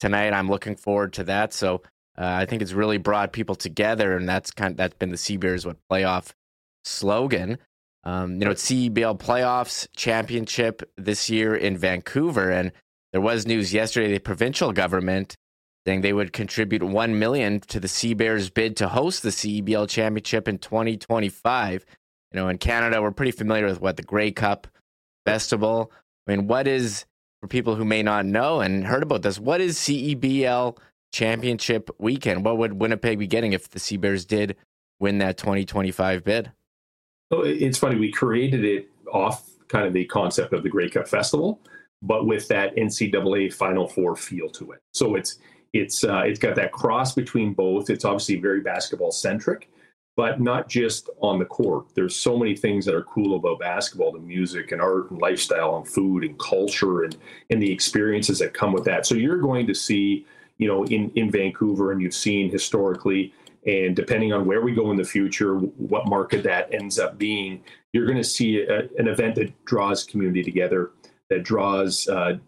[0.00, 0.32] tonight.
[0.32, 1.52] I'm looking forward to that.
[1.52, 1.82] So
[2.18, 5.16] uh, I think it's really brought people together, and that's kind of, that's been the
[5.16, 6.32] Sea Bears what playoff
[6.84, 7.58] slogan.
[8.04, 12.72] Um, you know, it's CEBL playoffs championship this year in Vancouver, and
[13.12, 14.12] there was news yesterday.
[14.12, 15.36] The provincial government
[15.88, 19.88] saying they would contribute one million to the Sea Bears bid to host the CEBL
[19.88, 21.86] Championship in 2025.
[22.30, 24.66] You know, in Canada, we're pretty familiar with what the Grey Cup
[25.24, 25.90] Festival.
[26.26, 27.06] I mean, what is
[27.40, 29.38] for people who may not know and heard about this?
[29.38, 30.76] What is CEBL
[31.10, 32.44] Championship Weekend?
[32.44, 34.56] What would Winnipeg be getting if the Sea Bears did
[35.00, 36.52] win that 2025 bid?
[37.30, 37.96] Well, it's funny.
[37.96, 41.62] We created it off kind of the concept of the Grey Cup Festival,
[42.02, 44.80] but with that NCAA Final Four feel to it.
[44.92, 45.38] So it's
[45.72, 47.90] it's uh, it's got that cross between both.
[47.90, 49.70] It's obviously very basketball centric,
[50.16, 51.86] but not just on the court.
[51.94, 55.76] There's so many things that are cool about basketball: the music and art and lifestyle
[55.76, 57.16] and food and culture and
[57.50, 59.06] and the experiences that come with that.
[59.06, 60.26] So you're going to see
[60.58, 63.32] you know, in in Vancouver, and you've seen historically.
[63.66, 67.62] And depending on where we go in the future, what market that ends up being,
[67.92, 70.92] you're going to see a, an event that draws community together,
[71.28, 72.38] that draws uh,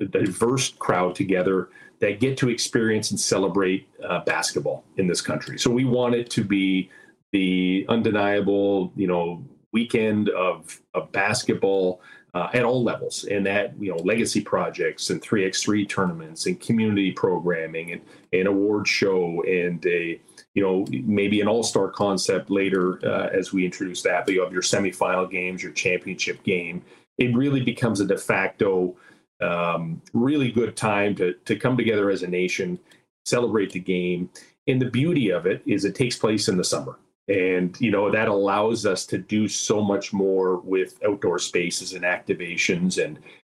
[0.00, 1.70] a diverse crowd together,
[2.00, 5.58] that get to experience and celebrate uh, basketball in this country.
[5.58, 6.90] So we want it to be
[7.32, 12.00] the undeniable, you know, weekend of of basketball
[12.34, 16.46] uh, at all levels, and that you know legacy projects and three x three tournaments
[16.46, 18.02] and community programming and
[18.32, 20.20] an award show and a
[20.54, 24.24] you know maybe an all star concept later uh, as we introduce that.
[24.24, 26.82] But you have your semifinal games, your championship game.
[27.18, 28.96] It really becomes a de facto
[29.40, 32.78] um, really good time to to come together as a nation,
[33.24, 34.30] celebrate the game.
[34.66, 36.98] And the beauty of it is it takes place in the summer.
[37.28, 42.04] And you know that allows us to do so much more with outdoor spaces and
[42.04, 43.02] activations.
[43.02, 43.18] And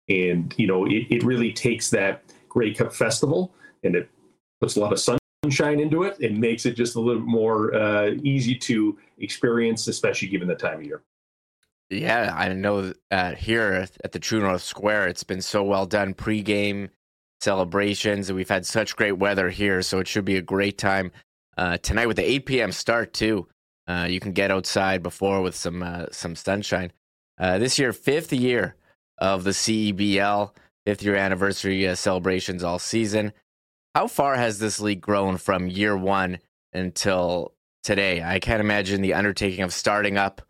[0.09, 3.53] and you know it, it really takes that Grey Cup festival
[3.85, 4.11] and it
[4.61, 8.11] puts a lot of sunshine into it and makes it just a little more uh,
[8.23, 11.03] easy to experience especially given the time of year
[11.91, 16.15] yeah i know uh, here at the true north square it's been so well done
[16.15, 16.89] pre-game
[17.41, 21.11] celebrations and we've had such great weather here so it should be a great time
[21.59, 22.73] uh, tonight with the 8 p.m.
[22.73, 23.49] start too.
[23.89, 26.93] Uh, you can get outside before with some uh, some sunshine.
[27.39, 28.77] Uh, this year, fifth year
[29.19, 30.53] of the CEBL,
[30.87, 33.33] fifth year anniversary celebrations all season.
[33.95, 36.39] How far has this league grown from year one
[36.73, 38.23] until today?
[38.23, 40.43] I can't imagine the undertaking of starting up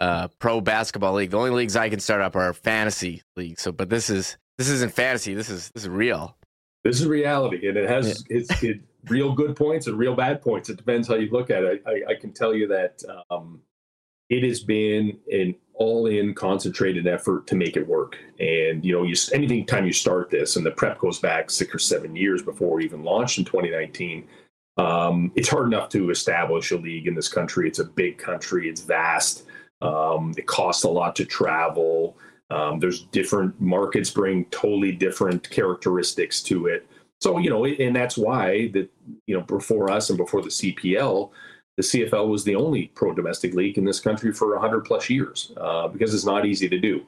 [0.00, 1.30] uh, pro basketball league.
[1.30, 3.62] The only leagues I can start up are fantasy leagues.
[3.62, 5.34] So, but this is this isn't fantasy.
[5.34, 6.36] This is this is real.
[6.84, 8.38] This is reality, and it has yeah.
[8.38, 10.68] it's, it real good points and real bad points.
[10.68, 11.82] It depends how you look at it.
[11.86, 13.60] I, I can tell you that um,
[14.28, 18.18] it has been an all-in concentrated effort to make it work.
[18.38, 21.74] And you know, you anything time you start this, and the prep goes back six
[21.74, 24.28] or seven years before we even launched in 2019.
[24.78, 27.68] Um, it's hard enough to establish a league in this country.
[27.68, 28.68] It's a big country.
[28.68, 29.44] It's vast.
[29.82, 32.16] Um, it costs a lot to travel.
[32.50, 36.86] Um, there's different markets bring totally different characteristics to it.
[37.20, 38.90] So, you know, and that's why that,
[39.26, 41.30] you know, before us and before the CPL,
[41.76, 45.52] the CFL was the only pro domestic league in this country for 100 plus years
[45.56, 47.06] uh, because it's not easy to do.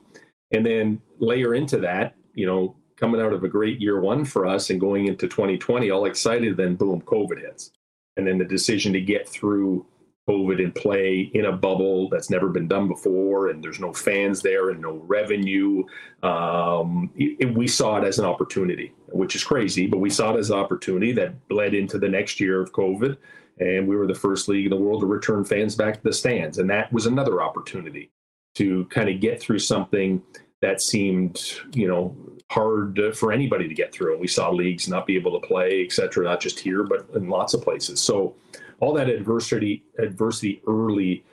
[0.53, 4.47] And then layer into that, you know, coming out of a great year one for
[4.47, 7.73] us and going into 2020, all excited, then boom, COVID hits.
[8.17, 9.85] And then the decision to get through
[10.29, 14.41] COVID and play in a bubble that's never been done before, and there's no fans
[14.41, 15.85] there and no revenue.
[16.23, 20.39] Um, it, we saw it as an opportunity, which is crazy, but we saw it
[20.39, 23.17] as an opportunity that bled into the next year of COVID.
[23.61, 26.13] And we were the first league in the world to return fans back to the
[26.13, 26.59] stands.
[26.59, 28.11] And that was another opportunity
[28.57, 30.23] to kind of get through something
[30.61, 32.17] that seemed, you know,
[32.51, 34.13] hard for anybody to get through.
[34.13, 37.07] And we saw leagues not be able to play, et cetera, not just here, but
[37.15, 38.01] in lots of places.
[38.01, 38.35] So,
[38.81, 41.25] all that adversity adversity early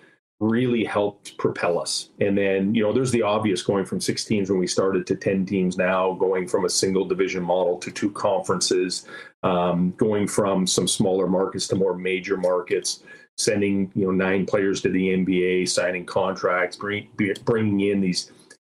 [0.41, 2.09] really helped propel us.
[2.19, 5.15] And then, you know, there's the obvious going from six teams when we started to
[5.15, 9.05] 10 teams now, going from a single division model to two conferences,
[9.43, 13.03] um, going from some smaller markets to more major markets,
[13.37, 17.07] sending, you know, nine players to the NBA, signing contracts, bring,
[17.45, 18.31] bringing in these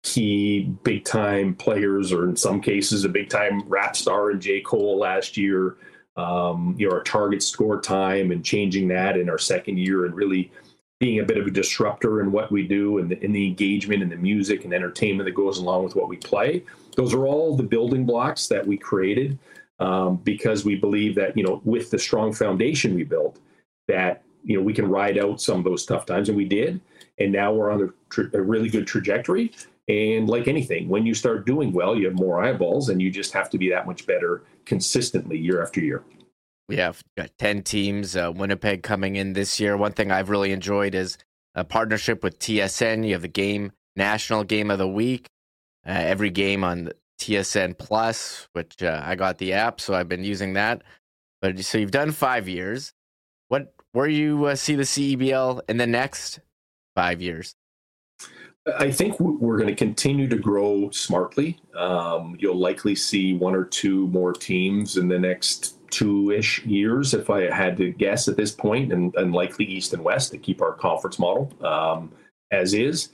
[0.03, 4.59] key big time players, or in some cases, a big time rap star in J.
[4.59, 5.77] Cole last year
[6.15, 10.15] um, you know, our target score time and changing that in our second year and
[10.15, 10.51] really
[10.99, 14.01] being a bit of a disruptor in what we do and the, in the engagement
[14.01, 16.63] and the music and entertainment that goes along with what we play.
[16.95, 19.37] Those are all the building blocks that we created
[19.79, 23.39] um, because we believe that, you know, with the strong foundation we built,
[23.87, 26.29] that, you know, we can ride out some of those tough times.
[26.29, 26.79] And we did.
[27.19, 29.51] And now we're on a, a really good trajectory.
[29.87, 33.33] And like anything, when you start doing well, you have more eyeballs and you just
[33.33, 36.03] have to be that much better consistently year after year.
[36.69, 39.75] We have got 10 teams, uh, Winnipeg coming in this year.
[39.75, 41.17] One thing I've really enjoyed is
[41.55, 43.05] a partnership with TSN.
[43.05, 45.27] You have the game, National Game of the Week,
[45.85, 50.23] uh, every game on TSN Plus, which uh, I got the app, so I've been
[50.23, 50.81] using that.
[51.41, 52.93] But so you've done five years.
[53.49, 56.39] What where you uh, see the CEBL in the next
[56.95, 57.55] five years?
[58.65, 61.59] I think we're going to continue to grow smartly.
[61.75, 67.13] Um, you'll likely see one or two more teams in the next two ish years,
[67.13, 70.37] if I had to guess at this point, and, and likely East and West to
[70.37, 72.11] keep our conference model um,
[72.51, 73.09] as is.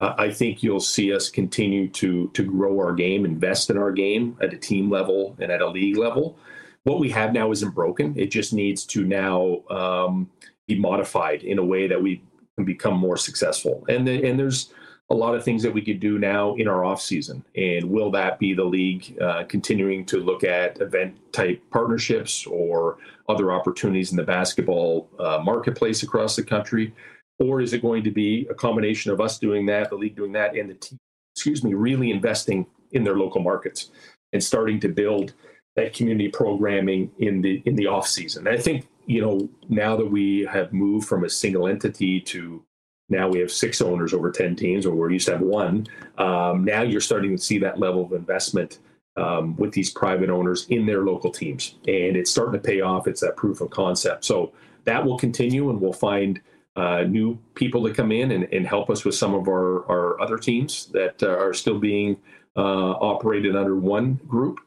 [0.00, 3.92] Uh, I think you'll see us continue to to grow our game, invest in our
[3.92, 6.38] game at a team level and at a league level.
[6.84, 8.14] What we have now isn't broken.
[8.16, 10.30] It just needs to now um,
[10.66, 12.22] be modified in a way that we
[12.56, 13.84] can become more successful.
[13.88, 14.72] And the, and there's
[15.10, 17.42] a lot of things that we could do now in our off season.
[17.56, 22.98] And will that be the league uh, continuing to look at event type partnerships or
[23.28, 26.94] other opportunities in the basketball uh, marketplace across the country?
[27.38, 30.32] Or is it going to be a combination of us doing that, the league doing
[30.32, 30.98] that, and the team,
[31.34, 33.90] excuse me, really investing in their local markets
[34.32, 35.34] and starting to build
[35.76, 38.46] that community programming in the in the off season?
[38.46, 42.62] And I think you know now that we have moved from a single entity to
[43.08, 45.86] now we have six owners over 10 teams, or we used to have one.
[46.18, 48.78] Um, now you're starting to see that level of investment
[49.16, 51.74] um, with these private owners in their local teams.
[51.86, 53.06] And it's starting to pay off.
[53.06, 54.24] It's that proof of concept.
[54.24, 54.52] So
[54.84, 56.40] that will continue, and we'll find
[56.76, 60.20] uh, new people to come in and, and, help us with some of our, our
[60.20, 62.16] other teams that uh, are still being
[62.56, 64.60] uh, operated under one group.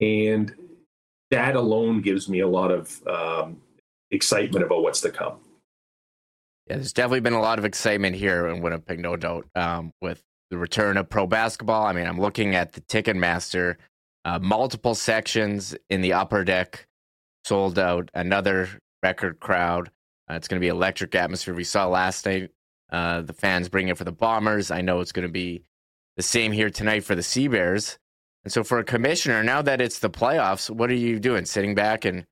[0.00, 0.54] And
[1.32, 3.60] that alone gives me a lot of um,
[4.12, 5.38] excitement about what's to come.
[6.66, 10.22] Yeah, there's definitely been a lot of excitement here in Winnipeg, no doubt, um, with
[10.50, 11.86] the return of pro basketball.
[11.86, 13.76] I mean, I'm looking at the Ticketmaster,
[14.24, 16.86] uh, multiple sections in the upper deck
[17.44, 18.68] sold out, another
[19.02, 19.90] record crowd.
[20.28, 21.54] Uh, it's going to be electric atmosphere.
[21.54, 22.50] We saw last night
[22.90, 24.72] uh, the fans bring it for the Bombers.
[24.72, 25.62] I know it's going to be
[26.16, 27.98] the same here tonight for the Sea Bears.
[28.42, 31.44] And so, for a commissioner, now that it's the playoffs, what are you doing?
[31.44, 32.26] Sitting back and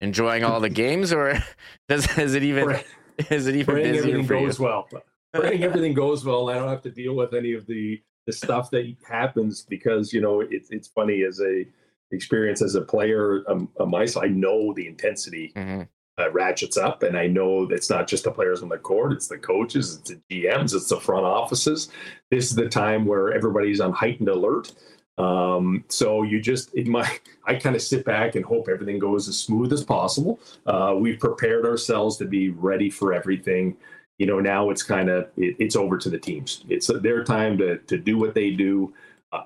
[0.00, 1.38] enjoying all the games, or
[1.88, 2.80] does is it even?
[3.30, 4.64] Is it even praying everything goes you?
[4.64, 4.88] well?
[5.32, 8.32] Praying everything goes well, and I don't have to deal with any of the the
[8.32, 11.64] stuff that happens because you know it's it's funny as a
[12.12, 14.24] experience as a player um, on my side.
[14.24, 15.82] I know the intensity Mm-hmm.
[16.18, 19.28] uh, ratchets up, and I know it's not just the players on the court; it's
[19.28, 21.90] the coaches, it's the GMs, it's the front offices.
[22.30, 24.72] This is the time where everybody's on heightened alert.
[25.18, 29.38] Um, so you just, might, I kind of sit back and hope everything goes as
[29.38, 30.40] smooth as possible.
[30.66, 33.76] Uh, we've prepared ourselves to be ready for everything.
[34.18, 36.64] You know, now it's kind of, it, it's over to the teams.
[36.68, 38.94] It's their time to, to do what they do.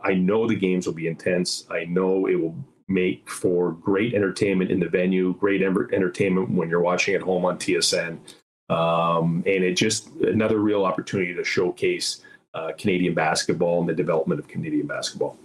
[0.05, 1.67] I know the games will be intense.
[1.71, 2.55] I know it will
[2.91, 7.59] make for great entertainment in the venue, great entertainment when you're watching at home on
[7.59, 8.19] TSN.
[8.69, 12.23] Um, and it just another real opportunity to showcase
[12.55, 15.37] uh, Canadian basketball and the development of Canadian basketball.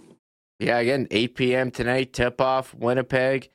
[0.58, 1.70] Yeah, again, 8 p.m.
[1.70, 3.50] tonight, tip off, Winnipeg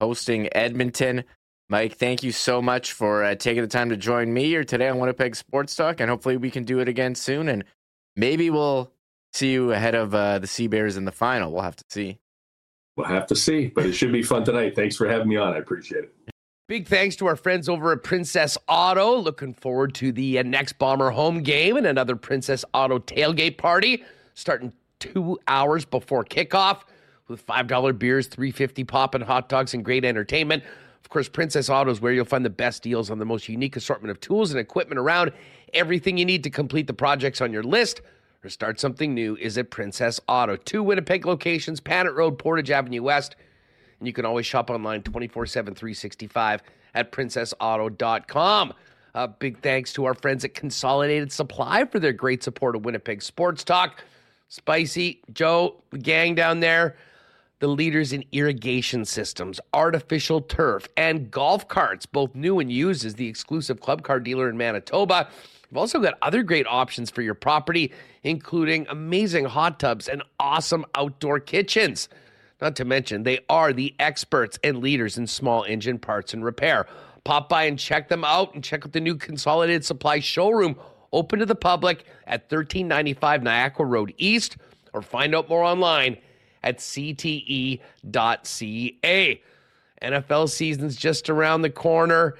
[0.00, 1.24] hosting Edmonton.
[1.68, 4.88] Mike, thank you so much for uh, taking the time to join me here today
[4.88, 7.48] on Winnipeg Sports Talk, and hopefully we can do it again soon.
[7.48, 7.64] And
[8.14, 8.92] maybe we'll
[9.32, 11.52] see you ahead of uh, the Sea Bears in the final.
[11.52, 12.18] We'll have to see.
[12.96, 14.76] We'll have to see, but it should be fun tonight.
[14.76, 15.54] Thanks for having me on.
[15.54, 16.14] I appreciate it.
[16.68, 19.16] Big thanks to our friends over at Princess Auto.
[19.16, 24.04] Looking forward to the uh, next Bomber home game and another Princess Auto tailgate party
[24.34, 26.82] starting two hours before kickoff
[27.28, 30.62] with $5 beers, 350 pop and hot dogs, and great entertainment.
[31.04, 33.76] Of course, Princess Auto is where you'll find the best deals on the most unique
[33.76, 35.32] assortment of tools and equipment around.
[35.72, 38.00] Everything you need to complete the projects on your list
[38.42, 40.56] or start something new is at Princess Auto.
[40.56, 43.36] Two Winnipeg locations, Panet Road, Portage Avenue West.
[43.98, 46.62] And you can always shop online 24 7, 365
[46.94, 48.74] at princessauto.com.
[49.14, 53.22] Uh, big thanks to our friends at Consolidated Supply for their great support of Winnipeg
[53.22, 54.02] Sports Talk.
[54.48, 56.96] Spicy, Joe, gang down there,
[57.58, 63.14] the leaders in irrigation systems, artificial turf, and golf carts, both new and used, as
[63.14, 65.28] the exclusive club car dealer in Manitoba.
[65.70, 67.92] We've also got other great options for your property,
[68.22, 72.08] including amazing hot tubs and awesome outdoor kitchens.
[72.60, 76.86] Not to mention, they are the experts and leaders in small engine parts and repair.
[77.24, 80.76] Pop by and check them out and check out the new Consolidated Supply showroom
[81.12, 84.56] open to the public at 1395 Niagara Road East
[84.92, 86.16] or find out more online
[86.62, 87.80] at cte.ca.
[90.02, 92.36] NFL season's just around the corner.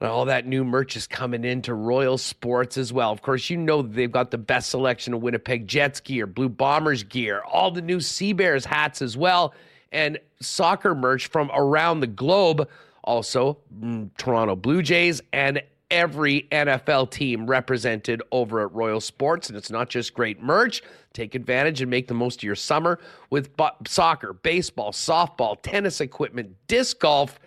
[0.00, 3.12] And all that new merch is coming into Royal Sports as well.
[3.12, 7.04] Of course, you know they've got the best selection of Winnipeg Jets gear, Blue Bombers
[7.04, 9.54] gear, all the new Sea Bears hats as well,
[9.92, 12.68] and soccer merch from around the globe.
[13.04, 19.48] Also, mm, Toronto Blue Jays and every NFL team represented over at Royal Sports.
[19.48, 20.82] And it's not just great merch.
[21.12, 22.98] Take advantage and make the most of your summer
[23.30, 27.38] with bu- soccer, baseball, softball, tennis equipment, disc golf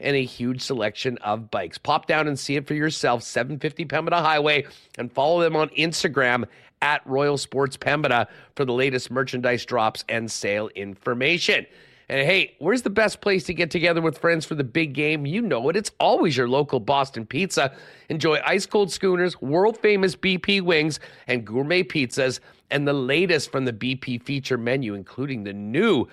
[0.00, 1.78] and a huge selection of bikes.
[1.78, 4.66] Pop down and see it for yourself, 750 Pembina Highway,
[4.98, 6.44] and follow them on Instagram
[6.80, 11.64] at Royal Sports Pembina for the latest merchandise drops and sale information.
[12.12, 15.24] And hey, where's the best place to get together with friends for the big game?
[15.24, 15.76] You know it.
[15.76, 17.72] It's always your local Boston Pizza.
[18.10, 22.40] Enjoy ice cold schooners, world famous BP wings, and gourmet pizzas,
[22.70, 26.06] and the latest from the BP feature menu, including the new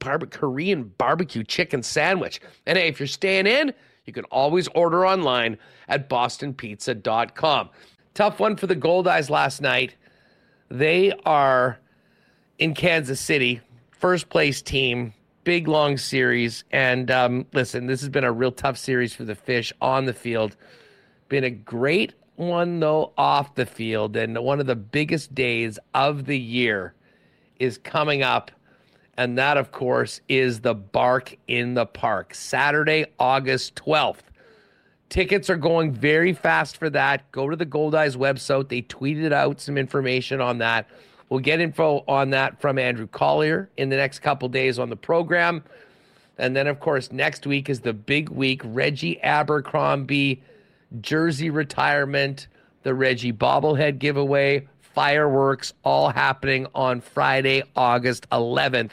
[0.00, 2.40] barbe- Korean barbecue chicken sandwich.
[2.66, 3.72] And hey, if you're staying in,
[4.06, 5.56] you can always order online
[5.86, 7.70] at bostonpizza.com.
[8.14, 9.94] Tough one for the Goldeyes last night.
[10.68, 11.78] They are
[12.58, 13.60] in Kansas City,
[13.92, 15.14] first place team,
[15.48, 16.62] big long series.
[16.72, 20.12] And um, listen, this has been a real tough series for the Fish on the
[20.12, 20.58] field.
[21.30, 24.14] Been a great one, though, off the field.
[24.14, 26.92] And one of the biggest days of the year
[27.58, 28.50] is coming up.
[29.16, 34.20] And that, of course, is the Bark in the Park, Saturday, August 12th.
[35.08, 37.32] Tickets are going very fast for that.
[37.32, 38.68] Go to the Goldeyes website.
[38.68, 40.90] They tweeted out some information on that.
[41.28, 44.96] We'll get info on that from Andrew Collier in the next couple days on the
[44.96, 45.62] program.
[46.38, 50.42] And then, of course, next week is the big week Reggie Abercrombie
[51.00, 52.48] jersey retirement,
[52.82, 58.92] the Reggie bobblehead giveaway, fireworks, all happening on Friday, August 11th.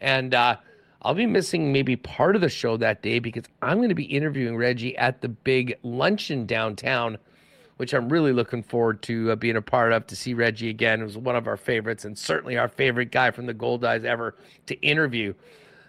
[0.00, 0.56] And uh,
[1.02, 4.04] I'll be missing maybe part of the show that day because I'm going to be
[4.04, 7.18] interviewing Reggie at the big luncheon downtown,
[7.78, 11.00] which I'm really looking forward to uh, being a part of to see Reggie again.
[11.00, 14.34] It was one of our favorites and certainly our favorite guy from the Goldeyes ever
[14.66, 15.32] to interview.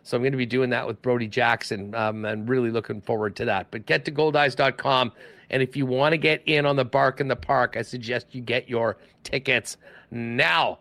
[0.04, 3.36] So I'm going to be doing that with Brody Jackson um, and really looking forward
[3.38, 3.72] to that.
[3.72, 5.12] But get to goldeyes.com.
[5.50, 8.28] And if you want to get in on the Bark in the Park, I suggest
[8.32, 9.78] you get your tickets
[10.12, 10.80] now.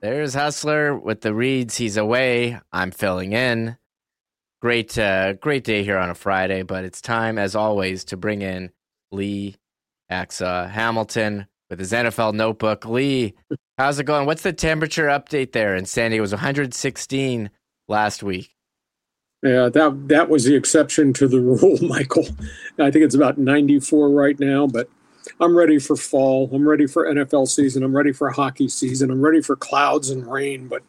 [0.00, 1.76] There's Hustler with the reads.
[1.76, 2.60] He's away.
[2.72, 3.76] I'm filling in.
[4.62, 8.40] Great, uh, great day here on a Friday, but it's time, as always, to bring
[8.40, 8.70] in
[9.14, 9.56] Lee
[10.10, 12.86] Hacksaw Hamilton with his NFL notebook.
[12.86, 13.34] Lee,
[13.78, 14.26] how's it going?
[14.26, 16.20] What's the temperature update there in San Diego?
[16.20, 17.50] It was 116
[17.88, 18.50] last week.
[19.42, 22.26] Yeah, that that was the exception to the rule, Michael.
[22.78, 24.88] I think it's about 94 right now, but
[25.40, 26.50] I'm ready for fall.
[26.52, 27.82] I'm ready for NFL season.
[27.82, 29.10] I'm ready for hockey season.
[29.10, 30.82] I'm ready for clouds and rain, but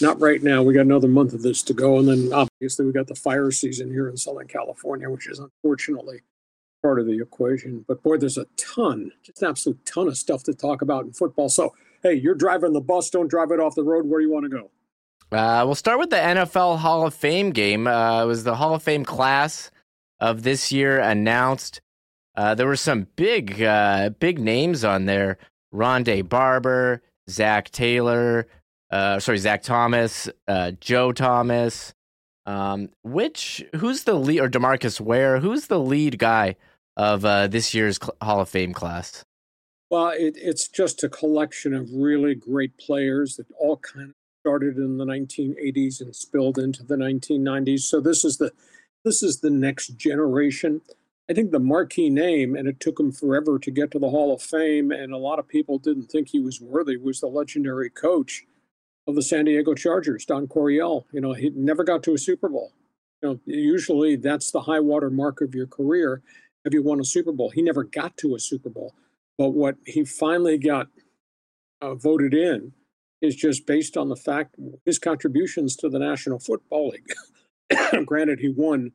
[0.00, 0.62] not right now.
[0.62, 1.98] We got another month of this to go.
[1.98, 6.20] And then obviously we got the fire season here in Southern California, which is unfortunately
[6.86, 7.84] part of the equation.
[7.88, 11.12] But boy, there's a ton, just an absolute ton of stuff to talk about in
[11.12, 11.48] football.
[11.48, 13.10] So, hey, you're driving the bus.
[13.10, 14.06] Don't drive it off the road.
[14.06, 14.70] Where do you want to go?
[15.36, 17.88] Uh, we'll start with the NFL Hall of Fame game.
[17.88, 19.72] Uh, it was the Hall of Fame class
[20.20, 21.80] of this year announced.
[22.36, 25.38] Uh, there were some big, uh, big names on there:
[25.74, 28.46] Rondé Barber, Zach Taylor,
[28.92, 31.94] uh, sorry, Zach Thomas, uh, Joe Thomas.
[32.44, 35.40] Um, which who's the lead or Demarcus Ware?
[35.40, 36.54] Who's the lead guy
[36.96, 39.24] of uh, this year's Hall of Fame class?
[39.90, 44.76] Well, it, it's just a collection of really great players that all kind of started
[44.76, 47.80] in the 1980s and spilled into the 1990s.
[47.80, 48.52] So this is the
[49.04, 50.80] this is the next generation.
[51.30, 54.32] I think the marquee name, and it took him forever to get to the Hall
[54.34, 57.90] of Fame, and a lot of people didn't think he was worthy, was the legendary
[57.90, 58.44] coach
[59.06, 61.06] of the San Diego Chargers, Don Coryell.
[61.12, 62.72] You know, he never got to a Super Bowl.
[63.22, 66.22] You know, usually that's the high water mark of your career.
[66.66, 67.50] Have you won a Super Bowl?
[67.50, 68.92] He never got to a Super Bowl.
[69.38, 70.88] But what he finally got
[71.80, 72.72] uh, voted in
[73.22, 78.04] is just based on the fact his contributions to the National Football League.
[78.04, 78.90] Granted, he won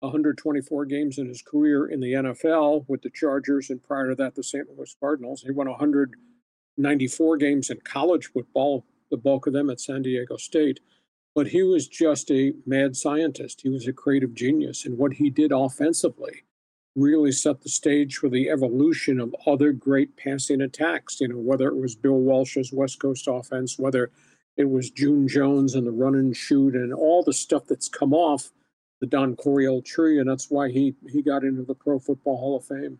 [0.00, 4.34] 124 games in his career in the NFL with the Chargers, and prior to that,
[4.34, 4.66] the St.
[4.76, 5.42] Louis Cardinals.
[5.42, 10.80] He won 194 games in college football, the bulk of them at San Diego State.
[11.36, 13.60] But he was just a mad scientist.
[13.62, 14.84] He was a creative genius.
[14.84, 16.42] And what he did offensively
[16.94, 21.20] really set the stage for the evolution of other great passing attacks.
[21.20, 24.10] You know, whether it was Bill Walsh's West Coast offense, whether
[24.56, 28.12] it was June Jones and the run and shoot, and all the stuff that's come
[28.12, 28.50] off
[29.00, 32.56] the Don Coryell tree, and that's why he he got into the Pro Football Hall
[32.56, 32.98] of Fame.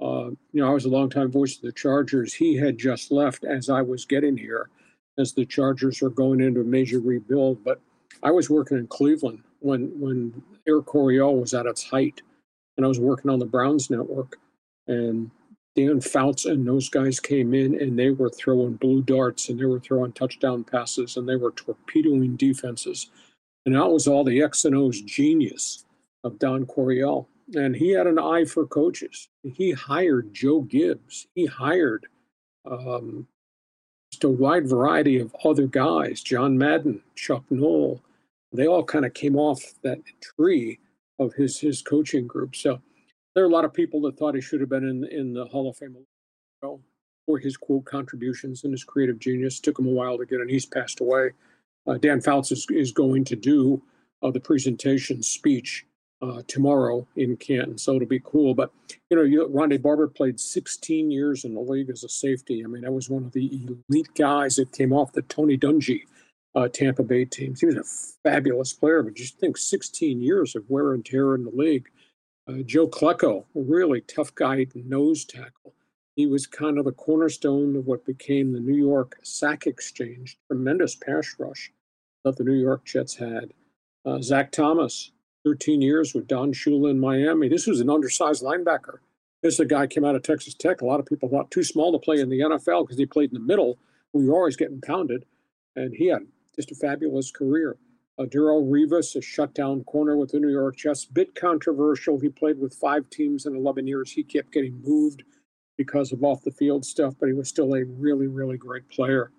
[0.00, 2.32] Uh, you know, I was a longtime voice of the Chargers.
[2.32, 4.70] He had just left as I was getting here,
[5.18, 7.62] as the Chargers were going into a major rebuild.
[7.62, 7.80] But
[8.22, 12.22] I was working in Cleveland when when Air Coryell was at its height,
[12.76, 14.38] and I was working on the Browns network,
[14.86, 15.30] and
[15.76, 19.64] Dan Fouts and those guys came in and they were throwing blue darts and they
[19.64, 23.10] were throwing touchdown passes and they were torpedoing defenses.
[23.66, 25.84] And that was all the X and O's genius
[26.22, 27.28] of Don Coryell.
[27.54, 29.28] And he had an eye for coaches.
[29.42, 31.26] He hired Joe Gibbs.
[31.34, 32.06] He hired
[32.64, 33.26] um,
[34.12, 38.00] just a wide variety of other guys, John Madden, Chuck Noll.
[38.52, 40.78] They all kind of came off that tree
[41.18, 42.56] of his his coaching group.
[42.56, 42.80] So
[43.34, 45.46] there are a lot of people that thought he should have been in in the
[45.46, 45.96] Hall of Fame
[47.26, 49.60] for his quote contributions and his creative genius.
[49.60, 51.30] Took him a while to get, and he's passed away
[51.86, 53.82] uh, Dan Fouts is, is going to do
[54.22, 55.86] uh, the presentation speech
[56.22, 58.54] uh, tomorrow in Canton, so it'll be cool.
[58.54, 58.72] But
[59.10, 62.62] you know, you, Rondé Barber played 16 years in the league as a safety.
[62.64, 66.02] I mean, that was one of the elite guys that came off the Tony Dungy
[66.54, 67.60] uh, Tampa Bay teams.
[67.60, 71.44] He was a fabulous player, but just think 16 years of wear and tear in
[71.44, 71.88] the league.
[72.48, 75.74] Uh, Joe Klecko, a really tough guy, nose tackle.
[76.14, 80.38] He was kind of the cornerstone of what became the New York Sack Exchange.
[80.46, 81.72] Tremendous pass rush
[82.24, 83.52] that the New York Jets had.
[84.04, 85.10] Uh, Zach Thomas,
[85.44, 87.48] 13 years with Don Shula in Miami.
[87.48, 88.98] This was an undersized linebacker.
[89.42, 90.80] This is a guy came out of Texas Tech.
[90.80, 93.30] A lot of people thought too small to play in the NFL because he played
[93.30, 93.78] in the middle.
[94.12, 95.24] We were always getting pounded,
[95.74, 97.76] and he had just a fabulous career.
[98.18, 102.18] Uh, Revis, a shutdown corner with the New York Jets, bit controversial.
[102.18, 104.12] He played with five teams in 11 years.
[104.12, 105.24] He kept getting moved
[105.76, 109.32] because of off the field stuff, but he was still a really, really great player.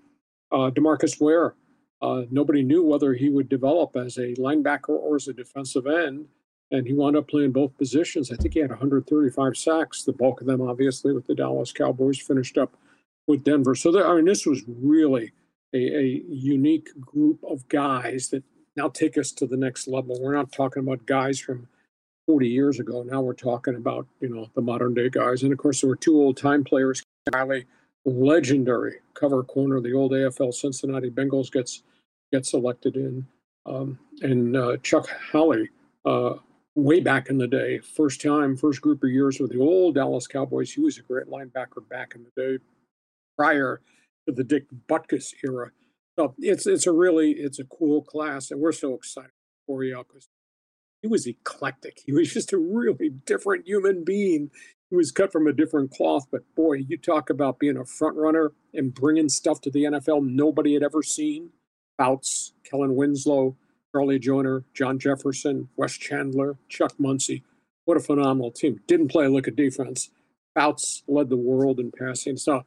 [0.52, 1.56] Uh, Demarcus Ware,
[2.02, 6.28] uh, nobody knew whether he would develop as a linebacker or as a defensive end,
[6.72, 8.30] and he wound up playing both positions.
[8.32, 12.20] I think he had 135 sacks, the bulk of them, obviously, with the Dallas Cowboys,
[12.20, 12.76] finished up
[13.28, 13.76] with Denver.
[13.76, 15.32] So, there, I mean, this was really
[15.74, 18.44] a, a unique group of guys that
[18.76, 20.18] now take us to the next level.
[20.20, 21.68] We're not talking about guys from
[22.28, 23.04] 40 years ago.
[23.04, 25.44] Now we're talking about, you know, the modern day guys.
[25.44, 27.04] And of course, there were two old time players.
[27.34, 27.66] Riley,
[28.06, 31.84] legendary cover corner, the old AFL Cincinnati Bengals gets
[32.32, 33.26] gets selected in.
[33.66, 35.70] Um, and uh, Chuck Howley,
[36.06, 36.36] uh,
[36.76, 40.28] way back in the day, first time, first group of years with the old Dallas
[40.28, 40.72] Cowboys.
[40.72, 42.64] He was a great linebacker back in the day
[43.38, 43.82] prior
[44.26, 45.72] the Dick Butkus era.
[46.18, 49.32] So it's it's a really it's a cool class, and we're so excited
[49.68, 50.30] for you because
[51.02, 52.02] he was eclectic.
[52.06, 54.52] He was just a really different human being.
[54.90, 58.18] He was cut from a different cloth, but boy, you talk about being a front
[58.18, 61.50] runner and bringing stuff to the NFL nobody had ever seen.
[61.98, 63.56] Fouts, Kellen Winslow,
[63.92, 67.44] Charlie Joiner, John Jefferson, Wes Chandler, Chuck Muncie.
[67.86, 68.82] What a phenomenal team.
[68.88, 70.10] Didn't play a lick of defense.
[70.54, 72.38] Fouts led the world in passing.
[72.38, 72.64] So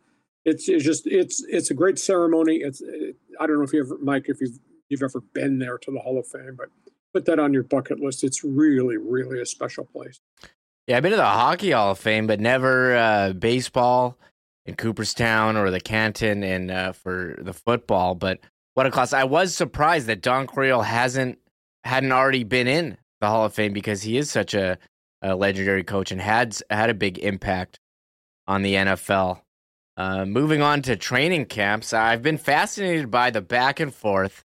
[0.48, 2.56] it's, it's just it's it's a great ceremony.
[2.56, 4.58] It's it, I don't know if you ever Mike if you've
[4.88, 6.68] you've ever been there to the Hall of Fame, but
[7.12, 8.24] put that on your bucket list.
[8.24, 10.20] It's really, really a special place.
[10.86, 14.16] Yeah, I've been to the Hockey Hall of Fame, but never uh, baseball
[14.64, 18.14] in Cooperstown or the Canton and uh, for the football.
[18.14, 18.40] But
[18.74, 19.12] what a class!
[19.12, 21.38] I was surprised that Don Coryell hasn't
[21.84, 24.78] hadn't already been in the Hall of Fame because he is such a,
[25.20, 27.80] a legendary coach and had had a big impact
[28.46, 29.42] on the NFL.
[29.98, 34.44] Uh, moving on to training camps, I've been fascinated by the back and forth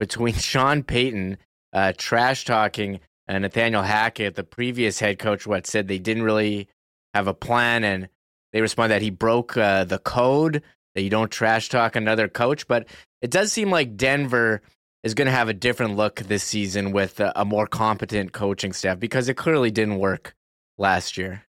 [0.00, 1.36] between Sean Payton
[1.74, 6.68] uh, trash talking and Nathaniel Hackett, the previous head coach, what said they didn't really
[7.12, 8.08] have a plan, and
[8.54, 10.62] they responded that he broke uh, the code
[10.94, 12.66] that you don't trash talk another coach.
[12.66, 12.86] But
[13.20, 14.62] it does seem like Denver
[15.02, 18.72] is going to have a different look this season with a, a more competent coaching
[18.72, 20.34] staff because it clearly didn't work
[20.78, 21.45] last year.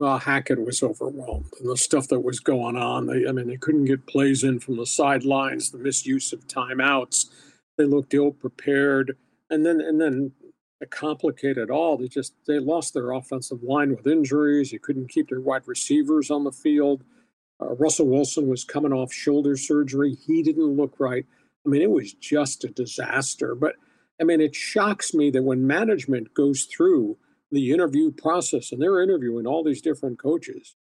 [0.00, 3.06] Well, Hackett was overwhelmed, and the stuff that was going on.
[3.06, 7.26] They, I mean, they couldn't get plays in from the sidelines, the misuse of timeouts.
[7.76, 9.16] They looked ill prepared
[9.50, 10.32] and then and then
[10.80, 14.72] to complicate it all, they just they lost their offensive line with injuries.
[14.72, 17.02] You couldn't keep their wide receivers on the field.
[17.60, 20.14] Uh, Russell Wilson was coming off shoulder surgery.
[20.14, 21.26] He didn't look right.
[21.66, 23.54] I mean, it was just a disaster.
[23.54, 23.74] But
[24.20, 27.16] I mean, it shocks me that when management goes through
[27.50, 30.76] the interview process and they're interviewing all these different coaches,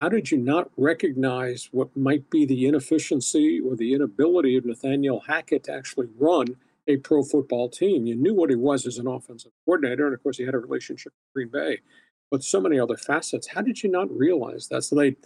[0.00, 5.20] how did you not recognize what might be the inefficiency or the inability of Nathaniel
[5.26, 6.56] Hackett to actually run
[6.86, 8.06] a pro football team.
[8.06, 10.58] You knew what he was as an offensive coordinator, and of course, he had a
[10.58, 11.80] relationship with Green Bay,
[12.30, 13.48] but so many other facets.
[13.48, 14.84] How did you not realize that?
[14.84, 15.16] So they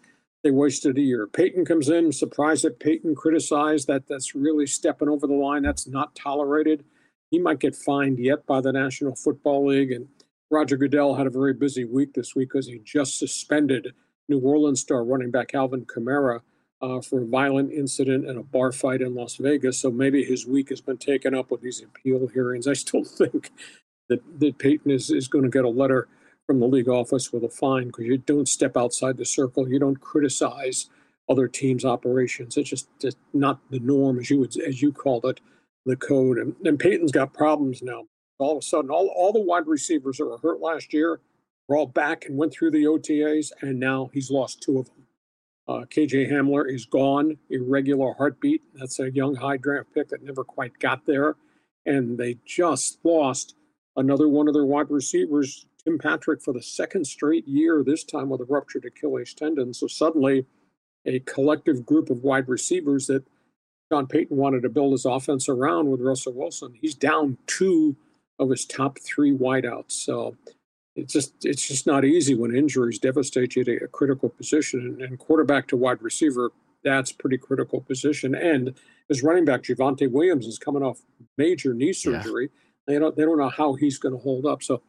[0.43, 1.27] they wasted a year.
[1.27, 5.63] Payton comes in, surprised that Payton criticized that that's really stepping over the line.
[5.63, 6.83] That's not tolerated.
[7.31, 9.93] He might get fined yet by the National Football League.
[9.93, 10.09] And
[10.51, 13.95] Roger Goodell had a very busy week this week because he just suspended
[14.29, 16.41] New Orleans star running back Alvin Kamara
[16.83, 19.79] uh, for a violent incident and a bar fight in Las Vegas.
[19.79, 22.67] So maybe his week has been taken up with these appeal hearings.
[22.67, 23.51] I still think
[24.09, 26.09] that, that Payton is, is going to get a letter
[26.47, 29.69] from the league office with a fine because you don't step outside the circle.
[29.69, 30.89] You don't criticize
[31.29, 32.57] other teams' operations.
[32.57, 35.41] It's just, just not the norm, as you would, as you called it,
[35.87, 36.39] the code.
[36.39, 38.05] And, and Payton's got problems now.
[38.39, 41.21] All of a sudden, all, all the wide receivers that were hurt last year
[41.69, 45.07] were all back and went through the OTAs, and now he's lost two of them.
[45.69, 48.63] Uh, KJ Hamler is gone, irregular heartbeat.
[48.75, 51.37] That's a young high draft pick that never quite got there.
[51.87, 53.55] And they just lost
[53.97, 58.31] another one of their wide receivers, Tim Patrick, for the second straight year, this time
[58.31, 59.73] with a ruptured Achilles tendon.
[59.73, 60.47] So suddenly,
[61.07, 63.25] a collective group of wide receivers that
[63.91, 67.97] Sean Payton wanted to build his offense around with Russell Wilson, he's down two
[68.39, 69.93] of his top three wideouts.
[69.93, 70.37] So
[70.95, 74.99] it's just it's just not easy when injuries devastate you to a critical position.
[75.01, 76.53] And, quarterback to wide receiver,
[76.85, 78.35] that's pretty critical position.
[78.35, 78.75] And
[79.11, 81.01] as running back, Javonte Williams is coming off
[81.37, 82.51] major knee surgery.
[82.53, 82.95] Yeah.
[82.95, 84.63] They don't they don't know how he's going to hold up.
[84.63, 84.83] So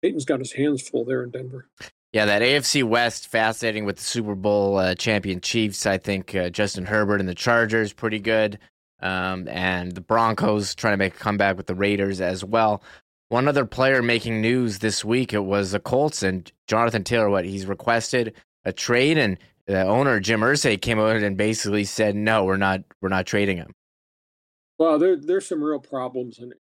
[0.00, 1.68] Payton's got his hands full there in Denver.
[2.14, 5.84] Yeah, that AFC West fascinating with the Super Bowl uh, champion Chiefs.
[5.84, 8.60] I think uh, Justin Herbert and the Chargers pretty good,
[9.00, 12.84] um, and the Broncos trying to make a comeback with the Raiders as well.
[13.30, 17.30] One other player making news this week it was the Colts and Jonathan Taylor.
[17.30, 18.32] What he's requested
[18.64, 19.36] a trade, and
[19.66, 22.82] the owner Jim Irsay came out and basically said, "No, we're not.
[23.00, 23.72] We're not trading him."
[24.78, 26.54] Well, there, there's some real problems, and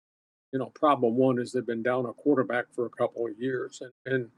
[0.51, 3.83] you know, problem one is they've been down a quarterback for a couple of years,
[3.83, 4.31] and, and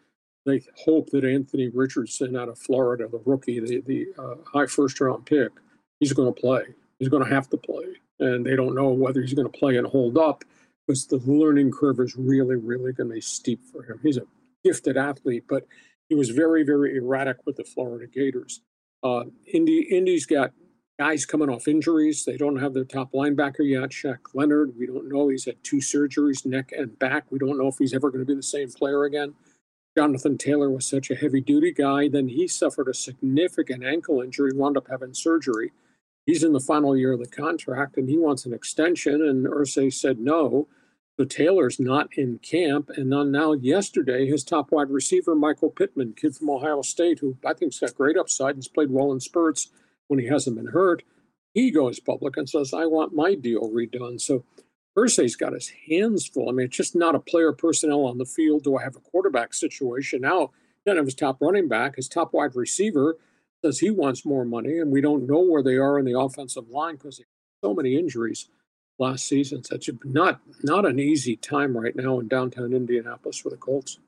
[0.47, 5.01] they hope that Anthony Richardson out of Florida, the rookie, the the uh, high first
[5.01, 5.51] round pick,
[6.01, 6.63] he's going to play.
[6.99, 7.85] He's going to have to play,
[8.19, 10.45] and they don't know whether he's going to play and hold up
[10.87, 14.01] because the learning curve is really, really going to be steep for him.
[14.03, 14.27] He's a
[14.65, 15.67] gifted athlete, but
[16.09, 18.61] he was very, very erratic with the Florida Gators.
[19.03, 20.53] Uh, Indy, Indy's got
[20.99, 22.25] guys coming off injuries.
[22.25, 24.75] They don't have their top linebacker yet, Shaq Leonard.
[24.79, 25.29] We don't know.
[25.29, 27.25] He's had two surgeries, neck and back.
[27.31, 29.35] We don't know if he's ever going to be the same player again.
[29.97, 32.09] Jonathan Taylor was such a heavy duty guy.
[32.09, 35.73] Then he suffered a significant ankle injury, wound up having surgery.
[36.27, 39.23] He's in the final year of the contract and he wants an extension.
[39.23, 40.67] And Irsay said no.
[41.17, 42.91] So Taylor's not in camp.
[42.97, 47.55] And now, yesterday, his top wide receiver, Michael Pittman, kid from Ohio State, who I
[47.55, 49.71] think's got great upside and's played well in spurts
[50.09, 51.03] when he hasn't been hurt,
[51.55, 54.21] he goes public and says, I want my deal redone.
[54.21, 54.45] So
[54.97, 56.49] Irsay's got his hands full.
[56.49, 58.65] I mean, it's just not a player personnel on the field.
[58.65, 60.21] Do I have a quarterback situation?
[60.21, 60.51] Now,
[60.85, 63.17] then of his top running back, his top wide receiver
[63.65, 66.69] says he wants more money, and we don't know where they are in the offensive
[66.69, 67.21] line because
[67.63, 68.49] so many injuries
[68.99, 69.65] last season.
[69.65, 73.99] So it's not not an easy time right now in downtown Indianapolis for the Colts.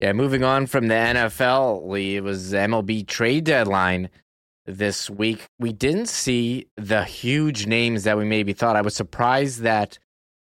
[0.00, 4.10] Yeah, moving on from the NFL, it was MLB trade deadline
[4.68, 5.46] this week.
[5.58, 8.76] We didn't see the huge names that we maybe thought.
[8.76, 9.98] I was surprised that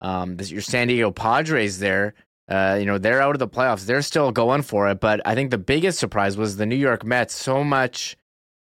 [0.02, 2.16] um, this, your San Diego Padres there,
[2.50, 3.86] uh, you know, they're out of the playoffs.
[3.86, 5.00] They're still going for it.
[5.00, 7.36] But I think the biggest surprise was the New York Mets.
[7.36, 8.18] So much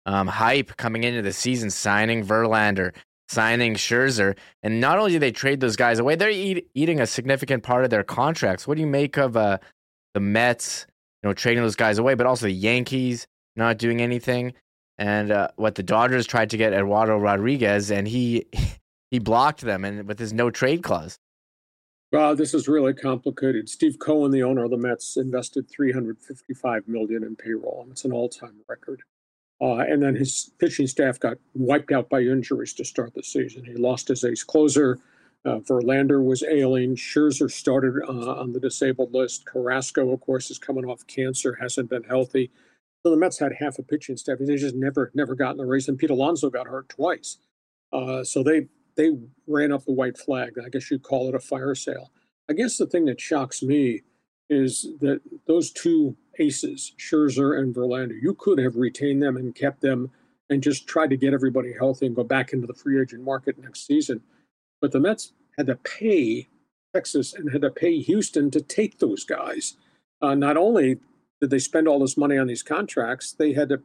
[0.06, 2.94] um, hype coming into the season, signing Verlander,
[3.28, 4.36] signing Scherzer.
[4.62, 7.84] And not only do they trade those guys away, they're eat, eating a significant part
[7.84, 8.66] of their contracts.
[8.66, 9.58] What do you make of uh,
[10.14, 10.86] the Mets,
[11.22, 14.54] you know, trading those guys away, but also the Yankees not doing anything?
[15.02, 18.46] And uh, what the Dodgers tried to get Eduardo Rodriguez, and he
[19.10, 21.18] he blocked them, and with his no trade clause.
[22.12, 23.68] Well, this is really complicated.
[23.68, 27.80] Steve Cohen, the owner of the Mets, invested 355 million in payroll.
[27.82, 29.00] And it's an all-time record.
[29.62, 33.64] Uh, and then his pitching staff got wiped out by injuries to start the season.
[33.64, 34.98] He lost his ace closer.
[35.46, 36.96] Uh, Verlander was ailing.
[36.96, 39.46] Scherzer started uh, on the disabled list.
[39.46, 42.50] Carrasco, of course, is coming off cancer, hasn't been healthy.
[43.04, 44.38] So the Mets had half a pitching staff.
[44.38, 45.88] They just never, never got in the race.
[45.88, 47.38] And Pete Alonso got hurt twice.
[47.92, 49.10] Uh, so they they
[49.46, 50.58] ran up the white flag.
[50.64, 52.10] I guess you'd call it a fire sale.
[52.48, 54.02] I guess the thing that shocks me
[54.50, 59.80] is that those two aces, Scherzer and Verlander, you could have retained them and kept
[59.80, 60.10] them
[60.50, 63.58] and just tried to get everybody healthy and go back into the free agent market
[63.58, 64.20] next season.
[64.80, 66.48] But the Mets had to pay
[66.94, 69.76] Texas and had to pay Houston to take those guys.
[70.20, 70.98] Uh, not only
[71.42, 73.82] did they spend all this money on these contracts, they had to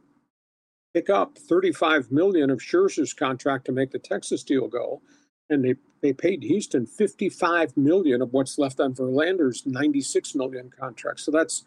[0.94, 5.02] pick up 35 million of Scherzer's contract to make the Texas deal go,
[5.50, 11.18] and they they paid Houston 55 million of what's left on Verlander's 96 million contract.
[11.18, 11.64] So that's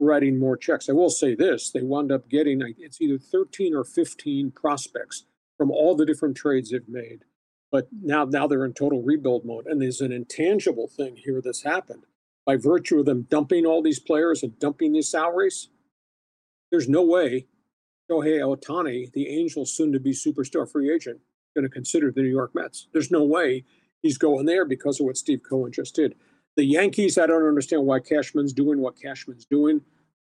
[0.00, 0.88] writing more checks.
[0.88, 5.22] I will say this: they wound up getting it's either 13 or 15 prospects
[5.56, 7.20] from all the different trades they've made.
[7.70, 11.62] But now now they're in total rebuild mode, and there's an intangible thing here that's
[11.62, 12.06] happened
[12.48, 15.68] by virtue of them dumping all these players and dumping these salaries,
[16.70, 17.46] there's no way
[18.10, 21.20] Shohei Ohtani, the Angels' soon-to-be superstar free agent,
[21.54, 22.88] going to consider the New York Mets.
[22.94, 23.64] There's no way
[24.00, 26.14] he's going there because of what Steve Cohen just did.
[26.56, 29.82] The Yankees, I don't understand why Cashman's doing what Cashman's doing.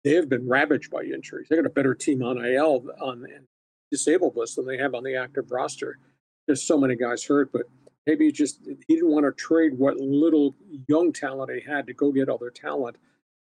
[0.03, 1.47] They have been ravaged by injuries.
[1.49, 3.27] They got a better team on IL on
[3.93, 5.99] disabled list than they have on the active roster.
[6.49, 7.63] There's so many guys hurt, but
[8.09, 10.57] Maybe just he didn't want to trade what little
[10.89, 12.97] young talent he had to go get other talent.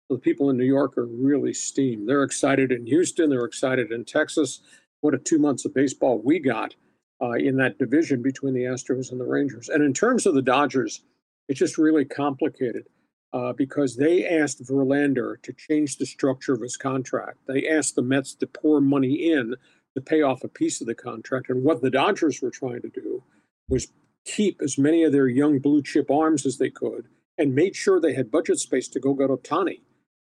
[0.06, 2.08] So the people in New York are really steamed.
[2.08, 3.28] They're excited in Houston.
[3.28, 4.60] They're excited in Texas.
[5.00, 6.76] What a two months of baseball we got
[7.20, 9.68] uh, in that division between the Astros and the Rangers.
[9.68, 11.02] And in terms of the Dodgers,
[11.48, 12.86] it's just really complicated.
[13.34, 17.38] Uh, because they asked Verlander to change the structure of his contract.
[17.48, 19.56] They asked the Mets to pour money in
[19.94, 21.48] to pay off a piece of the contract.
[21.48, 23.24] And what the Dodgers were trying to do
[23.70, 23.88] was
[24.24, 27.08] keep as many of their young blue chip arms as they could
[27.38, 29.80] and made sure they had budget space to go get Ohtani.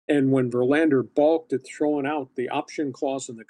[0.08, 3.44] And when Verlander balked at throwing out the option clause in the,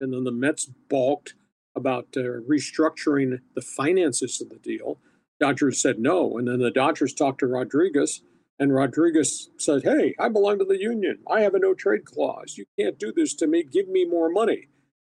[0.00, 1.34] and then the Mets balked
[1.74, 4.98] about uh, restructuring the finances of the deal,
[5.40, 6.38] Dodgers said no.
[6.38, 8.22] And then the Dodgers talked to Rodriguez,
[8.58, 11.18] And Rodriguez said, Hey, I belong to the union.
[11.30, 12.56] I have a no trade clause.
[12.56, 13.62] You can't do this to me.
[13.62, 14.68] Give me more money.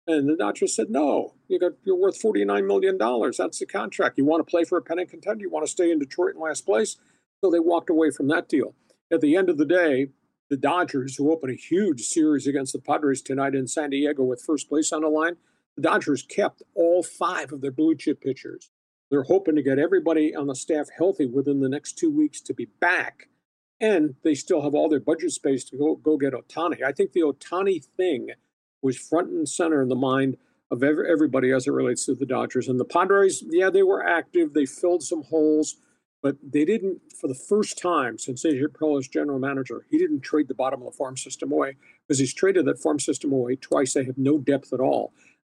[0.08, 2.98] And the Dodgers said, No, you got you're worth $49 million.
[2.98, 4.18] That's the contract.
[4.18, 5.42] You want to play for a pennant contender?
[5.42, 6.98] You want to stay in Detroit in last place?
[7.44, 8.74] So they walked away from that deal.
[9.12, 10.10] At the end of the day,
[10.50, 14.42] the Dodgers, who open a huge series against the Padres tonight in San Diego with
[14.42, 15.38] first place on the line,
[15.76, 18.70] the Dodgers kept all five of their blue chip pitchers.
[19.10, 22.54] They're hoping to get everybody on the staff healthy within the next two weeks to
[22.54, 23.30] be back.
[23.80, 26.84] And they still have all their budget space to go, go get Ohtani.
[26.84, 28.30] I think the Ohtani thing
[28.82, 30.38] was front and center in the mind
[30.76, 32.68] of every, everybody as it relates to the Dodgers.
[32.68, 34.54] And the Padres, yeah, they were active.
[34.54, 35.78] They filled some holes,
[36.22, 40.22] but they didn't, for the first time since AJ Preller as general manager, he didn't
[40.22, 41.78] trade the bottom of the farm system away
[42.08, 43.94] because he's traded that farm system away twice.
[43.94, 45.14] They have no depth at all.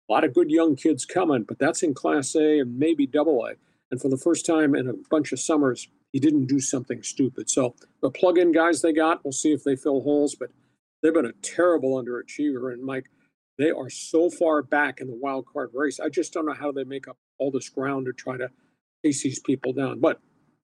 [0.10, 3.45] A lot of good young kids coming, but that's in Class A and maybe Double
[3.45, 3.56] A.
[3.91, 7.49] And for the first time in a bunch of summers, he didn't do something stupid.
[7.49, 10.35] So the plug-in guys they got, we'll see if they fill holes.
[10.35, 10.49] But
[11.02, 12.72] they've been a terrible underachiever.
[12.72, 13.10] And Mike,
[13.57, 15.99] they are so far back in the wild card race.
[15.99, 18.49] I just don't know how they make up all this ground to try to
[19.03, 19.99] chase these people down.
[19.99, 20.19] But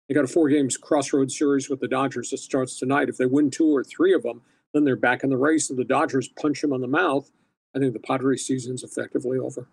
[0.08, 3.08] they got a four games crossroads series with the Dodgers that starts tonight.
[3.08, 4.42] If they win two or three of them,
[4.72, 7.30] then they're back in the race, and the Dodgers punch them on the mouth
[7.74, 9.68] I think the Padres season's effectively over.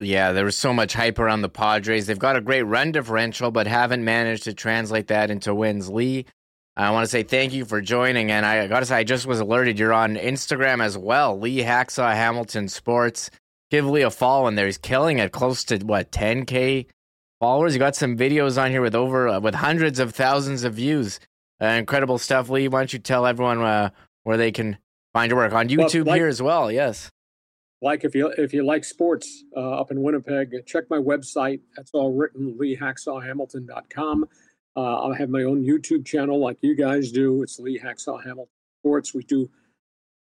[0.00, 2.06] Yeah, there was so much hype around the Padres.
[2.06, 5.90] They've got a great run differential, but haven't managed to translate that into wins.
[5.90, 6.24] Lee,
[6.80, 8.30] I want to say thank you for joining.
[8.30, 11.38] And I got to say, I just was alerted you're on Instagram as well.
[11.38, 13.30] Lee Hacksaw Hamilton Sports.
[13.70, 14.66] Give Lee a follow in there.
[14.66, 16.86] He's killing it, close to what 10k
[17.38, 17.74] followers.
[17.74, 21.20] You got some videos on here with over uh, with hundreds of thousands of views.
[21.60, 22.66] Uh, incredible stuff, Lee.
[22.66, 23.90] Why don't you tell everyone uh,
[24.24, 24.78] where they can
[25.12, 26.72] find your work on YouTube well, like, here as well?
[26.72, 27.10] Yes
[27.82, 31.60] like if you if you like sports uh, up in Winnipeg, check my website.
[31.76, 34.26] That's all written leehacksawhamilton.com.
[34.76, 37.42] Uh, I have my own YouTube channel like you guys do.
[37.42, 39.14] It's Lee Hacksaw Hamilton Sports.
[39.14, 39.50] We do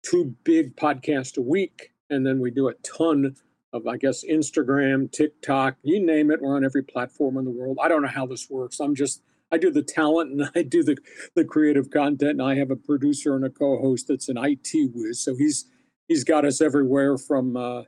[0.02, 3.36] two big podcasts a week, and then we do a ton
[3.73, 6.40] of I guess Instagram, TikTok, you name it.
[6.40, 7.78] We're on every platform in the world.
[7.82, 8.81] I don't know how this works.
[8.81, 10.97] I'm just I do the talent and I do the
[11.35, 12.40] the creative content.
[12.40, 15.66] And I have a producer and a co-host that's an IT whiz, so he's
[16.06, 17.82] he's got us everywhere from uh,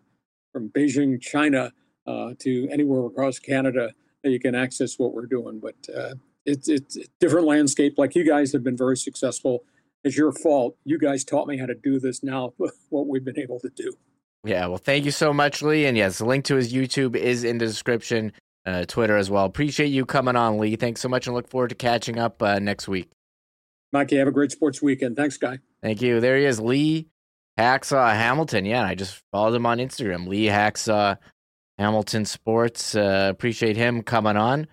[0.52, 1.72] from Beijing, China,
[2.06, 5.60] uh, to anywhere across Canada that you can access what we're doing.
[5.60, 6.14] But uh,
[6.46, 7.94] it's it's a different landscape.
[7.98, 9.64] Like you guys have been very successful.
[10.02, 10.76] It's your fault.
[10.84, 12.22] You guys taught me how to do this.
[12.22, 12.54] Now,
[12.88, 13.92] what we've been able to do.
[14.44, 15.84] Yeah, well, thank you so much, Lee.
[15.84, 18.32] And yes, the link to his YouTube is in the description,
[18.64, 19.44] uh, Twitter as well.
[19.44, 20.76] Appreciate you coming on, Lee.
[20.76, 23.10] Thanks so much, and look forward to catching up uh, next week.
[23.92, 25.16] Mikey, have a great sports weekend.
[25.16, 25.58] Thanks, guy.
[25.82, 26.20] Thank you.
[26.20, 27.08] There he is, Lee
[27.58, 28.64] Hacksaw Hamilton.
[28.64, 30.26] Yeah, I just followed him on Instagram.
[30.26, 31.18] Lee Hacksaw
[31.78, 32.94] Hamilton Sports.
[32.94, 34.66] Uh, appreciate him coming on.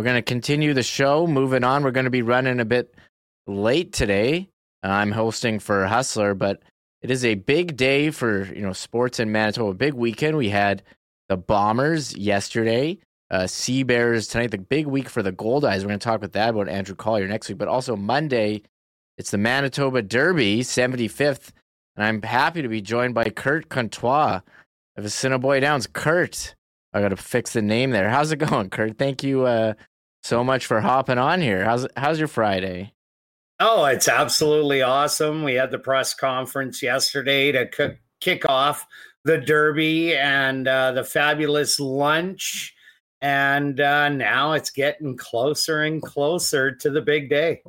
[0.00, 1.26] We're going to continue the show.
[1.26, 2.94] Moving on, we're going to be running a bit
[3.46, 4.48] late today.
[4.82, 6.62] I'm hosting for Hustler, but
[7.02, 9.74] it is a big day for you know sports in Manitoba.
[9.74, 10.38] Big weekend.
[10.38, 10.82] We had
[11.28, 12.96] the Bombers yesterday,
[13.30, 14.52] uh, Sea Bears tonight.
[14.52, 15.80] The big week for the Goldeyes.
[15.82, 17.58] We're going to talk with that about Andrew Collier next week.
[17.58, 18.62] But also Monday,
[19.18, 21.50] it's the Manitoba Derby, 75th
[21.96, 24.40] and I'm happy to be joined by Kirt Contois
[24.96, 25.86] of Assiniboia Downs.
[25.86, 26.54] Kirt,
[26.94, 28.08] I got to fix the name there.
[28.08, 28.96] How's it going, Kirt?
[28.96, 29.74] Thank you uh,
[30.22, 31.64] so much for hopping on here.
[31.64, 32.92] How's how's your Friday?
[33.58, 35.44] Oh, it's absolutely awesome.
[35.44, 38.86] We had the press conference yesterday to c- kick off
[39.24, 42.74] the Derby and uh, the fabulous lunch.
[43.20, 47.62] And uh, now it's getting closer and closer to the big day.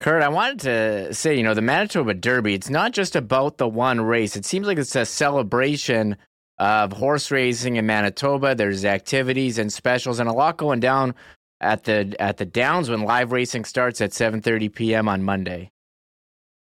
[0.00, 3.68] Kirt, I wanted to say, you know, the Manitoba Derby, it's not just about the
[3.68, 4.36] one race.
[4.36, 6.16] It seems like it's a celebration
[6.60, 8.54] of horse racing in Manitoba.
[8.54, 11.14] There's activities and specials and a lot going down
[11.60, 15.08] at the at the Downs when live racing starts at 7:30 p.m.
[15.08, 15.70] on Monday.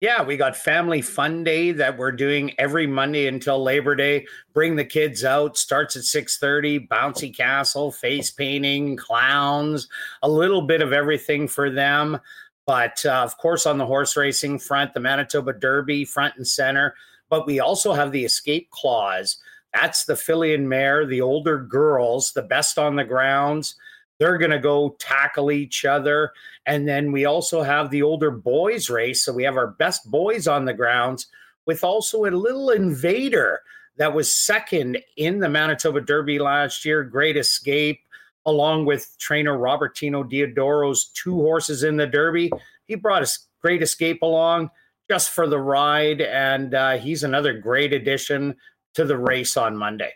[0.00, 4.28] Yeah, we got Family Fun Day that we're doing every Monday until Labor Day.
[4.54, 5.58] Bring the kids out.
[5.58, 6.86] Starts at 6:30.
[6.86, 9.88] Bouncy castle, face painting, clowns,
[10.22, 12.20] a little bit of everything for them.
[12.68, 16.94] But uh, of course, on the horse racing front, the Manitoba Derby front and center.
[17.28, 19.38] But we also have the escape clause.
[19.74, 23.76] That's the filly and mare, the older girls, the best on the grounds.
[24.18, 26.32] They're going to go tackle each other.
[26.66, 29.22] And then we also have the older boys race.
[29.22, 31.26] So we have our best boys on the grounds
[31.66, 33.60] with also a little invader
[33.98, 37.04] that was second in the Manitoba Derby last year.
[37.04, 38.00] Great escape
[38.46, 42.50] along with trainer Robertino Diodoro's two horses in the Derby.
[42.86, 44.70] He brought a great escape along
[45.10, 48.56] just for the ride, and uh, he's another great addition
[48.94, 50.12] to the race on Monday.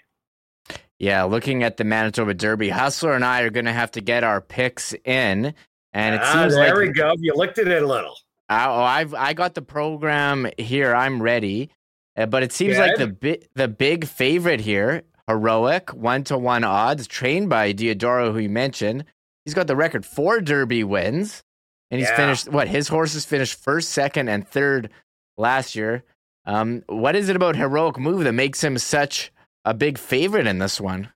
[0.99, 4.23] Yeah, looking at the Manitoba Derby, Hustler and I are going to have to get
[4.23, 5.55] our picks in.
[5.93, 7.15] And it ah, seems there like we go.
[7.19, 8.17] You looked at it a little.
[8.49, 10.95] I- oh, I've I got the program here.
[10.95, 11.71] I'm ready,
[12.17, 16.63] Uh, but it seems like the bi- the big favorite here, heroic one to one
[16.65, 19.05] odds, trained by Diodoro, who you mentioned.
[19.45, 21.43] He's got the record four Derby wins,
[21.91, 22.17] and he's Yeah.
[22.17, 24.89] finished what his horses finished first, second, and third
[25.37, 26.05] last year.
[26.45, 29.33] Um, what is it about heroic move that makes him such
[29.65, 31.11] a big favorite in this one?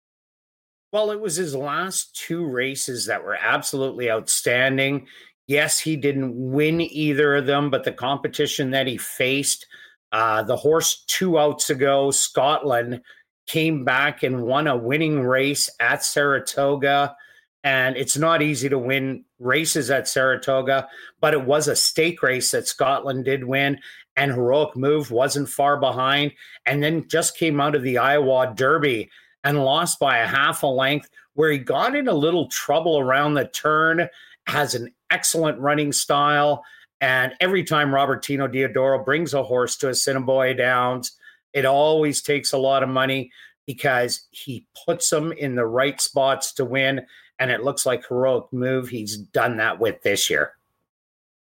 [0.93, 5.07] Well, it was his last two races that were absolutely outstanding.
[5.47, 9.67] Yes, he didn't win either of them, but the competition that he faced,
[10.13, 13.01] uh, the horse two outs ago, Scotland,
[13.47, 17.17] came back and won a winning race at Saratoga.
[17.63, 20.89] And it's not easy to win races at Saratoga,
[21.21, 23.81] but it was a stake race that Scotland did win.
[24.17, 26.33] And Heroic Move wasn't far behind.
[26.65, 29.11] And then just came out of the Iowa Derby
[29.45, 33.35] and lost by a half a length, where he got in a little trouble around
[33.35, 34.09] the turn,
[34.47, 36.65] has an excellent running style.
[37.01, 41.13] And every time Robertino Diodoro brings a horse to a Assiniboia Downs,
[41.53, 43.31] it always takes a lot of money
[43.67, 47.03] because he puts them in the right spots to win.
[47.39, 48.89] And it looks like heroic move.
[48.89, 50.53] He's done that with this year.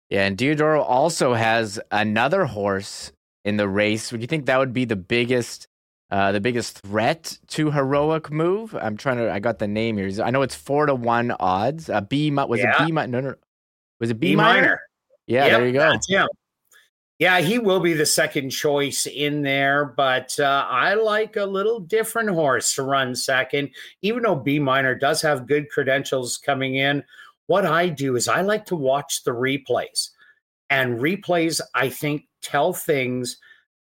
[0.10, 3.12] Yeah, and Diodoro also has another horse
[3.46, 4.12] in the race.
[4.12, 5.68] Would you think that would be the biggest,
[6.12, 8.76] uh, the biggest threat to heroic move?
[8.76, 9.32] I'm trying to.
[9.32, 10.10] I got the name here.
[10.24, 11.90] I know it's four to one odds.
[11.90, 12.84] Uh, B was Yeah.
[12.84, 13.36] it B mi- No, no,
[14.00, 14.62] was it B, B minor?
[14.62, 14.82] minor.
[15.26, 15.92] Yeah, Yep, there you go.
[16.08, 16.28] him.
[17.20, 21.80] Yeah, he will be the second choice in there, but uh, I like a little
[21.80, 23.70] different horse to run second.
[24.02, 27.04] Even though B minor does have good credentials coming in,
[27.48, 30.10] what I do is I like to watch the replays.
[30.70, 33.38] And replays, I think, tell things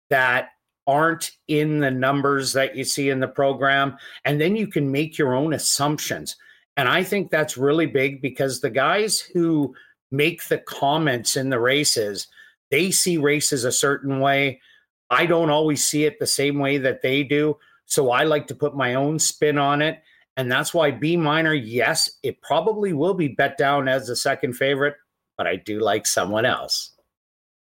[0.08, 0.48] that
[0.86, 3.96] aren't in the numbers that you see in the program.
[4.24, 6.36] And then you can make your own assumptions.
[6.76, 9.74] And I think that's really big because the guys who
[10.10, 12.26] make the comments in the races,
[12.70, 14.60] they see races a certain way.
[15.10, 17.56] I don't always see it the same way that they do.
[17.86, 20.02] So I like to put my own spin on it.
[20.40, 24.54] And that's why B minor, yes, it probably will be bet down as the second
[24.54, 24.94] favorite,
[25.36, 26.92] but I do like someone else.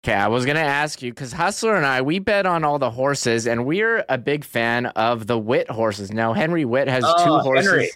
[0.03, 2.89] Okay, I was gonna ask you because Hustler and I we bet on all the
[2.89, 6.11] horses, and we're a big fan of the Wit horses.
[6.11, 7.67] Now Henry Witt has Oh, two horses.
[7.69, 7.91] Henry.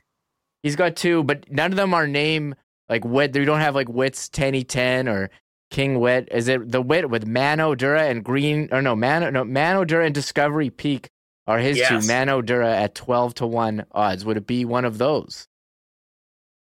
[0.61, 2.55] He's got two, but none of them are named
[2.89, 3.33] like Wit.
[3.33, 5.31] They don't have like Witt's Tenny Ten or
[5.71, 6.27] King Wit.
[6.31, 8.69] Is it the Wit with Mano Dura and Green?
[8.71, 11.09] Or no, Mano no Mano Dura and Discovery Peak
[11.49, 12.05] are his Yes.
[12.05, 12.07] two.
[12.07, 14.23] Mano Dura at twelve to one odds.
[14.23, 15.47] Would it be one of those?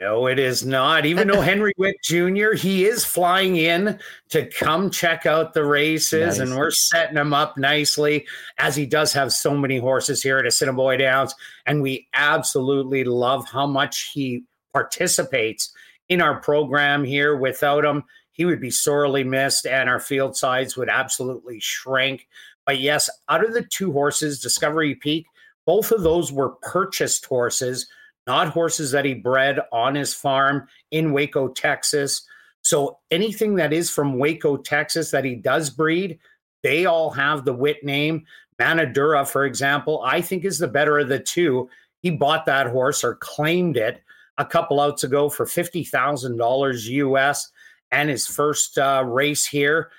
[0.02, 1.06] No, it is not.
[1.06, 4.00] Even though Henry Witt Jr., he is flying in
[4.30, 6.48] to come check out the races, Nice.
[6.48, 8.26] and we're setting him up nicely
[8.58, 11.36] as he does have so many horses here at Assiniboia Downs.
[11.66, 15.74] And we absolutely love how much he participates
[16.08, 17.36] in our program here.
[17.36, 22.26] Without him, he would be sorely missed, and our field sides would absolutely shrink.
[22.66, 25.26] But yes, out of the two horses, Discovery Peak,
[25.66, 27.88] both of those were purchased horses
[28.30, 32.22] not horses that he bred on his farm in Waco, Texas.
[32.62, 36.20] So anything that is from Waco, Texas that he does breed,
[36.62, 38.26] they all have the wit name.
[38.60, 41.72] Manadura, for example, I think is the better of the two.
[42.04, 44.04] He bought that horse or claimed it
[44.38, 47.50] a couple outs ago for $50,000 US.
[47.92, 49.90] And his first uh, race here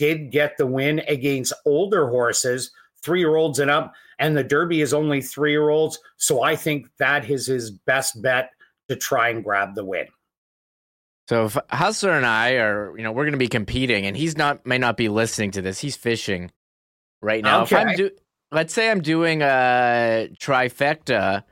[0.00, 2.72] did get the win against older horses,
[3.02, 3.92] three year olds and up.
[4.18, 5.98] And the Derby is only three year olds.
[6.16, 8.50] So I think that is his best bet
[8.88, 10.06] to try and grab the win.
[11.28, 14.36] So if Hustler and I are, you know, we're going to be competing, and he's
[14.36, 15.78] not may not be listening to this.
[15.78, 16.50] He's fishing
[17.22, 17.62] right now.
[17.62, 18.10] If I'm do,
[18.50, 21.44] let's say I'm doing a trifecta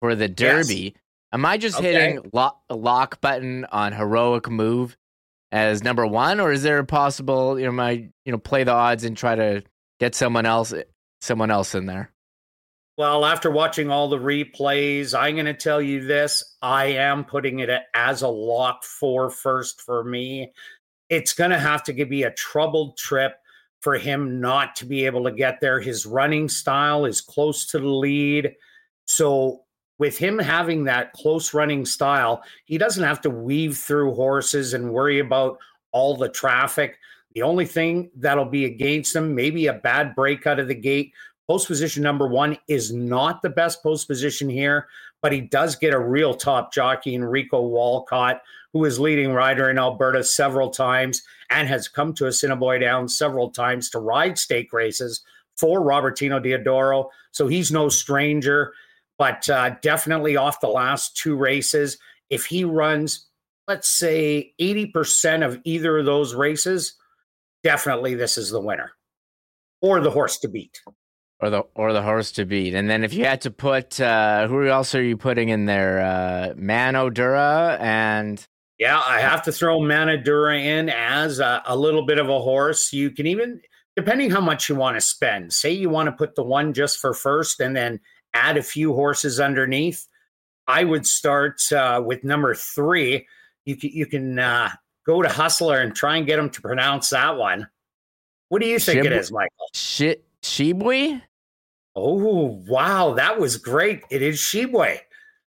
[0.00, 0.96] for the Derby.
[1.32, 1.92] Am I just Okay.
[1.92, 4.96] hitting lock, lock button on heroic move
[5.52, 8.72] as number one, or is there a possible, you know, my you know play the
[8.72, 9.62] odds and try to
[9.98, 10.72] get someone else
[11.20, 12.12] someone else in there?
[12.96, 16.56] Well, after watching all the replays, I'm going to tell you this.
[16.60, 20.52] I am putting it as a lock for first for me.
[21.08, 23.36] It's going to have to be a troubled trip
[23.80, 25.80] for him not to be able to get there.
[25.80, 28.54] His running style is close to the lead.
[29.06, 29.62] So,
[30.00, 34.90] with him having that close running style, he doesn't have to weave through horses and
[34.90, 35.58] worry about
[35.92, 36.98] all the traffic.
[37.34, 41.12] The only thing that'll be against him, maybe a bad break out of the gate.
[41.46, 44.88] Post position number one is not the best post position here,
[45.20, 48.40] but he does get a real top jockey, Enrico Walcott,
[48.72, 53.50] who is leading rider in Alberta several times and has come to Assiniboia Downs several
[53.50, 55.20] times to ride stake races
[55.58, 57.10] for Robertino Diodoro.
[57.32, 58.72] So he's no stranger,
[59.20, 61.98] but uh, definitely off the last two races.
[62.30, 63.26] If he runs
[63.68, 66.94] let's say 80% of either of those races,
[67.62, 68.92] definitely this is the winner
[69.82, 70.80] or the horse to beat.
[71.38, 72.74] Or the or the horse to beat.
[72.74, 76.00] And then if you had to put uh who else are you putting in there?
[76.00, 78.44] Uh Manodura and
[78.78, 82.92] Yeah, I have to throw Manadura in as a, a little bit of a horse.
[82.92, 83.60] You can even,
[83.96, 86.98] depending how much you want to spend, say you want to put the one just
[86.98, 88.00] for first and then
[88.34, 90.06] add a few horses underneath.
[90.66, 93.26] I would start uh, with number three.
[93.64, 94.70] You can, you can uh,
[95.06, 97.68] go to Hustler and try and get him to pronounce that one.
[98.48, 99.66] What do you think it Shib- is, Michael?
[99.74, 101.22] Shit Shibui?
[101.96, 103.14] Oh, wow.
[103.14, 104.02] That was great.
[104.10, 105.00] It is Shibwe.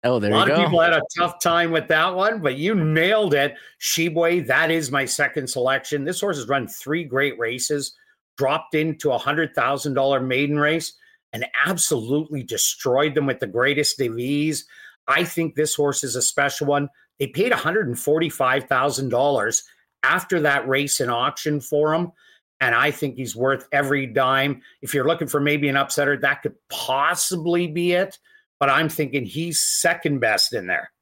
[0.04, 0.64] Oh, there a lot of go.
[0.64, 3.54] people had a tough time with that one, but you nailed it.
[3.80, 6.02] Shibwe, that is my second selection.
[6.04, 7.94] This horse has run three great races,
[8.36, 10.94] dropped into a hundred thousand dollar maiden race,
[11.32, 14.66] and absolutely destroyed them with the greatest of ease.
[15.09, 16.88] I think this horse is a special one.
[17.18, 19.62] They paid one hundred and forty five thousand dollars
[20.02, 22.12] after that race in auction for him.
[22.60, 24.62] And I think he's worth every dime.
[24.82, 28.18] If you're looking for maybe an upsetter, that could possibly be it
[28.62, 30.92] but I'm thinking he's second best in there.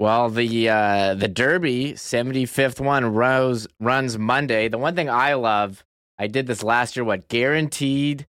[0.00, 4.66] Well, the uh, the Derby 75th one rose runs Monday.
[4.66, 5.84] The one thing I love,
[6.18, 7.04] I did this last year.
[7.04, 8.26] What guaranteed?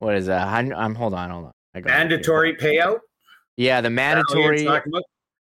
[0.00, 0.48] What is that?
[0.48, 1.52] I'm um, hold on, hold on.
[1.74, 1.92] I got it.
[1.92, 2.98] Mandatory payout.
[3.56, 5.02] Yeah, the Is that what you're mandatory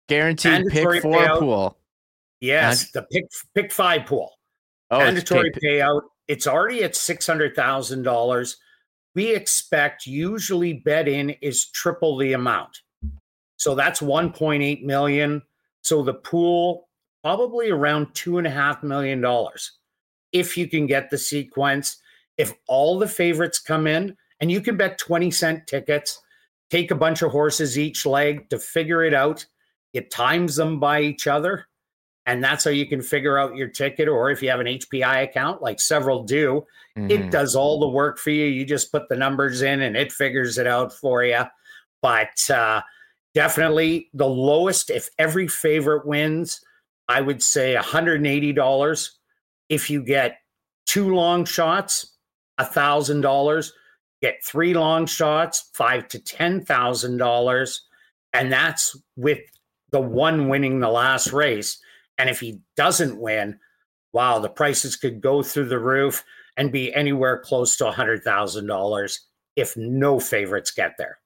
[0.08, 1.38] guaranteed Mandatory pick four payout.
[1.38, 1.78] pool.
[2.40, 3.24] Yes, the pick
[3.54, 4.32] pick five pool.
[4.90, 6.02] Oh, Mandatory payout.
[6.26, 8.56] It's already at six hundred thousand dollars.
[9.14, 12.80] We expect usually bet in is triple the amount.
[13.56, 15.40] So that's 1.8 million.
[15.80, 16.88] So the pool
[17.22, 19.72] probably around two and a half million dollars.
[20.32, 21.96] If you can get the sequence,
[22.36, 26.20] if all the favorites come in, and you can bet 20 cent tickets,
[26.70, 29.46] take a bunch of horses each leg to figure it out.
[29.92, 31.66] It times them by each other.
[32.26, 34.08] And that's how you can figure out your ticket.
[34.08, 36.66] Or if you have an HPI account, like several do,
[36.98, 37.10] Mhm.
[37.10, 38.46] it does all the work for you.
[38.46, 41.44] You just put the numbers in and it figures it out for you.
[42.02, 42.82] But uh,
[43.32, 46.60] definitely the lowest, if every favorite wins,
[47.08, 49.12] I would say $180.
[49.68, 50.38] If you get
[50.84, 52.16] two long shots,
[52.58, 53.72] $1,000.
[54.22, 57.78] Get three long shots, five to $10,000.
[58.32, 59.38] And that's with
[59.90, 61.78] the one winning the last race.
[62.18, 63.58] And if he doesn't win,
[64.12, 66.24] wow, the prices could go through the roof
[66.56, 69.18] and be anywhere close to a $100,000
[69.56, 71.18] if no favorites get there.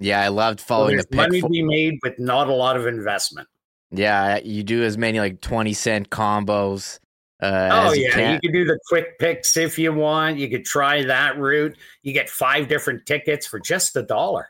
[0.00, 1.42] Yeah, I loved So following the there's money pick.
[1.42, 3.48] to Fo- be made with not a lot of investment.
[3.90, 6.98] yeah, you do as many like 20 cent combos.
[7.40, 8.34] Uh, oh yeah, can.
[8.34, 10.38] you could do the quick picks if you want.
[10.38, 11.76] You could try that route.
[12.02, 14.48] You get five different tickets for just a dollar.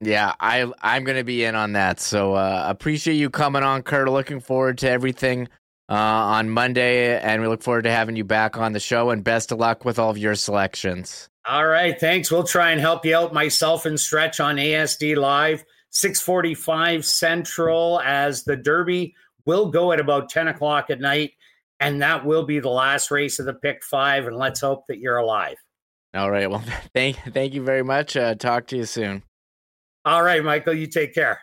[0.00, 1.98] Yeah, I I'm gonna be in on that.
[1.98, 4.08] So uh, appreciate you coming on, Kirt.
[4.08, 5.48] Looking forward to everything
[5.88, 9.10] uh, on Monday, and we look forward to having you back on the show.
[9.10, 11.28] And best of luck with all of your selections.
[11.44, 12.30] All right, thanks.
[12.30, 13.32] We'll try and help you out.
[13.32, 19.16] Myself and Stretch on ASD Live, six forty-five Central, as the Derby
[19.46, 21.32] will go at about ten o'clock at night,
[21.80, 24.26] and that will be the last race of the Pick Five.
[24.26, 25.56] And let's hope that you're alive.
[26.14, 26.50] All right.
[26.50, 26.64] Well,
[26.94, 28.16] thank thank you very much.
[28.16, 29.22] Uh, talk to you soon.
[30.04, 30.74] All right, Michael.
[30.74, 31.40] You take care.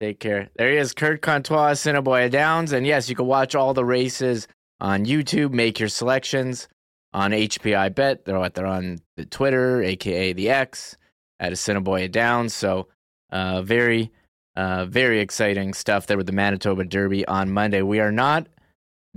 [0.00, 0.48] Take care.
[0.56, 2.72] There he is, Kirt Contois, Assiniboia Downs.
[2.72, 4.46] And yes, you can watch all the races
[4.80, 5.50] on YouTube.
[5.50, 6.68] Make your selections
[7.12, 8.24] on HPI Bet.
[8.24, 10.96] They're, what, they're on the Twitter, aka the X,
[11.40, 12.54] at Assiniboia Downs.
[12.54, 12.86] So
[13.30, 14.12] uh, very,
[14.54, 17.82] uh, very exciting stuff there with the Manitoba Derby on Monday.
[17.82, 18.46] We are not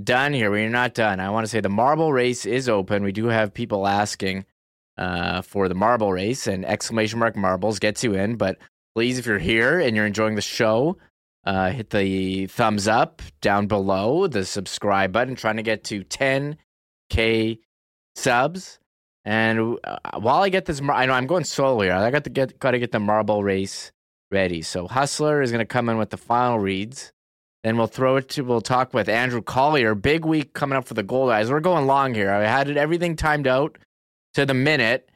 [0.04, 0.52] done here.
[0.52, 1.20] We are not done.
[1.20, 3.04] I want to say the marble race is open.
[3.04, 4.46] We do have people asking
[4.98, 8.36] uh, for the marble race, and exclamation mark marbles gets you in.
[8.36, 8.58] But
[8.96, 10.98] please, if you're here and you're enjoying the show,
[11.46, 17.60] uh, hit the thumbs up down below, the subscribe button, trying to get to 10K
[18.16, 18.80] subs.
[19.24, 21.94] And uh, while I get this, I know I'm going solo here.
[21.94, 23.92] I got to get got to get the marble race
[24.32, 24.62] ready.
[24.62, 27.12] So Hustler is going to come in with the final reads.
[27.64, 29.94] Then we'll throw it to we'll talk with Andrew Collier.
[29.94, 31.50] Big week coming up for the Goldeyes.
[31.50, 32.32] We're going long here.
[32.32, 33.78] I had everything timed out
[34.34, 35.10] to the minute,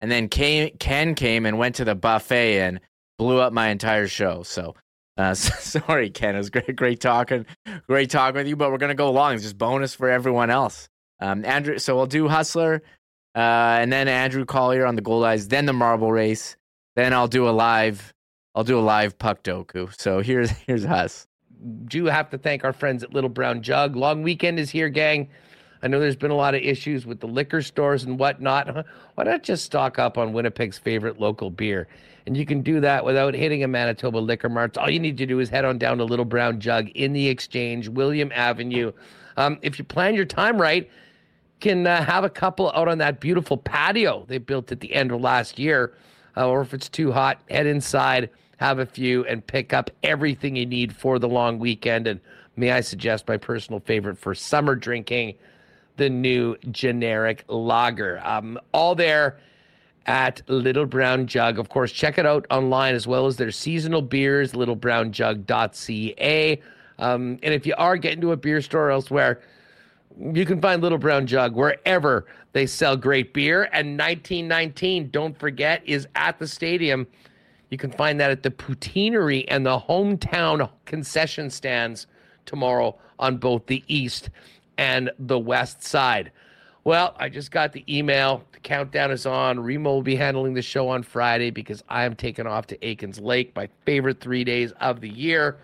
[0.00, 2.80] and then came, Ken came and went to the buffet and
[3.18, 4.42] blew up my entire show.
[4.42, 4.74] So.
[5.16, 6.34] Uh, sorry, Ken.
[6.34, 7.44] It was great, great talking,
[7.86, 8.56] great talking with you.
[8.56, 9.34] But we're gonna go long.
[9.34, 10.88] It's just bonus for everyone else.
[11.20, 11.78] Um, Andrew.
[11.78, 12.82] So we'll do Hustler,
[13.34, 13.38] uh,
[13.80, 16.56] and then Andrew Collier on the Goldeyes, then the Marble Race,
[16.96, 18.14] then I'll do a live.
[18.54, 19.98] I'll do a live Puckdoku.
[20.00, 21.26] So here's here's us.
[21.86, 23.96] Do have to thank our friends at Little Brown Jug.
[23.96, 25.28] Long weekend is here, gang.
[25.82, 28.86] I know there's been a lot of issues with the liquor stores and whatnot.
[29.14, 31.88] Why not just stock up on Winnipeg's favorite local beer?
[32.26, 34.76] And you can do that without hitting a Manitoba liquor mart.
[34.76, 37.28] All you need to do is head on down to Little Brown Jug in the
[37.28, 38.92] Exchange, William Avenue.
[39.36, 40.88] Um, if you plan your time right,
[41.60, 45.12] can uh, have a couple out on that beautiful patio they built at the end
[45.12, 45.94] of last year.
[46.36, 48.30] Uh, or if it's too hot, head inside,
[48.60, 52.06] have a few, and pick up everything you need for the long weekend.
[52.06, 52.20] And
[52.56, 55.36] may I suggest my personal favorite for summer drinking,
[55.96, 58.20] the new generic lager.
[58.22, 59.38] Um, all there
[60.04, 61.58] at Little Brown Jug.
[61.58, 66.60] Of course, check it out online as well as their seasonal beers, littlebrownjug.ca.
[66.98, 69.40] Um, and if you are getting to a beer store elsewhere,
[70.34, 73.70] you can find Little Brown Jug wherever they sell great beer.
[73.72, 77.06] And 1919, don't forget, is at the stadium.
[77.70, 82.06] You can find that at the Poutineery and the hometown concession stands
[82.44, 84.30] tomorrow on both the east
[84.76, 86.32] and the west side.
[86.82, 88.42] Well, I just got the email.
[88.52, 89.60] The countdown is on.
[89.60, 93.20] Remo will be handling the show on Friday because I am taking off to Aikens
[93.20, 95.58] Lake, my favorite three days of the year,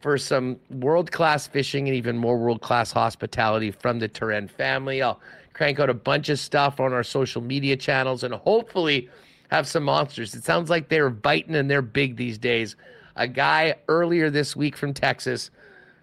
[0.00, 5.02] for some world class fishing and even more world class hospitality from the Turenne family.
[5.02, 5.20] I'll
[5.52, 9.10] crank out a bunch of stuff on our social media channels and hopefully
[9.50, 10.34] have some monsters.
[10.34, 12.76] It sounds like they're biting and they're big these days.
[13.16, 15.50] A guy earlier this week from Texas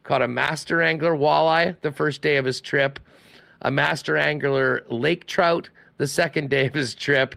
[0.04, 3.00] caught a master angler walleye the first day of his trip
[3.64, 7.36] a master angler lake trout the second day of his trip,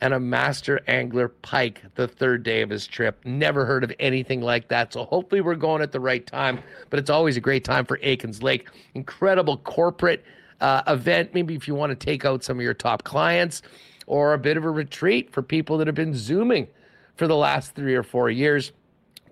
[0.00, 3.18] and a master angler pike the third day of his trip.
[3.24, 4.92] Never heard of anything like that.
[4.92, 6.60] So hopefully we're going at the right time.
[6.90, 8.68] But it's always a great time for Aikens Lake.
[8.94, 10.22] Incredible corporate
[10.60, 11.32] uh, event.
[11.32, 13.62] Maybe if you want to take out some of your top clients,
[14.06, 16.68] or a bit of a retreat for people that have been zooming
[17.16, 18.72] for the last three or four years.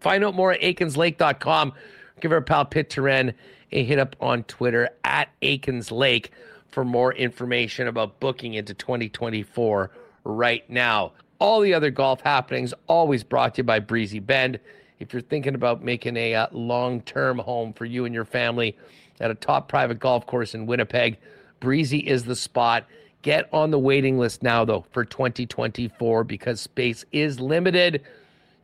[0.01, 1.73] Find out more at aikenslake.com.
[2.21, 3.35] Give our pal Pitt Turenne
[3.73, 6.31] a hit up on Twitter at Aikens Lake
[6.69, 9.91] for more information about booking into 2024
[10.25, 11.13] right now.
[11.39, 14.59] All the other golf happenings always brought to you by Breezy Bend.
[14.99, 18.77] If you're thinking about making a uh, long term home for you and your family
[19.21, 21.19] at a top private golf course in Winnipeg,
[21.61, 22.87] Breezy is the spot.
[23.25, 28.03] Get on the waiting list now, though, for 2024 because space is limited.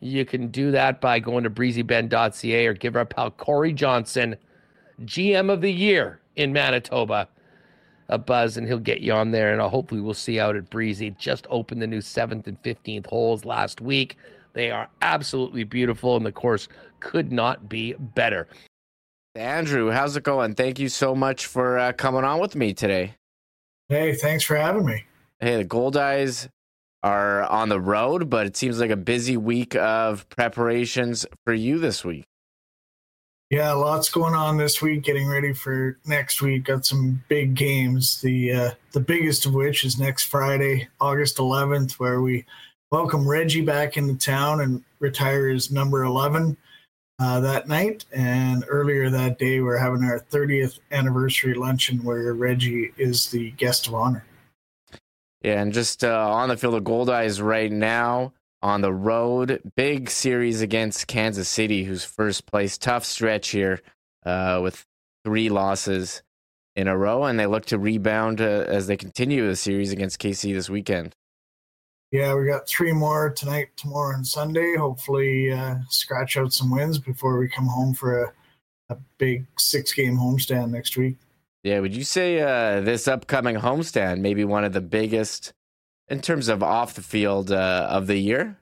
[0.01, 4.37] You can do that by going to breezybend.ca or give our pal Corey Johnson
[5.03, 7.27] GM of the year in Manitoba
[8.11, 9.51] a buzz and he'll get you on there.
[9.51, 11.13] And hopefully we'll see out at breezy.
[11.13, 14.19] Just opened the new 7th and 15th holes last week.
[14.53, 16.69] They are absolutely beautiful and the course
[16.99, 18.47] could not be better.
[19.35, 20.55] Andrew how's it going?
[20.55, 23.15] Thank you so much for uh, coming on with me today
[23.91, 25.05] hey thanks for having me
[25.41, 26.49] hey the Goldeyes
[27.03, 31.79] are on the road but it seems like a busy week of preparations for you
[31.79, 32.25] this week
[33.51, 35.03] yeah, lots going on this week.
[35.03, 36.67] Getting ready for next week.
[36.67, 38.21] Got some big games.
[38.21, 42.45] The uh, the biggest of which is next Friday, August 11th, where we
[42.93, 46.57] welcome Reggie back into town and retire his number 11
[47.21, 48.07] uh, that night.
[48.13, 53.87] And earlier that day, we're having our 30th anniversary luncheon where Reggie is the guest
[53.87, 54.25] of honor.
[55.43, 58.33] Yeah, and just uh, on the field of Goldeyes right now
[58.63, 59.61] on the road.
[59.77, 62.77] Big series against Kansas City, who's first place.
[62.77, 63.81] Tough stretch here
[64.27, 64.85] uh, with
[65.25, 66.23] three losses
[66.77, 70.21] in a row, and they look to rebound uh, as they continue the series against
[70.21, 71.15] KC this weekend.
[72.11, 74.75] Yeah, we got three more tonight, tomorrow, and Sunday.
[74.77, 78.33] Hopefully, uh, scratch out some wins before we come home for a,
[78.89, 81.19] a big six game homestand next week.
[81.63, 85.53] Yeah, would you say uh, this upcoming homestand maybe one of the biggest
[86.09, 88.57] in terms of off the field uh, of the year?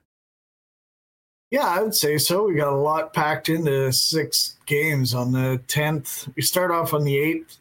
[1.49, 2.45] Yeah, I would say so.
[2.45, 5.15] We got a lot packed into six games.
[5.15, 7.57] On the tenth, we start off on the eighth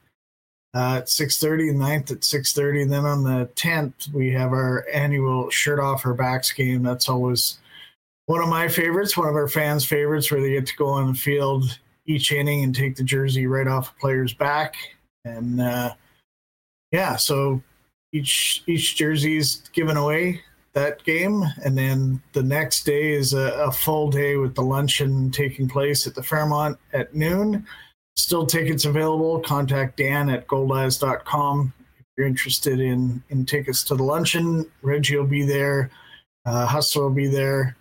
[0.74, 4.31] uh, at six thirty, and 9th at six thirty, and then on the tenth we
[4.32, 6.82] have our annual shirt off our backs game.
[6.82, 7.59] That's always
[8.27, 11.09] one of my favorites, one of our fans' favorites, where they get to go on
[11.09, 14.77] the field each inning and take the jersey right off a player's back,
[15.24, 15.95] and uh,
[16.93, 17.62] yeah, so
[18.12, 20.40] each each jersey is given away
[20.73, 25.31] that game, and then the next day is a, a, full day with the luncheon
[25.31, 27.66] taking place at the Fairmont at noon.
[28.19, 29.39] Still tickets available.
[29.39, 34.69] Contact Dan at goldeyes.com if you're interested in in tickets to the luncheon.
[34.82, 35.89] Reggie will be there.
[36.45, 37.77] Uh, Hustler will be there.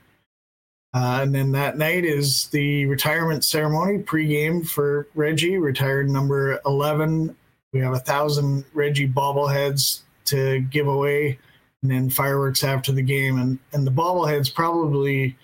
[0.94, 7.36] Uh, and then that night is the retirement ceremony pregame for Reggie, retired number 11.
[7.74, 11.40] We have a thousand Reggie bobbleheads to give away,
[11.82, 13.40] and then fireworks after the game.
[13.40, 15.36] And and the bobblehead's probably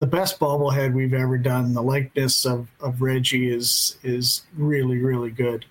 [0.00, 1.72] the best bobblehead we've ever done.
[1.72, 5.66] The likeness of of Reggie is is really really good.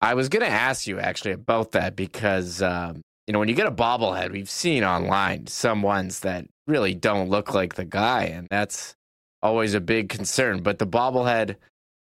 [0.00, 3.54] I was going to ask you actually about that because, um, you know, when you
[3.54, 8.24] get a bobblehead, we've seen online some ones that really don't look like the guy,
[8.24, 8.94] and that's
[9.42, 10.62] always a big concern.
[10.62, 11.56] But the bobblehead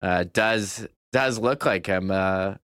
[0.03, 2.11] uh, does does look like him.
[2.11, 2.55] Uh,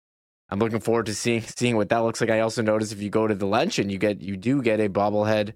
[0.51, 2.31] I'm looking forward to seeing seeing what that looks like.
[2.31, 4.91] I also notice if you go to the luncheon, you get you do get a
[4.91, 5.55] bobblehead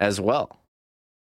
[0.00, 0.58] as well.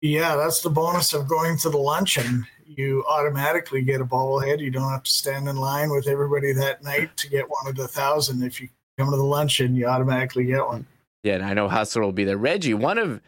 [0.00, 2.46] Yeah, that's the bonus of going to the luncheon.
[2.64, 4.60] You automatically get a bobblehead.
[4.60, 7.76] You don't have to stand in line with everybody that night to get one of
[7.76, 8.42] the thousand.
[8.42, 8.68] If you
[8.98, 10.86] come to the luncheon, you automatically get one.
[11.22, 12.38] Yeah, and I know Hustler will be there.
[12.38, 13.20] Reggie, one of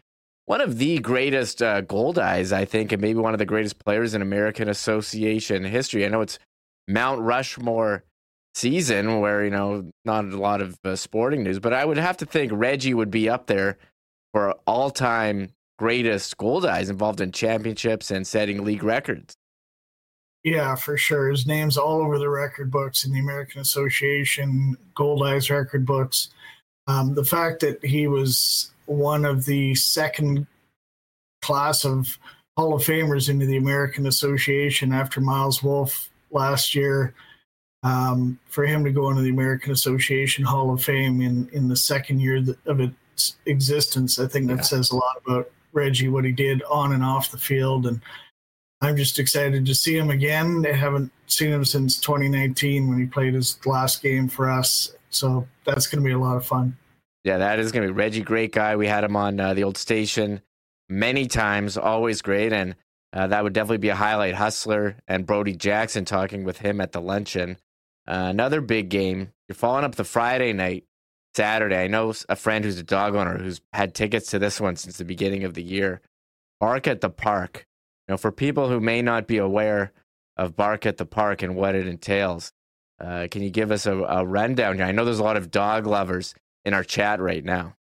[0.47, 4.15] one of the greatest uh, Goldeyes, I think, and maybe one of the greatest players
[4.15, 6.05] in American Association history.
[6.05, 6.39] I know it's
[6.89, 8.05] Mount Rushmore
[8.55, 12.17] season where you know not a lot of uh, sporting news, but I would have
[12.19, 13.77] to think Reggie would be up there
[14.33, 19.35] for all time greatest Goldeyes involved in championships and setting league records.
[20.45, 21.29] Yeah, for sure.
[21.29, 26.29] His name's all over the record books in the American Association Goldeyes record books.
[26.87, 30.47] Um, the fact that he was one of the second
[31.41, 32.17] class of
[32.57, 37.13] Hall of Famers into the American Association after Miles Wolff last year.
[37.83, 41.75] Um, for him to go into the American Association Hall of Fame in, in the
[41.75, 44.63] second year of its existence, I think that yeah.
[44.63, 47.87] says a lot about Reggie, what he did on and off the field.
[47.87, 48.01] And
[48.81, 50.67] I'm just excited to see him again.
[50.69, 54.93] I haven't seen him since 2019 when he played his last game for us.
[55.11, 56.77] So that's going to be a lot of fun.
[57.25, 58.23] Yeah, that is going to be Reggie.
[58.23, 58.77] Great guy.
[58.77, 60.43] We had him on uh, the old station
[60.89, 61.77] many times.
[61.77, 62.53] Always great.
[62.53, 62.75] And
[63.13, 64.35] uh, that would definitely be a highlight.
[64.35, 67.59] Hustler and Brody Jackson talking with him at the luncheon.
[68.07, 69.33] Uh, another big game.
[69.49, 70.85] You're following up the Friday night,
[71.35, 71.77] Saturday.
[71.77, 74.99] I know a friend who's a dog owner who's had tickets to this one since
[74.99, 76.01] the beginning of the year.
[76.61, 77.67] Bark at the Park.
[78.09, 79.93] Know, for people who may not be aware
[80.37, 82.53] of Bark at the Park and what it entails,
[83.01, 84.85] uh, can you give us a, a rundown here?
[84.85, 86.35] I know there's a lot of dog lovers
[86.65, 87.75] in our chat right now.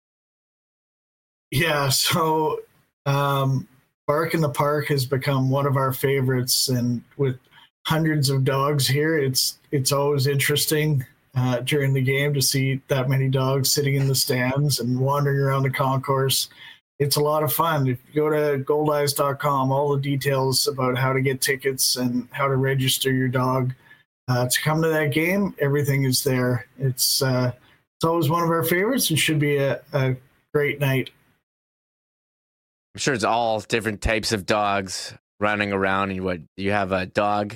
[1.52, 2.62] Yeah, so
[3.06, 3.68] um,
[4.08, 7.38] Bark in the Park has become one of our favorites, and with
[7.86, 11.06] hundreds of dogs here, it's it's always interesting
[11.36, 15.40] uh, during the game to see that many dogs sitting in the stands and wandering
[15.40, 16.50] around the concourse.
[17.00, 17.88] It's a lot of fun.
[17.88, 22.48] If you go to goldeyes.com, all the details about how to get tickets and how
[22.48, 23.74] to register your dog
[24.28, 26.68] uh, to come to that game, everything is there.
[26.78, 27.54] It's uh,
[27.98, 30.16] it's always one of our favorites and should be a, a
[30.54, 31.12] great night.
[32.94, 36.12] I'm sure it's all different types of dogs running around.
[36.12, 37.56] And what you have a dog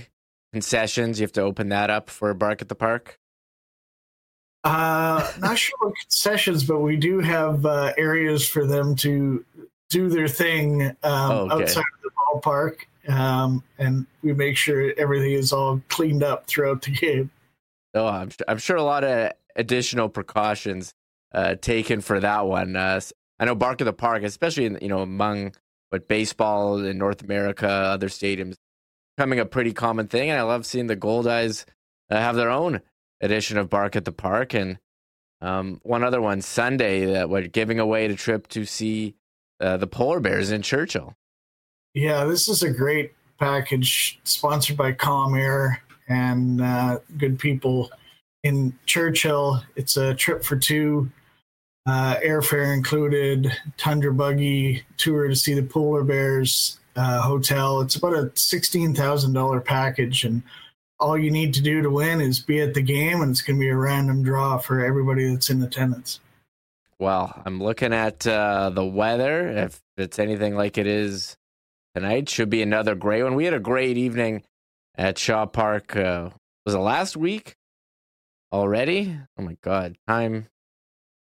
[0.54, 1.20] concessions?
[1.20, 3.20] You have to open that up for a bark at the park.
[4.66, 9.46] Uh, not sure what concessions, but we do have uh, areas for them to
[9.92, 11.64] do their thing um, oh, okay.
[11.64, 12.78] outside of the ballpark,
[13.08, 17.30] um, and we make sure everything is all cleaned up throughout the game.
[17.94, 20.96] Oh, I'm, I'm sure a lot of additional precautions
[21.32, 22.76] uh, taken for that one.
[22.76, 23.00] Uh,
[23.40, 25.54] I know Bark at the Park, especially in, you know among
[25.92, 28.56] what baseball in North America, other stadiums,
[29.16, 30.32] becoming a pretty common thing.
[30.32, 31.66] And I love seeing the Goldeyes
[32.10, 32.82] uh, have their own
[33.22, 34.78] edition of Bark at the Park, and
[35.42, 39.16] um, one other one Sunday that we're giving away a trip to see
[39.60, 41.16] uh, the polar bears in Churchill.
[41.94, 47.90] Yeah, this is a great package sponsored by Calm Air and uh, good people
[48.44, 49.64] in Churchill.
[49.76, 51.10] It's a trip for two
[51.88, 57.82] uh, airfare included, tundra buggy tour to see the polar bears, uh, hotel.
[57.82, 60.42] It's about a sixteen thousand dollar package, and
[61.00, 63.58] all you need to do to win is be at the game, and it's going
[63.58, 66.20] to be a random draw for everybody that's in attendance.
[67.00, 69.48] Well, I'm looking at uh, the weather.
[69.50, 71.36] If it's anything like it is
[71.94, 73.36] tonight, should be another great one.
[73.36, 74.44] We had a great evening
[74.98, 75.96] at Shaw Park.
[75.96, 76.30] Uh,
[76.66, 77.56] was it last week
[78.54, 79.18] already?
[79.38, 80.48] Oh my God, time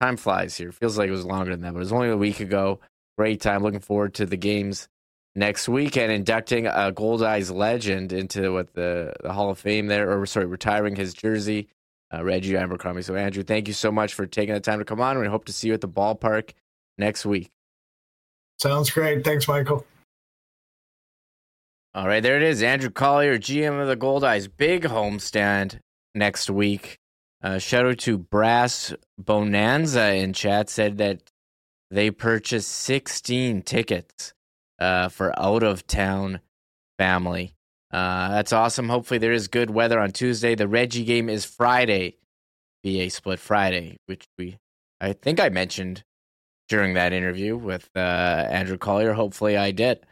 [0.02, 0.72] time flies here.
[0.72, 2.80] Feels like it was longer than that, but it was only a week ago.
[3.18, 3.62] Great time.
[3.62, 4.88] Looking forward to the games
[5.36, 10.20] next week and inducting a Goldeyes legend into what the, the Hall of Fame there,
[10.20, 11.68] or sorry, retiring his jersey,
[12.14, 13.02] uh, Reggie Abercrombie.
[13.02, 15.20] So, Andrew, thank you so much for taking the time to come on.
[15.20, 16.52] We hope to see you at the ballpark
[16.98, 17.50] next week.
[18.60, 19.24] Sounds great.
[19.24, 19.86] Thanks, Michael.
[21.94, 22.62] All right, there it is.
[22.62, 25.80] Andrew Collier, GM of the Goldeyes, big homestand
[26.14, 27.00] next week.
[27.42, 31.24] Uh, shout out to Brass Bonanza in chat said that
[31.90, 34.34] they purchased 16 tickets
[34.80, 36.40] uh, for out of town
[36.98, 37.54] family.
[37.92, 38.90] Uh, that's awesome.
[38.90, 40.56] Hopefully, there is good weather on Tuesday.
[40.56, 42.18] The Reggie game is Friday,
[42.84, 44.58] BA Split Friday, which we,
[45.02, 46.04] I think I mentioned
[46.68, 49.14] during that interview with uh, Andrew Collier.
[49.14, 50.06] Hopefully, I did.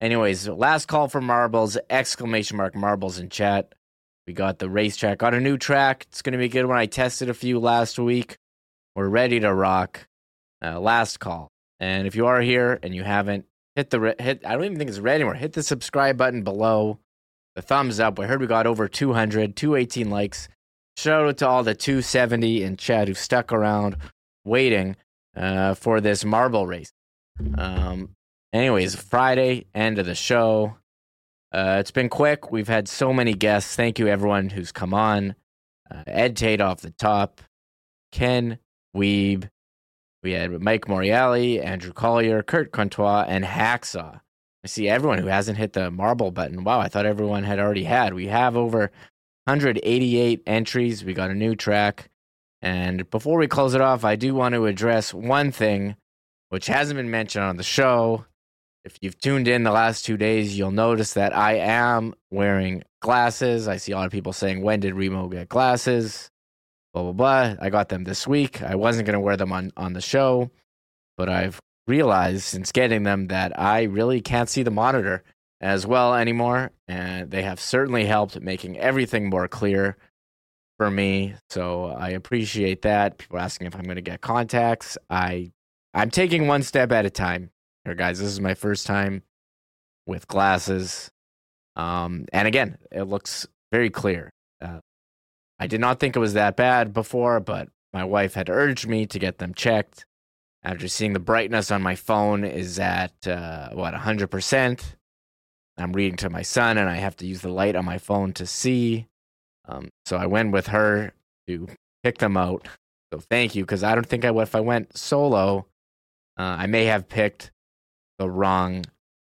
[0.00, 1.78] Anyways, last call for marbles!
[1.88, 3.72] Exclamation mark marbles in chat.
[4.26, 6.06] We got the racetrack, got a new track.
[6.08, 6.78] It's going to be good one.
[6.78, 8.36] I tested a few last week.
[8.94, 10.06] We're ready to rock.
[10.64, 11.50] Uh, last call.
[11.80, 14.90] And if you are here and you haven't hit the hit, I don't even think
[14.90, 15.34] it's red anymore.
[15.34, 16.98] Hit the subscribe button below,
[17.54, 18.18] the thumbs up.
[18.18, 20.48] We heard we got over 200, 218 likes.
[20.96, 23.96] Shout out to all the 270 in chat who stuck around
[24.44, 24.96] waiting
[25.36, 26.92] uh, for this marble race.
[27.56, 28.10] Um,
[28.52, 30.76] anyways, Friday end of the show.
[31.52, 32.50] Uh, it's been quick.
[32.50, 33.76] We've had so many guests.
[33.76, 35.34] Thank you, everyone who's come on.
[35.90, 37.40] Uh, Ed Tait off the top,
[38.10, 38.58] Ken
[38.96, 39.48] Wiebe.
[40.22, 44.20] We had Mike Morreale, Andrew Collier, Kirt Contois, and Hacksaw.
[44.64, 46.62] I see everyone who hasn't hit the marble button.
[46.62, 48.14] Wow, I thought everyone had already had.
[48.14, 48.92] We have over
[49.44, 51.04] 188 entries.
[51.04, 52.08] We got a new track.
[52.60, 55.96] And before we close it off, I do want to address one thing
[56.50, 58.24] which hasn't been mentioned on the show.
[58.84, 63.66] If you've tuned in the last two days, you'll notice that I am wearing glasses.
[63.66, 66.30] I see a lot of people saying, When did Remo get glasses?
[66.92, 67.54] Blah, blah, blah.
[67.60, 68.62] I got them this week.
[68.62, 70.50] I wasn't to wear them on, on the show,
[71.16, 75.24] but I've realized since getting them that I really can't see the monitor
[75.60, 76.70] as well anymore.
[76.88, 79.96] And they have certainly helped making everything more clear
[80.78, 81.34] for me.
[81.48, 83.18] So I appreciate that.
[83.18, 84.98] People asking if I'm to get contacts.
[85.08, 85.52] I
[85.94, 87.50] I'm taking one step at a time.
[87.84, 89.22] Here, guys, this is my first time
[90.06, 91.10] with glasses.
[91.76, 94.30] Um, and again, it looks very clear.
[94.60, 94.80] Uh,
[95.62, 99.06] I did not think it was that bad before, but my wife had urged me
[99.06, 100.04] to get them checked.
[100.64, 104.82] After seeing the brightness on my phone is at uh, what 100%.
[105.78, 108.32] I'm reading to my son, and I have to use the light on my phone
[108.32, 109.06] to see.
[109.68, 111.12] Um, so I went with her
[111.46, 111.68] to
[112.02, 112.66] pick them out.
[113.12, 115.66] So thank you, because I don't think I would if I went solo.
[116.36, 117.52] Uh, I may have picked
[118.18, 118.84] the wrong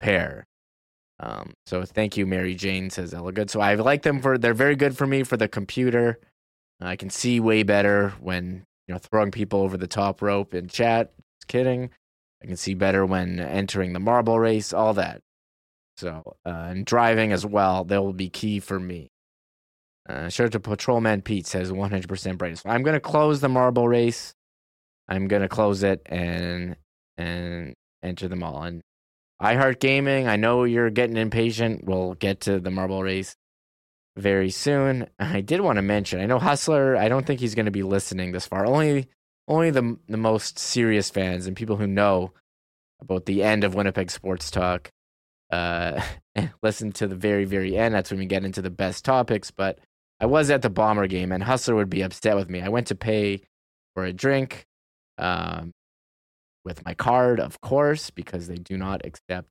[0.00, 0.44] pair.
[1.18, 3.50] Um, so thank you, Mary Jane says Ella good.
[3.50, 6.18] So I like them for they're very good for me for the computer.
[6.80, 10.68] I can see way better when you know throwing people over the top rope in
[10.68, 11.12] chat.
[11.40, 11.90] Just kidding.
[12.42, 14.72] I can see better when entering the marble race.
[14.72, 15.22] All that.
[15.96, 17.84] So uh, and driving as well.
[17.84, 19.08] They will be key for me.
[20.08, 22.62] Uh, out to Patrolman Pete says 100% brightness.
[22.64, 24.34] I'm gonna close the marble race.
[25.08, 26.76] I'm gonna close it and
[27.16, 28.62] and enter them all.
[28.62, 28.82] And
[29.40, 31.84] iHeart Gaming, I know you're getting impatient.
[31.84, 33.36] We'll get to the marble race
[34.16, 35.08] very soon.
[35.18, 37.82] I did want to mention, I know Hustler, I don't think he's going to be
[37.82, 38.66] listening this far.
[38.66, 39.08] Only
[39.48, 42.32] only the the most serious fans and people who know
[43.00, 44.90] about the end of Winnipeg Sports Talk
[45.50, 46.00] uh
[46.62, 47.94] listen to the very very end.
[47.94, 49.78] That's when we get into the best topics, but
[50.18, 52.62] I was at the Bomber game and Hustler would be upset with me.
[52.62, 53.42] I went to pay
[53.94, 54.64] for a drink
[55.18, 55.72] um
[56.66, 59.48] with my card, of course, because they do not accept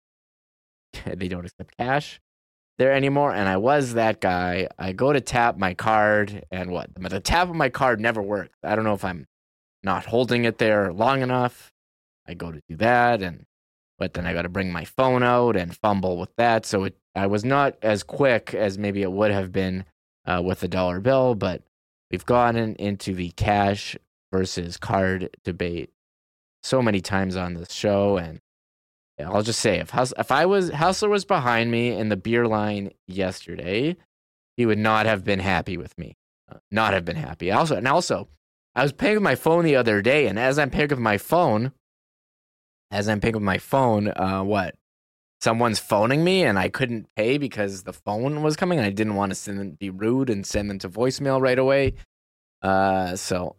[1.05, 2.21] they don't accept cash
[2.77, 3.33] there anymore.
[3.33, 4.67] And I was that guy.
[4.77, 6.89] I go to tap my card, and what?
[6.95, 8.57] The tap of my card never works.
[8.63, 9.25] I don't know if I'm
[9.81, 11.71] not holding it there long enough.
[12.27, 13.45] I go to do that, and
[13.97, 16.65] but then I got to bring my phone out and fumble with that.
[16.65, 19.85] So it, I was not as quick as maybe it would have been
[20.25, 21.33] uh, with a dollar bill.
[21.33, 21.61] But
[22.11, 23.95] we've gotten into the cash
[24.33, 25.91] versus card debate
[26.65, 28.39] so many times on this show, and
[29.19, 32.91] I'll just say if if I was Hustler was behind me in the beer line
[33.07, 33.95] yesterday,
[34.57, 36.17] he would not have been happy with me.
[36.51, 37.51] Uh, not have been happy.
[37.51, 38.27] Also, and also,
[38.75, 41.17] I was paying with my phone the other day, and as I'm paying with my
[41.17, 41.71] phone,
[42.91, 44.75] as I'm paying with my phone, uh, what?
[45.41, 49.15] Someone's phoning me, and I couldn't pay because the phone was coming, and I didn't
[49.15, 51.93] want to send them, be rude and send them to voicemail right away.
[52.61, 53.55] Uh, so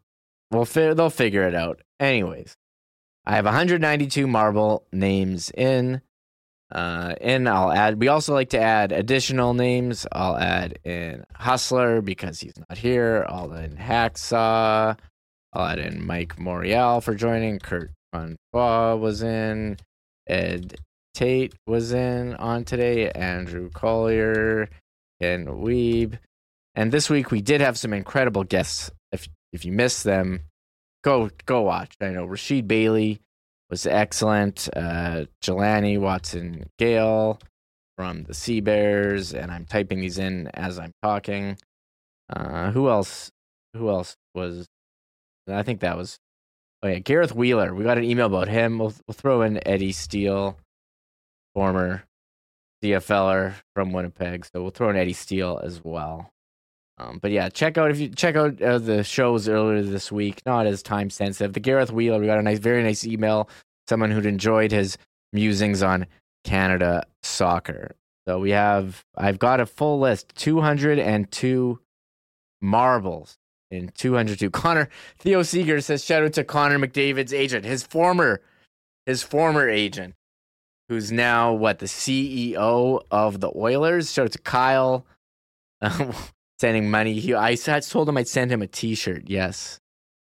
[0.51, 1.83] we'll fi- they'll figure it out.
[2.01, 2.57] Anyways,
[3.27, 6.01] I have 192 marble names in.
[6.73, 8.01] Uh, and I'll add.
[8.01, 10.07] We also like to add additional names.
[10.11, 13.25] I'll add in Hustler because he's not here.
[13.29, 14.99] I'll add in Hacksaw.
[15.53, 17.59] I'll add in Mike Morreale for joining.
[17.61, 19.79] Kirt Contois was in.
[20.27, 20.77] Ed
[21.15, 23.11] Tait was in on today.
[23.11, 24.69] Andrew Collier
[25.21, 26.19] and Wiebe.
[26.75, 28.91] And this week we did have some incredible guests.
[29.13, 30.41] If if you missed them,
[31.07, 31.95] go go watch.
[32.01, 33.21] I know Rasheed Bailey
[33.71, 34.69] was excellent.
[34.75, 37.39] Uh, Jelani Watson Gale
[37.97, 41.57] from the Sea Bears, and I'm typing these in as I'm talking.
[42.29, 43.31] Uh, who else?
[43.75, 44.67] Who else was?
[45.49, 46.19] I think that was.
[46.83, 47.75] Oh yeah, Gareth Wheeler.
[47.75, 48.79] We got an email about him.
[48.79, 50.59] We'll, we'll throw in Eddie Steele,
[51.55, 52.03] former
[52.83, 54.45] CFLer from Winnipeg.
[54.45, 56.31] So we'll throw in Eddie Steele as well.
[56.99, 60.41] Um, but yeah, check out if you check out uh, the shows earlier this week.
[60.47, 61.53] Not as time sensitive.
[61.53, 63.51] The Gareth Wheeler, we got a nice, very nice email.
[63.89, 64.97] Someone who'd enjoyed his
[65.33, 66.07] musings on
[66.45, 67.95] Canada soccer.
[68.27, 71.79] So we have, I've got a full list 202
[72.61, 73.37] marbles
[73.71, 74.51] in 202.
[74.51, 78.41] Connor, Theo Seeger says, shout out to Connor McDavid's agent, his former,
[79.05, 80.15] his former agent,
[80.89, 84.13] who's now what, the CEO of the Oilers.
[84.13, 85.07] Shout out to Kyle
[85.81, 86.13] um,
[86.59, 87.15] sending money.
[87.15, 89.25] He, I told him I'd send him a t shirt.
[89.27, 89.81] Yes.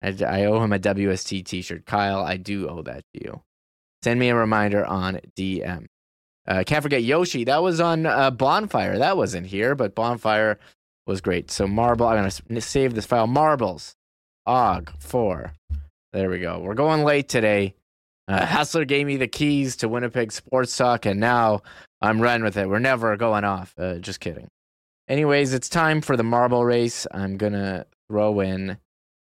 [0.03, 1.87] I, I owe him a WST t shirt.
[1.87, 3.43] Kyle, I do owe that to you.
[4.03, 5.87] Send me a reminder on DM.
[6.47, 7.45] Uh, can't forget Yoshi.
[7.45, 8.99] That was on uh, Bonfire.
[8.99, 10.59] That wasn't here, but Bonfire
[11.07, 11.51] was great.
[11.51, 13.29] So Marble, I'm to save this file.
[13.29, 13.95] Marbles,
[14.47, 15.53] Og, 4.
[16.13, 16.59] There we go.
[16.59, 17.75] We're going late today.
[18.27, 21.63] Uh, Hustler gave me the keys to Winnipeg Sports Talk, and now
[22.01, 22.69] I'm running with it.
[22.69, 23.75] We're never going off.
[23.79, 24.49] Uh, just kidding.
[25.13, 27.07] Anyways, it's time for the marble race.
[27.13, 28.79] I'm to throw in,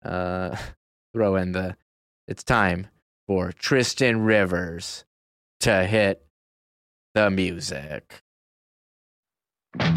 [0.06, 0.56] uh,
[1.16, 1.76] throw in the,
[2.28, 2.90] it's time
[3.26, 5.04] for Tristan Rivers
[5.62, 6.24] to hit
[7.16, 8.22] the music.
[9.80, 9.96] It's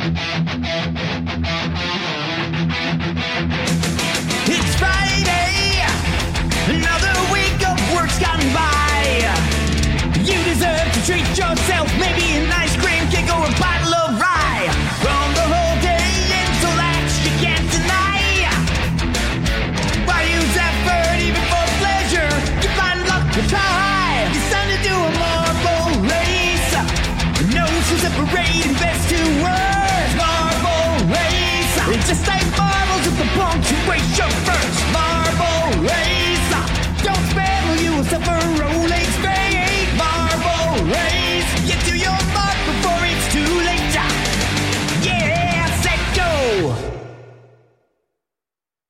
[4.76, 5.84] Friday,
[6.72, 9.28] another week of work's gone by.
[10.20, 12.25] You deserve to treat yourself, maybe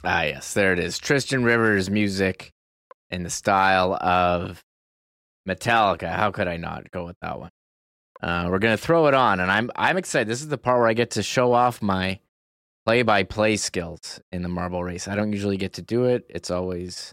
[0.09, 0.99] Ah, yes, there it is.
[1.01, 2.53] Tristan Rivers music
[3.11, 4.63] in the style of
[5.49, 6.09] Metallica.
[6.15, 7.51] How could I not go with that one?
[8.23, 10.29] Uh, we're gonna throw it on, and I'm I'm excited.
[10.29, 12.21] This is the part where I get to show off my
[12.87, 15.09] play-by-play skills in the marble race.
[15.09, 16.25] I don't usually get to do it.
[16.29, 17.13] It's always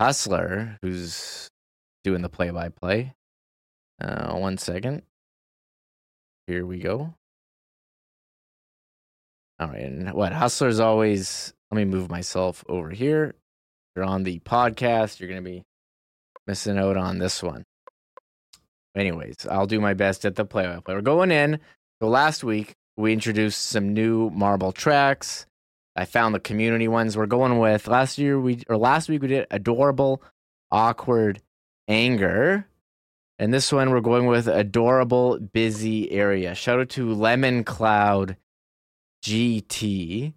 [0.00, 1.50] Hustler who's
[2.02, 3.14] doing the play-by-play.
[4.00, 5.02] Uh, one second.
[6.46, 7.12] Here we go.
[9.60, 11.52] All right, and what Hustler's always.
[11.70, 13.34] Let me move myself over here.
[13.94, 15.62] You're on the podcast, you're gonna be
[16.46, 17.64] missing out on this one.
[18.96, 20.76] Anyways, I'll do my best at the play.
[20.86, 21.60] We're going in.
[22.00, 25.46] So last week we introduced some new marble tracks.
[25.94, 27.86] I found the community ones we're going with.
[27.86, 30.22] Last year we or last week we did adorable,
[30.70, 31.40] awkward,
[31.88, 32.66] anger.
[33.38, 36.54] And this one we're going with adorable, busy area.
[36.54, 38.36] Shout out to Lemon Cloud
[39.24, 40.34] GT.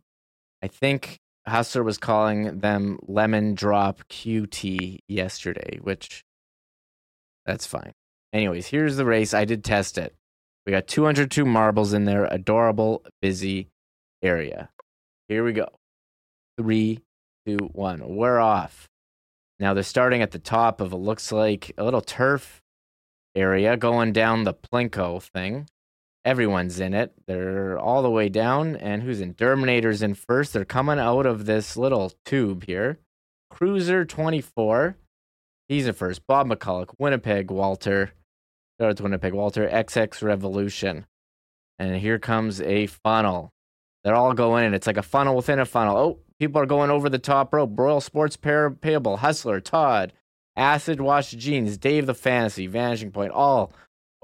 [0.61, 6.23] I think Hustler was calling them Lemon Drop QT yesterday, which
[7.45, 7.91] that's fine.
[8.31, 9.33] Anyways, here's the race.
[9.33, 10.15] I did test it.
[10.65, 12.25] We got 202 marbles in there.
[12.25, 13.67] Adorable, busy
[14.22, 14.69] area.
[15.27, 15.67] Here we go.
[16.57, 16.99] Three,
[17.45, 18.15] two, one.
[18.15, 18.88] We're off.
[19.59, 22.61] Now they're starting at the top of it looks like a little turf
[23.35, 25.67] area going down the Plinko thing.
[26.26, 27.14] Everyone's in it.
[27.27, 28.76] They're all the way down.
[28.77, 29.34] And who's in?
[29.34, 30.53] Terminator's in first.
[30.53, 33.00] They're coming out of this little tube here.
[33.50, 34.95] Cruiser 24.
[35.68, 36.26] He's in first.
[36.26, 38.14] Bob McCulloch, Winnipeg, Walter.
[38.80, 39.68] Shout out to Winnipeg, Walter.
[39.68, 41.06] XX Revolution.
[41.77, 43.52] And here comes a funnel.
[44.03, 44.74] They're all going in.
[44.74, 45.98] It's like a funnel within a funnel.
[45.98, 47.77] Oh, people are going over the top rope.
[47.77, 50.14] Royal Sports Payable, Hustler, Todd,
[50.56, 53.74] Acid Wash Jeans, Dave the Fantasy, Vanishing Point, all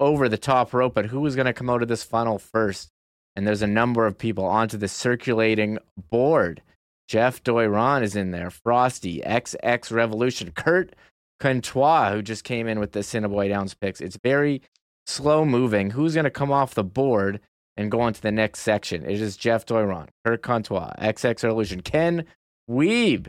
[0.00, 0.94] over the top rope.
[0.94, 2.90] But who is going to come out of this funnel first?
[3.36, 5.78] And there's a number of people onto the circulating
[6.10, 6.62] board.
[7.06, 8.50] Jeff Doiron is in there.
[8.50, 10.94] Frosty, XX Revolution, Kirt
[11.38, 14.00] Contois, who just came in with the Assiniboia Downs picks.
[14.00, 14.62] It's very
[15.06, 15.90] slow moving.
[15.90, 17.40] Who's going to come off the board
[17.76, 19.04] and go on to the next section?
[19.04, 22.24] It is Jeff Doiron, Kirt Contois, XX Revolution, Ken
[22.68, 23.28] Wiebe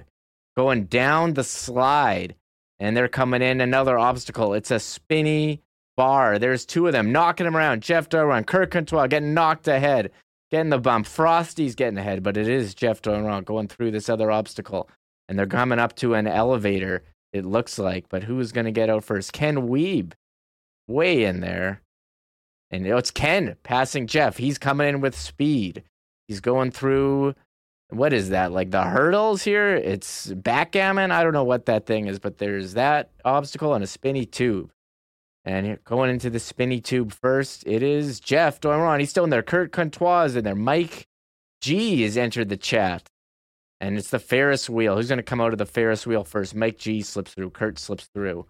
[0.55, 2.35] going down the slide.
[2.79, 4.53] And they're coming in another obstacle.
[4.55, 5.61] It's a spinny
[5.97, 6.39] bar.
[6.39, 7.83] There's two of them knocking him around.
[7.83, 10.11] Jeff Doiron, Kirt Contois getting knocked ahead,
[10.49, 11.05] getting the bump.
[11.05, 14.89] Frosty's getting ahead, but it is Jeff Doiron going through this other obstacle.
[15.29, 17.03] And they're coming up to an elevator
[17.33, 18.09] it looks like.
[18.09, 19.33] But who is going to get out first?
[19.33, 20.13] Ken Wiebe,
[20.87, 21.81] way in there.
[22.69, 24.37] And know, it's Ken passing Jeff.
[24.37, 25.83] He's coming in with speed.
[26.27, 27.35] He's going through,
[27.89, 28.51] what is that?
[28.53, 29.75] Like the hurdles here?
[29.75, 31.11] It's backgammon.
[31.11, 34.71] I don't know what that thing is, but there's that obstacle and a spinny tube.
[35.43, 38.99] And going into the spinny tube first, it is Jeff Doiron.
[38.99, 39.41] He's still in there.
[39.41, 40.55] Kirt Contois is in there.
[40.55, 41.07] Mike
[41.61, 43.09] G has entered the chat
[43.81, 44.95] and it's the Ferris wheel.
[44.95, 46.53] Who's going to come out of the Ferris wheel first?
[46.53, 48.45] Mike G slips through, Kirt slips through.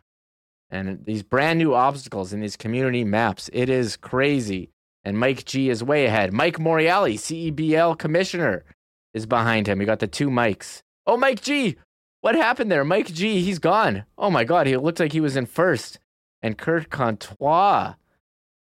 [0.69, 4.69] And these brand new obstacles in these community maps, it is crazy.
[5.05, 6.33] And Mike G is way ahead.
[6.33, 8.65] Mike Morreale, CEBL commissioner,
[9.13, 9.79] is behind him.
[9.79, 10.81] We got the two mics.
[11.07, 11.77] Oh, Mike G.
[12.19, 12.83] What happened there?
[12.83, 14.03] Mike G, he's gone.
[14.17, 15.97] Oh my God, he looked like he was in first.
[16.43, 17.93] And Kirt Contois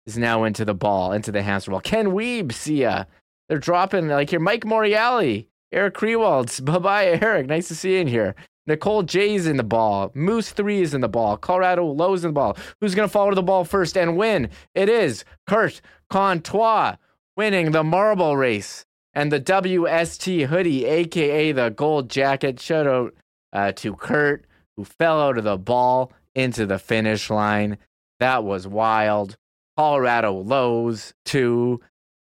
[0.06, 1.80] is now into the ball, into the hamster ball.
[1.80, 3.04] Ken Wiebe, see ya.
[3.48, 4.40] They're dropping like here.
[4.40, 6.64] Mike Morreale, Eric Krewalds.
[6.64, 7.46] Bye bye, Eric.
[7.46, 8.34] Nice to see you in here.
[8.66, 10.10] Nicole J's in the ball.
[10.14, 11.36] Moose 3 is in the ball.
[11.36, 12.56] Colorado Lowe's in the ball.
[12.80, 14.48] Who's going to follow the ball first and win?
[14.74, 16.96] It is Kirt Contois
[17.36, 22.58] winning the marble race and the WST hoodie, aka the gold jacket.
[22.58, 23.14] Shout out
[23.52, 24.46] uh, to Kurt,
[24.76, 27.78] who fell out of the ball into the finish line.
[28.20, 29.36] That was wild.
[29.76, 31.80] Colorado Lowe's 2.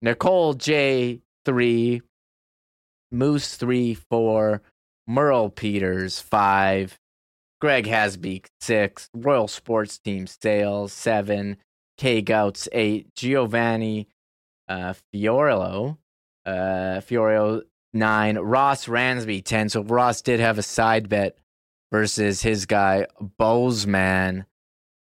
[0.01, 2.01] Nicole J 3.
[3.11, 4.61] Moose 3 4.
[5.07, 6.97] Merle Peters, five.
[7.59, 9.09] Greg Hasbeek, six.
[9.13, 11.57] Royal Sports Team Sales, seven.
[11.97, 13.13] K Gouts, eight.
[13.15, 14.07] Giovanni
[14.67, 15.97] uh, Fiorillo,
[16.45, 17.61] uh,
[17.93, 18.37] nine.
[18.37, 19.69] Ross Ransby, 10.
[19.69, 21.37] So Ross did have a side bet
[21.93, 23.05] versus his guy,
[23.37, 24.45] Bozeman.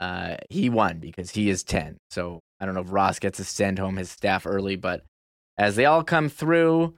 [0.01, 1.97] Uh, he won because he is 10.
[2.09, 5.03] So I don't know if Ross gets to send home his staff early, but
[5.57, 6.95] as they all come through,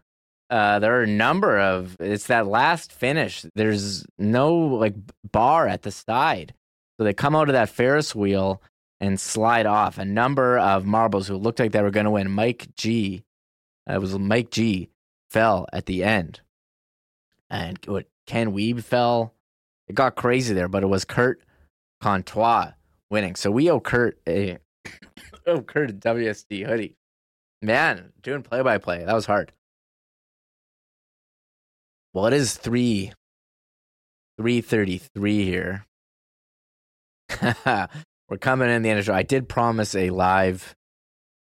[0.49, 3.45] uh, there are a number of it's that last finish.
[3.55, 4.95] There's no like
[5.31, 6.53] bar at the side,
[6.97, 8.61] so they come out of that Ferris wheel
[8.99, 9.97] and slide off.
[9.97, 12.31] A number of marbles who looked like they were going to win.
[12.31, 13.23] Mike G,
[13.89, 14.89] uh, it was Mike G,
[15.30, 16.41] fell at the end,
[17.49, 19.33] and what Ken Wiebe fell.
[19.93, 21.39] It got crazy there, but it was Kirt
[22.01, 22.72] Contois
[23.11, 23.35] winning.
[23.35, 24.57] So we owe Kirt a
[25.45, 26.95] oh Kirt a WSD hoodie.
[27.61, 29.51] Man, doing play by play that was hard.
[32.11, 33.13] Well, it is three,
[34.39, 35.85] three thirty-three here.
[37.63, 39.15] We're coming in the end of the show.
[39.15, 40.73] I did promise a live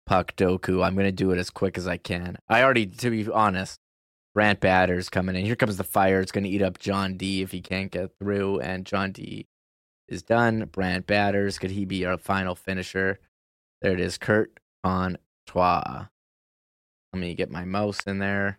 [0.07, 0.85] Puckdoku.
[0.85, 2.37] I'm gonna do it as quick as I can.
[2.51, 3.79] I already, to be honest,
[4.35, 5.45] Brant Batter's coming in.
[5.45, 6.21] Here comes the fire.
[6.21, 9.47] It's gonna eat up John D if he can't get through, and John D
[10.09, 10.69] is done.
[10.73, 13.19] Brant Batters, could he be our final finisher?
[13.83, 14.17] There it is.
[14.19, 16.07] Kirt Contois.
[17.13, 18.59] Let me get my mouse in there.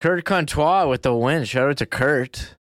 [0.00, 1.44] Kirt Contois with the win.
[1.44, 2.56] Shout out to Kirt.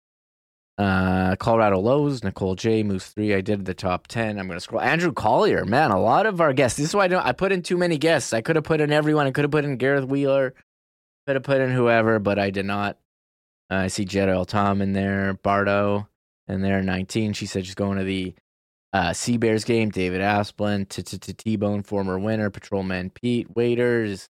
[0.77, 3.33] Uh, Colorado Lowe's, Nicole J, Moose Three.
[3.33, 4.41] I did the top ten.
[4.41, 4.83] I'm gonna scroll.
[4.83, 6.79] Andrew Collier, man, a lot of our guests.
[6.79, 7.25] This is why I don't.
[7.25, 8.33] I put in too many guests.
[8.33, 9.29] I could have put in everyone.
[9.29, 10.55] I could have put in Gareth Wheeler.
[11.27, 12.99] Could have put in whoever, but I did not.
[13.70, 16.09] Uh, I see Jetta El Tom in there, Bardo,
[16.47, 17.33] and there 19.
[17.33, 18.35] She said she's going to the
[18.93, 19.91] uh, Sea Bears game.
[19.91, 24.28] David Asplin, T Bone, former winner, Patrolman Pete, Waiters,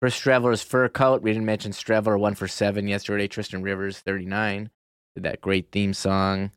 [0.00, 1.22] Chris Streveler's fur coat.
[1.22, 3.28] We didn't mention Streveler one for seven yesterday.
[3.28, 4.70] Tristan Rivers, 39.
[5.14, 6.52] Did that great theme song.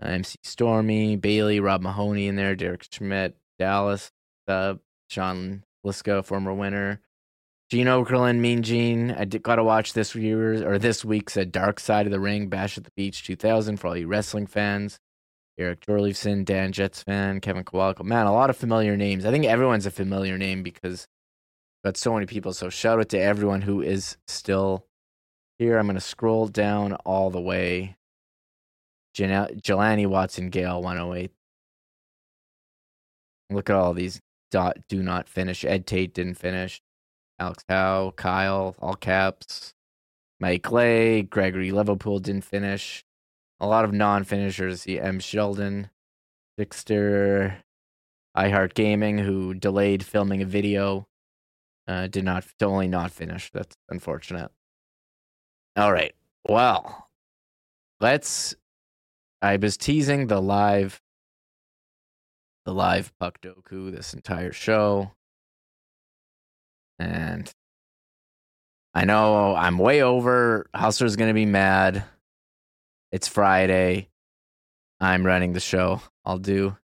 [0.00, 4.12] Uh, MC Stormy, Bailey, Rob Mahoney in there, Derek Schmidt, Dallas,
[4.46, 4.74] uh,
[5.10, 7.00] Sean Liska, former winner.
[7.70, 9.10] Gene Okerlund, Mean Gene.
[9.10, 12.20] I did, got to watch this year's or this week's uh, Dark Side of the
[12.20, 14.98] Ring Bash at the Beach 2000 for all you wrestling fans.
[15.58, 18.04] Eric Jorleifson, Dan Jets fan, Kevin Kowalko.
[18.04, 19.26] Man, a lot of familiar names.
[19.26, 21.06] I think everyone's a familiar name because
[21.84, 22.52] got so many people.
[22.52, 24.86] So shout out to everyone who is still
[25.58, 25.76] here.
[25.76, 27.96] I'm going to scroll down all the way.
[29.14, 31.32] Jan- Jelani Watson, Gale 108.
[33.50, 35.64] Look at all these dot do not finish.
[35.64, 36.80] Ed Tait didn't finish.
[37.38, 39.74] Alex Howe, Kyle, all caps.
[40.40, 43.04] Mike Clay, Gregory Liverpool didn't finish.
[43.60, 44.84] A lot of non-finishers.
[44.84, 45.20] The M.
[45.20, 45.90] Sheldon,
[46.58, 47.56] Dixter,
[48.36, 51.06] iHeart Gaming, who delayed filming a video,
[51.86, 53.50] uh, did not only not finish.
[53.52, 54.50] That's unfortunate.
[55.76, 56.14] All right.
[56.48, 57.08] Well,
[58.00, 58.54] let's.
[59.40, 61.00] I was teasing the live,
[62.64, 65.12] the live Puckdoku this entire show,
[66.98, 67.50] and
[68.94, 70.68] I know I'm way over.
[70.74, 72.04] Hustler's gonna be mad.
[73.12, 74.08] It's Friday.
[75.00, 76.02] I'm running the show.
[76.24, 76.76] I'll do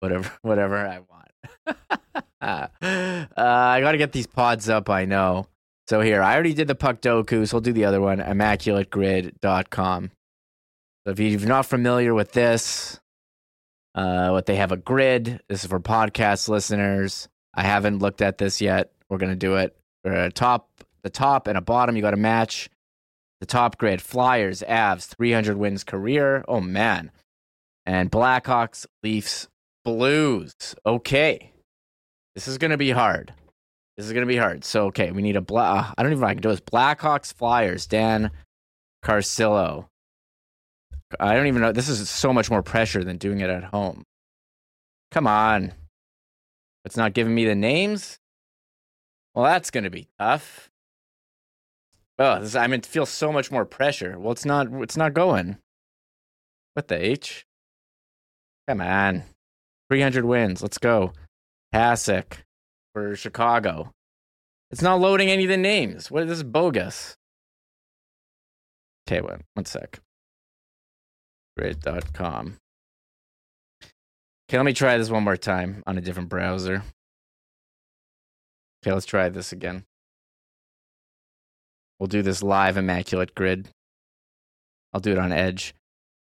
[0.00, 1.78] whatever whatever I want.
[2.40, 2.68] uh,
[3.36, 4.90] I got to get these pods up.
[4.90, 5.46] I know.
[5.88, 8.18] So here, I already did the Puckdoku, so I'll do the other one.
[8.18, 10.10] ImmaculateGrid.com.
[11.04, 13.00] So if you're not familiar with this,
[13.94, 15.40] uh, what they have a grid.
[15.48, 17.28] This is for podcast listeners.
[17.54, 18.92] I haven't looked at this yet.
[19.12, 19.76] We're gonna do it.
[20.34, 20.70] Top,
[21.02, 21.96] the top and a bottom.
[21.96, 22.70] You got to match
[23.40, 24.00] the top grid.
[24.00, 26.42] Flyers, Avs, 300 wins career.
[26.48, 27.10] Oh man,
[27.84, 29.48] and Blackhawks, Leafs,
[29.84, 30.54] Blues.
[30.86, 31.52] Okay,
[32.34, 33.34] this is gonna be hard.
[33.98, 34.64] This is gonna be hard.
[34.64, 35.90] So okay, we need a black.
[35.90, 36.60] Uh, I don't even know I can do this.
[36.60, 38.30] Blackhawks, Flyers, Dan
[39.04, 39.88] Carcillo.
[41.20, 41.72] I don't even know.
[41.72, 44.04] This is so much more pressure than doing it at home.
[45.10, 45.72] Come on.
[46.86, 48.18] It's not giving me the names.
[49.34, 50.70] Well, that's going to be tough.
[52.18, 54.18] Oh, this, I mean, it feels so much more pressure.
[54.18, 54.68] Well, it's not.
[54.82, 55.58] It's not going.
[56.74, 57.46] What the h?
[58.68, 59.24] Come on,
[59.90, 60.62] three hundred wins.
[60.62, 61.12] Let's go.
[61.74, 62.44] Hasek
[62.94, 63.92] for Chicago.
[64.70, 66.10] It's not loading any of the names.
[66.10, 67.16] What is this bogus?
[69.08, 70.00] Okay, one one sec.
[71.58, 72.58] Grid.com.
[74.48, 76.82] Okay, let me try this one more time on a different browser.
[78.82, 79.84] Okay, let's try this again.
[81.98, 83.68] We'll do this live Immaculate Grid.
[84.92, 85.74] I'll do it on Edge.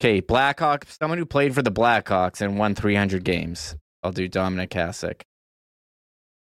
[0.01, 3.75] Okay, Blackhawk, someone who played for the Blackhawks and won 300 games.
[4.03, 5.21] I'll do Dominik Hasek.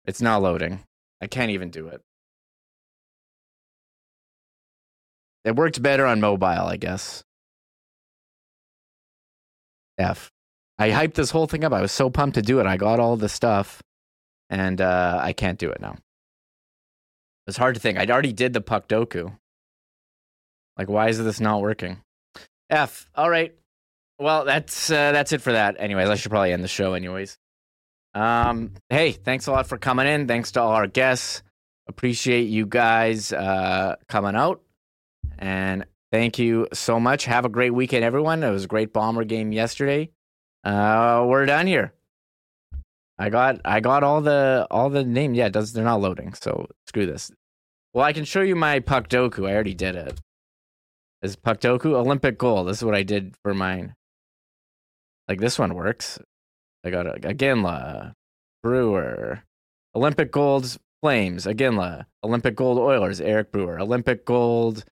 [0.05, 0.79] It's not loading.
[1.21, 2.01] I can't even do it.
[5.43, 7.23] It worked better on mobile, I guess.
[9.97, 10.29] F.
[10.77, 11.73] I hyped this whole thing up.
[11.73, 12.67] I was so pumped to do it.
[12.67, 13.81] I got all the stuff,
[14.49, 15.97] and uh, I can't do it now.
[17.47, 17.97] It's hard to think.
[17.97, 19.37] I already did the Puckdoku.
[20.77, 22.01] Like, why is this not working?
[22.69, 23.09] F.
[23.15, 23.55] All right.
[24.19, 25.77] Well, that's uh, that's it for that.
[25.79, 26.93] Anyways, I should probably end the show.
[26.93, 27.37] Anyways.
[28.13, 28.71] Um.
[28.89, 30.27] Hey, thanks a lot for coming in.
[30.27, 31.43] Thanks to all our guests.
[31.87, 34.61] Appreciate you guys uh, coming out,
[35.39, 37.25] and thank you so much.
[37.25, 38.43] Have a great weekend, everyone.
[38.43, 40.09] It was a great bomber game yesterday.
[40.63, 41.93] Uh, we're done here.
[43.19, 45.33] I got I got all the all the name.
[45.33, 46.33] Yeah, does they're not loading.
[46.33, 47.31] So screw this.
[47.93, 49.49] Well, I can show you my Puckdoku.
[49.49, 50.19] I already did it.
[51.21, 52.67] Is Puckdoku Olympic gold?
[52.67, 53.95] This is what I did for mine.
[55.27, 56.19] Like this one works.
[56.85, 58.13] I got a, Iginla,
[58.61, 59.43] Brewer,
[59.95, 64.85] Olympic gold Flames, Iginla, Olympic gold Oilers, Eric Brewer, Olympic gold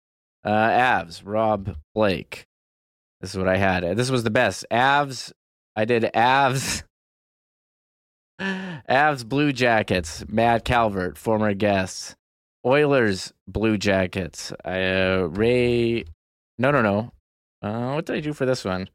[0.44, 2.46] uh, Avs, Rob Blake.
[3.22, 3.98] This is what I had.
[3.98, 4.66] This was the best.
[4.72, 5.32] Avs.
[5.76, 6.84] I did Avs.
[8.40, 12.16] Avs Blue Jackets, Matt Calvert, former guest.
[12.66, 16.04] Oilers Blue Jackets, uh, Ray.
[16.58, 17.12] No, no, no.
[17.62, 18.90] Uh, what did I do for this one?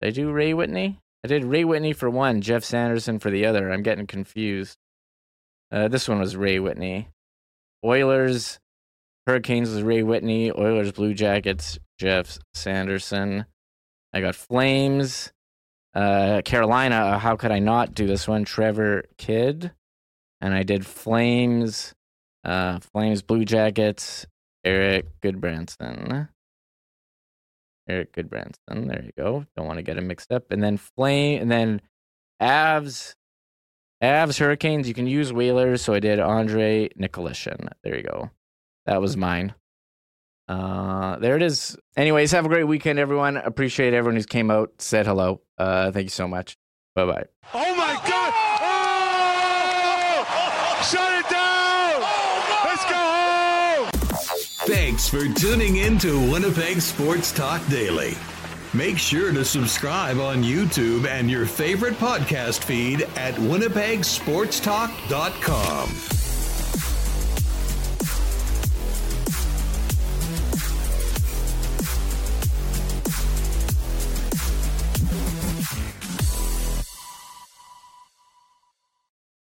[0.00, 0.98] Did I do Ray Whitney?
[1.24, 3.70] I did Ray Whitney for one, Geoff Sanderson for the other.
[3.70, 4.76] I'm getting confused.
[5.70, 7.08] Uh, this one was Ray Whitney.
[7.84, 8.58] Oilers,
[9.26, 10.50] Hurricanes was Ray Whitney.
[10.50, 13.46] Oilers Blue Jackets, Geoff Sanderson.
[14.12, 15.32] I got Flames.
[15.94, 18.44] Uh, Carolina, uh, how could I not do this one?
[18.44, 19.72] Trevor Kidd.
[20.40, 21.94] And I did Flames,
[22.44, 24.26] uh, Flames Blue Jackets,
[24.64, 26.28] Erik Gudbranson.
[27.88, 28.88] Erik Gudbranson.
[28.88, 29.44] There you go.
[29.56, 30.50] Don't want to get him mixed up.
[30.50, 31.80] And then Flame, and then
[32.40, 33.14] Avs,
[34.02, 34.86] Avs Hurricanes.
[34.86, 35.82] You can use Whalers.
[35.82, 37.68] So I did Andrei Nikolishin.
[37.82, 38.30] There you go.
[38.86, 39.54] That was mine.
[40.50, 41.76] Uh, there it is.
[41.96, 43.36] Anyways, have a great weekend, everyone.
[43.36, 45.40] Appreciate everyone who's came out, said hello.
[45.56, 46.56] Uh, thank you so much.
[46.96, 47.24] Bye bye.
[47.54, 48.32] Oh my God!
[48.60, 50.26] Oh!
[50.90, 52.00] Shut it down!
[52.64, 53.88] Let's go home!
[54.66, 58.14] Thanks for tuning in to Winnipeg Sports Talk Daily.
[58.74, 66.19] Make sure to subscribe on YouTube and your favorite podcast feed at winnipegsportstalk.com.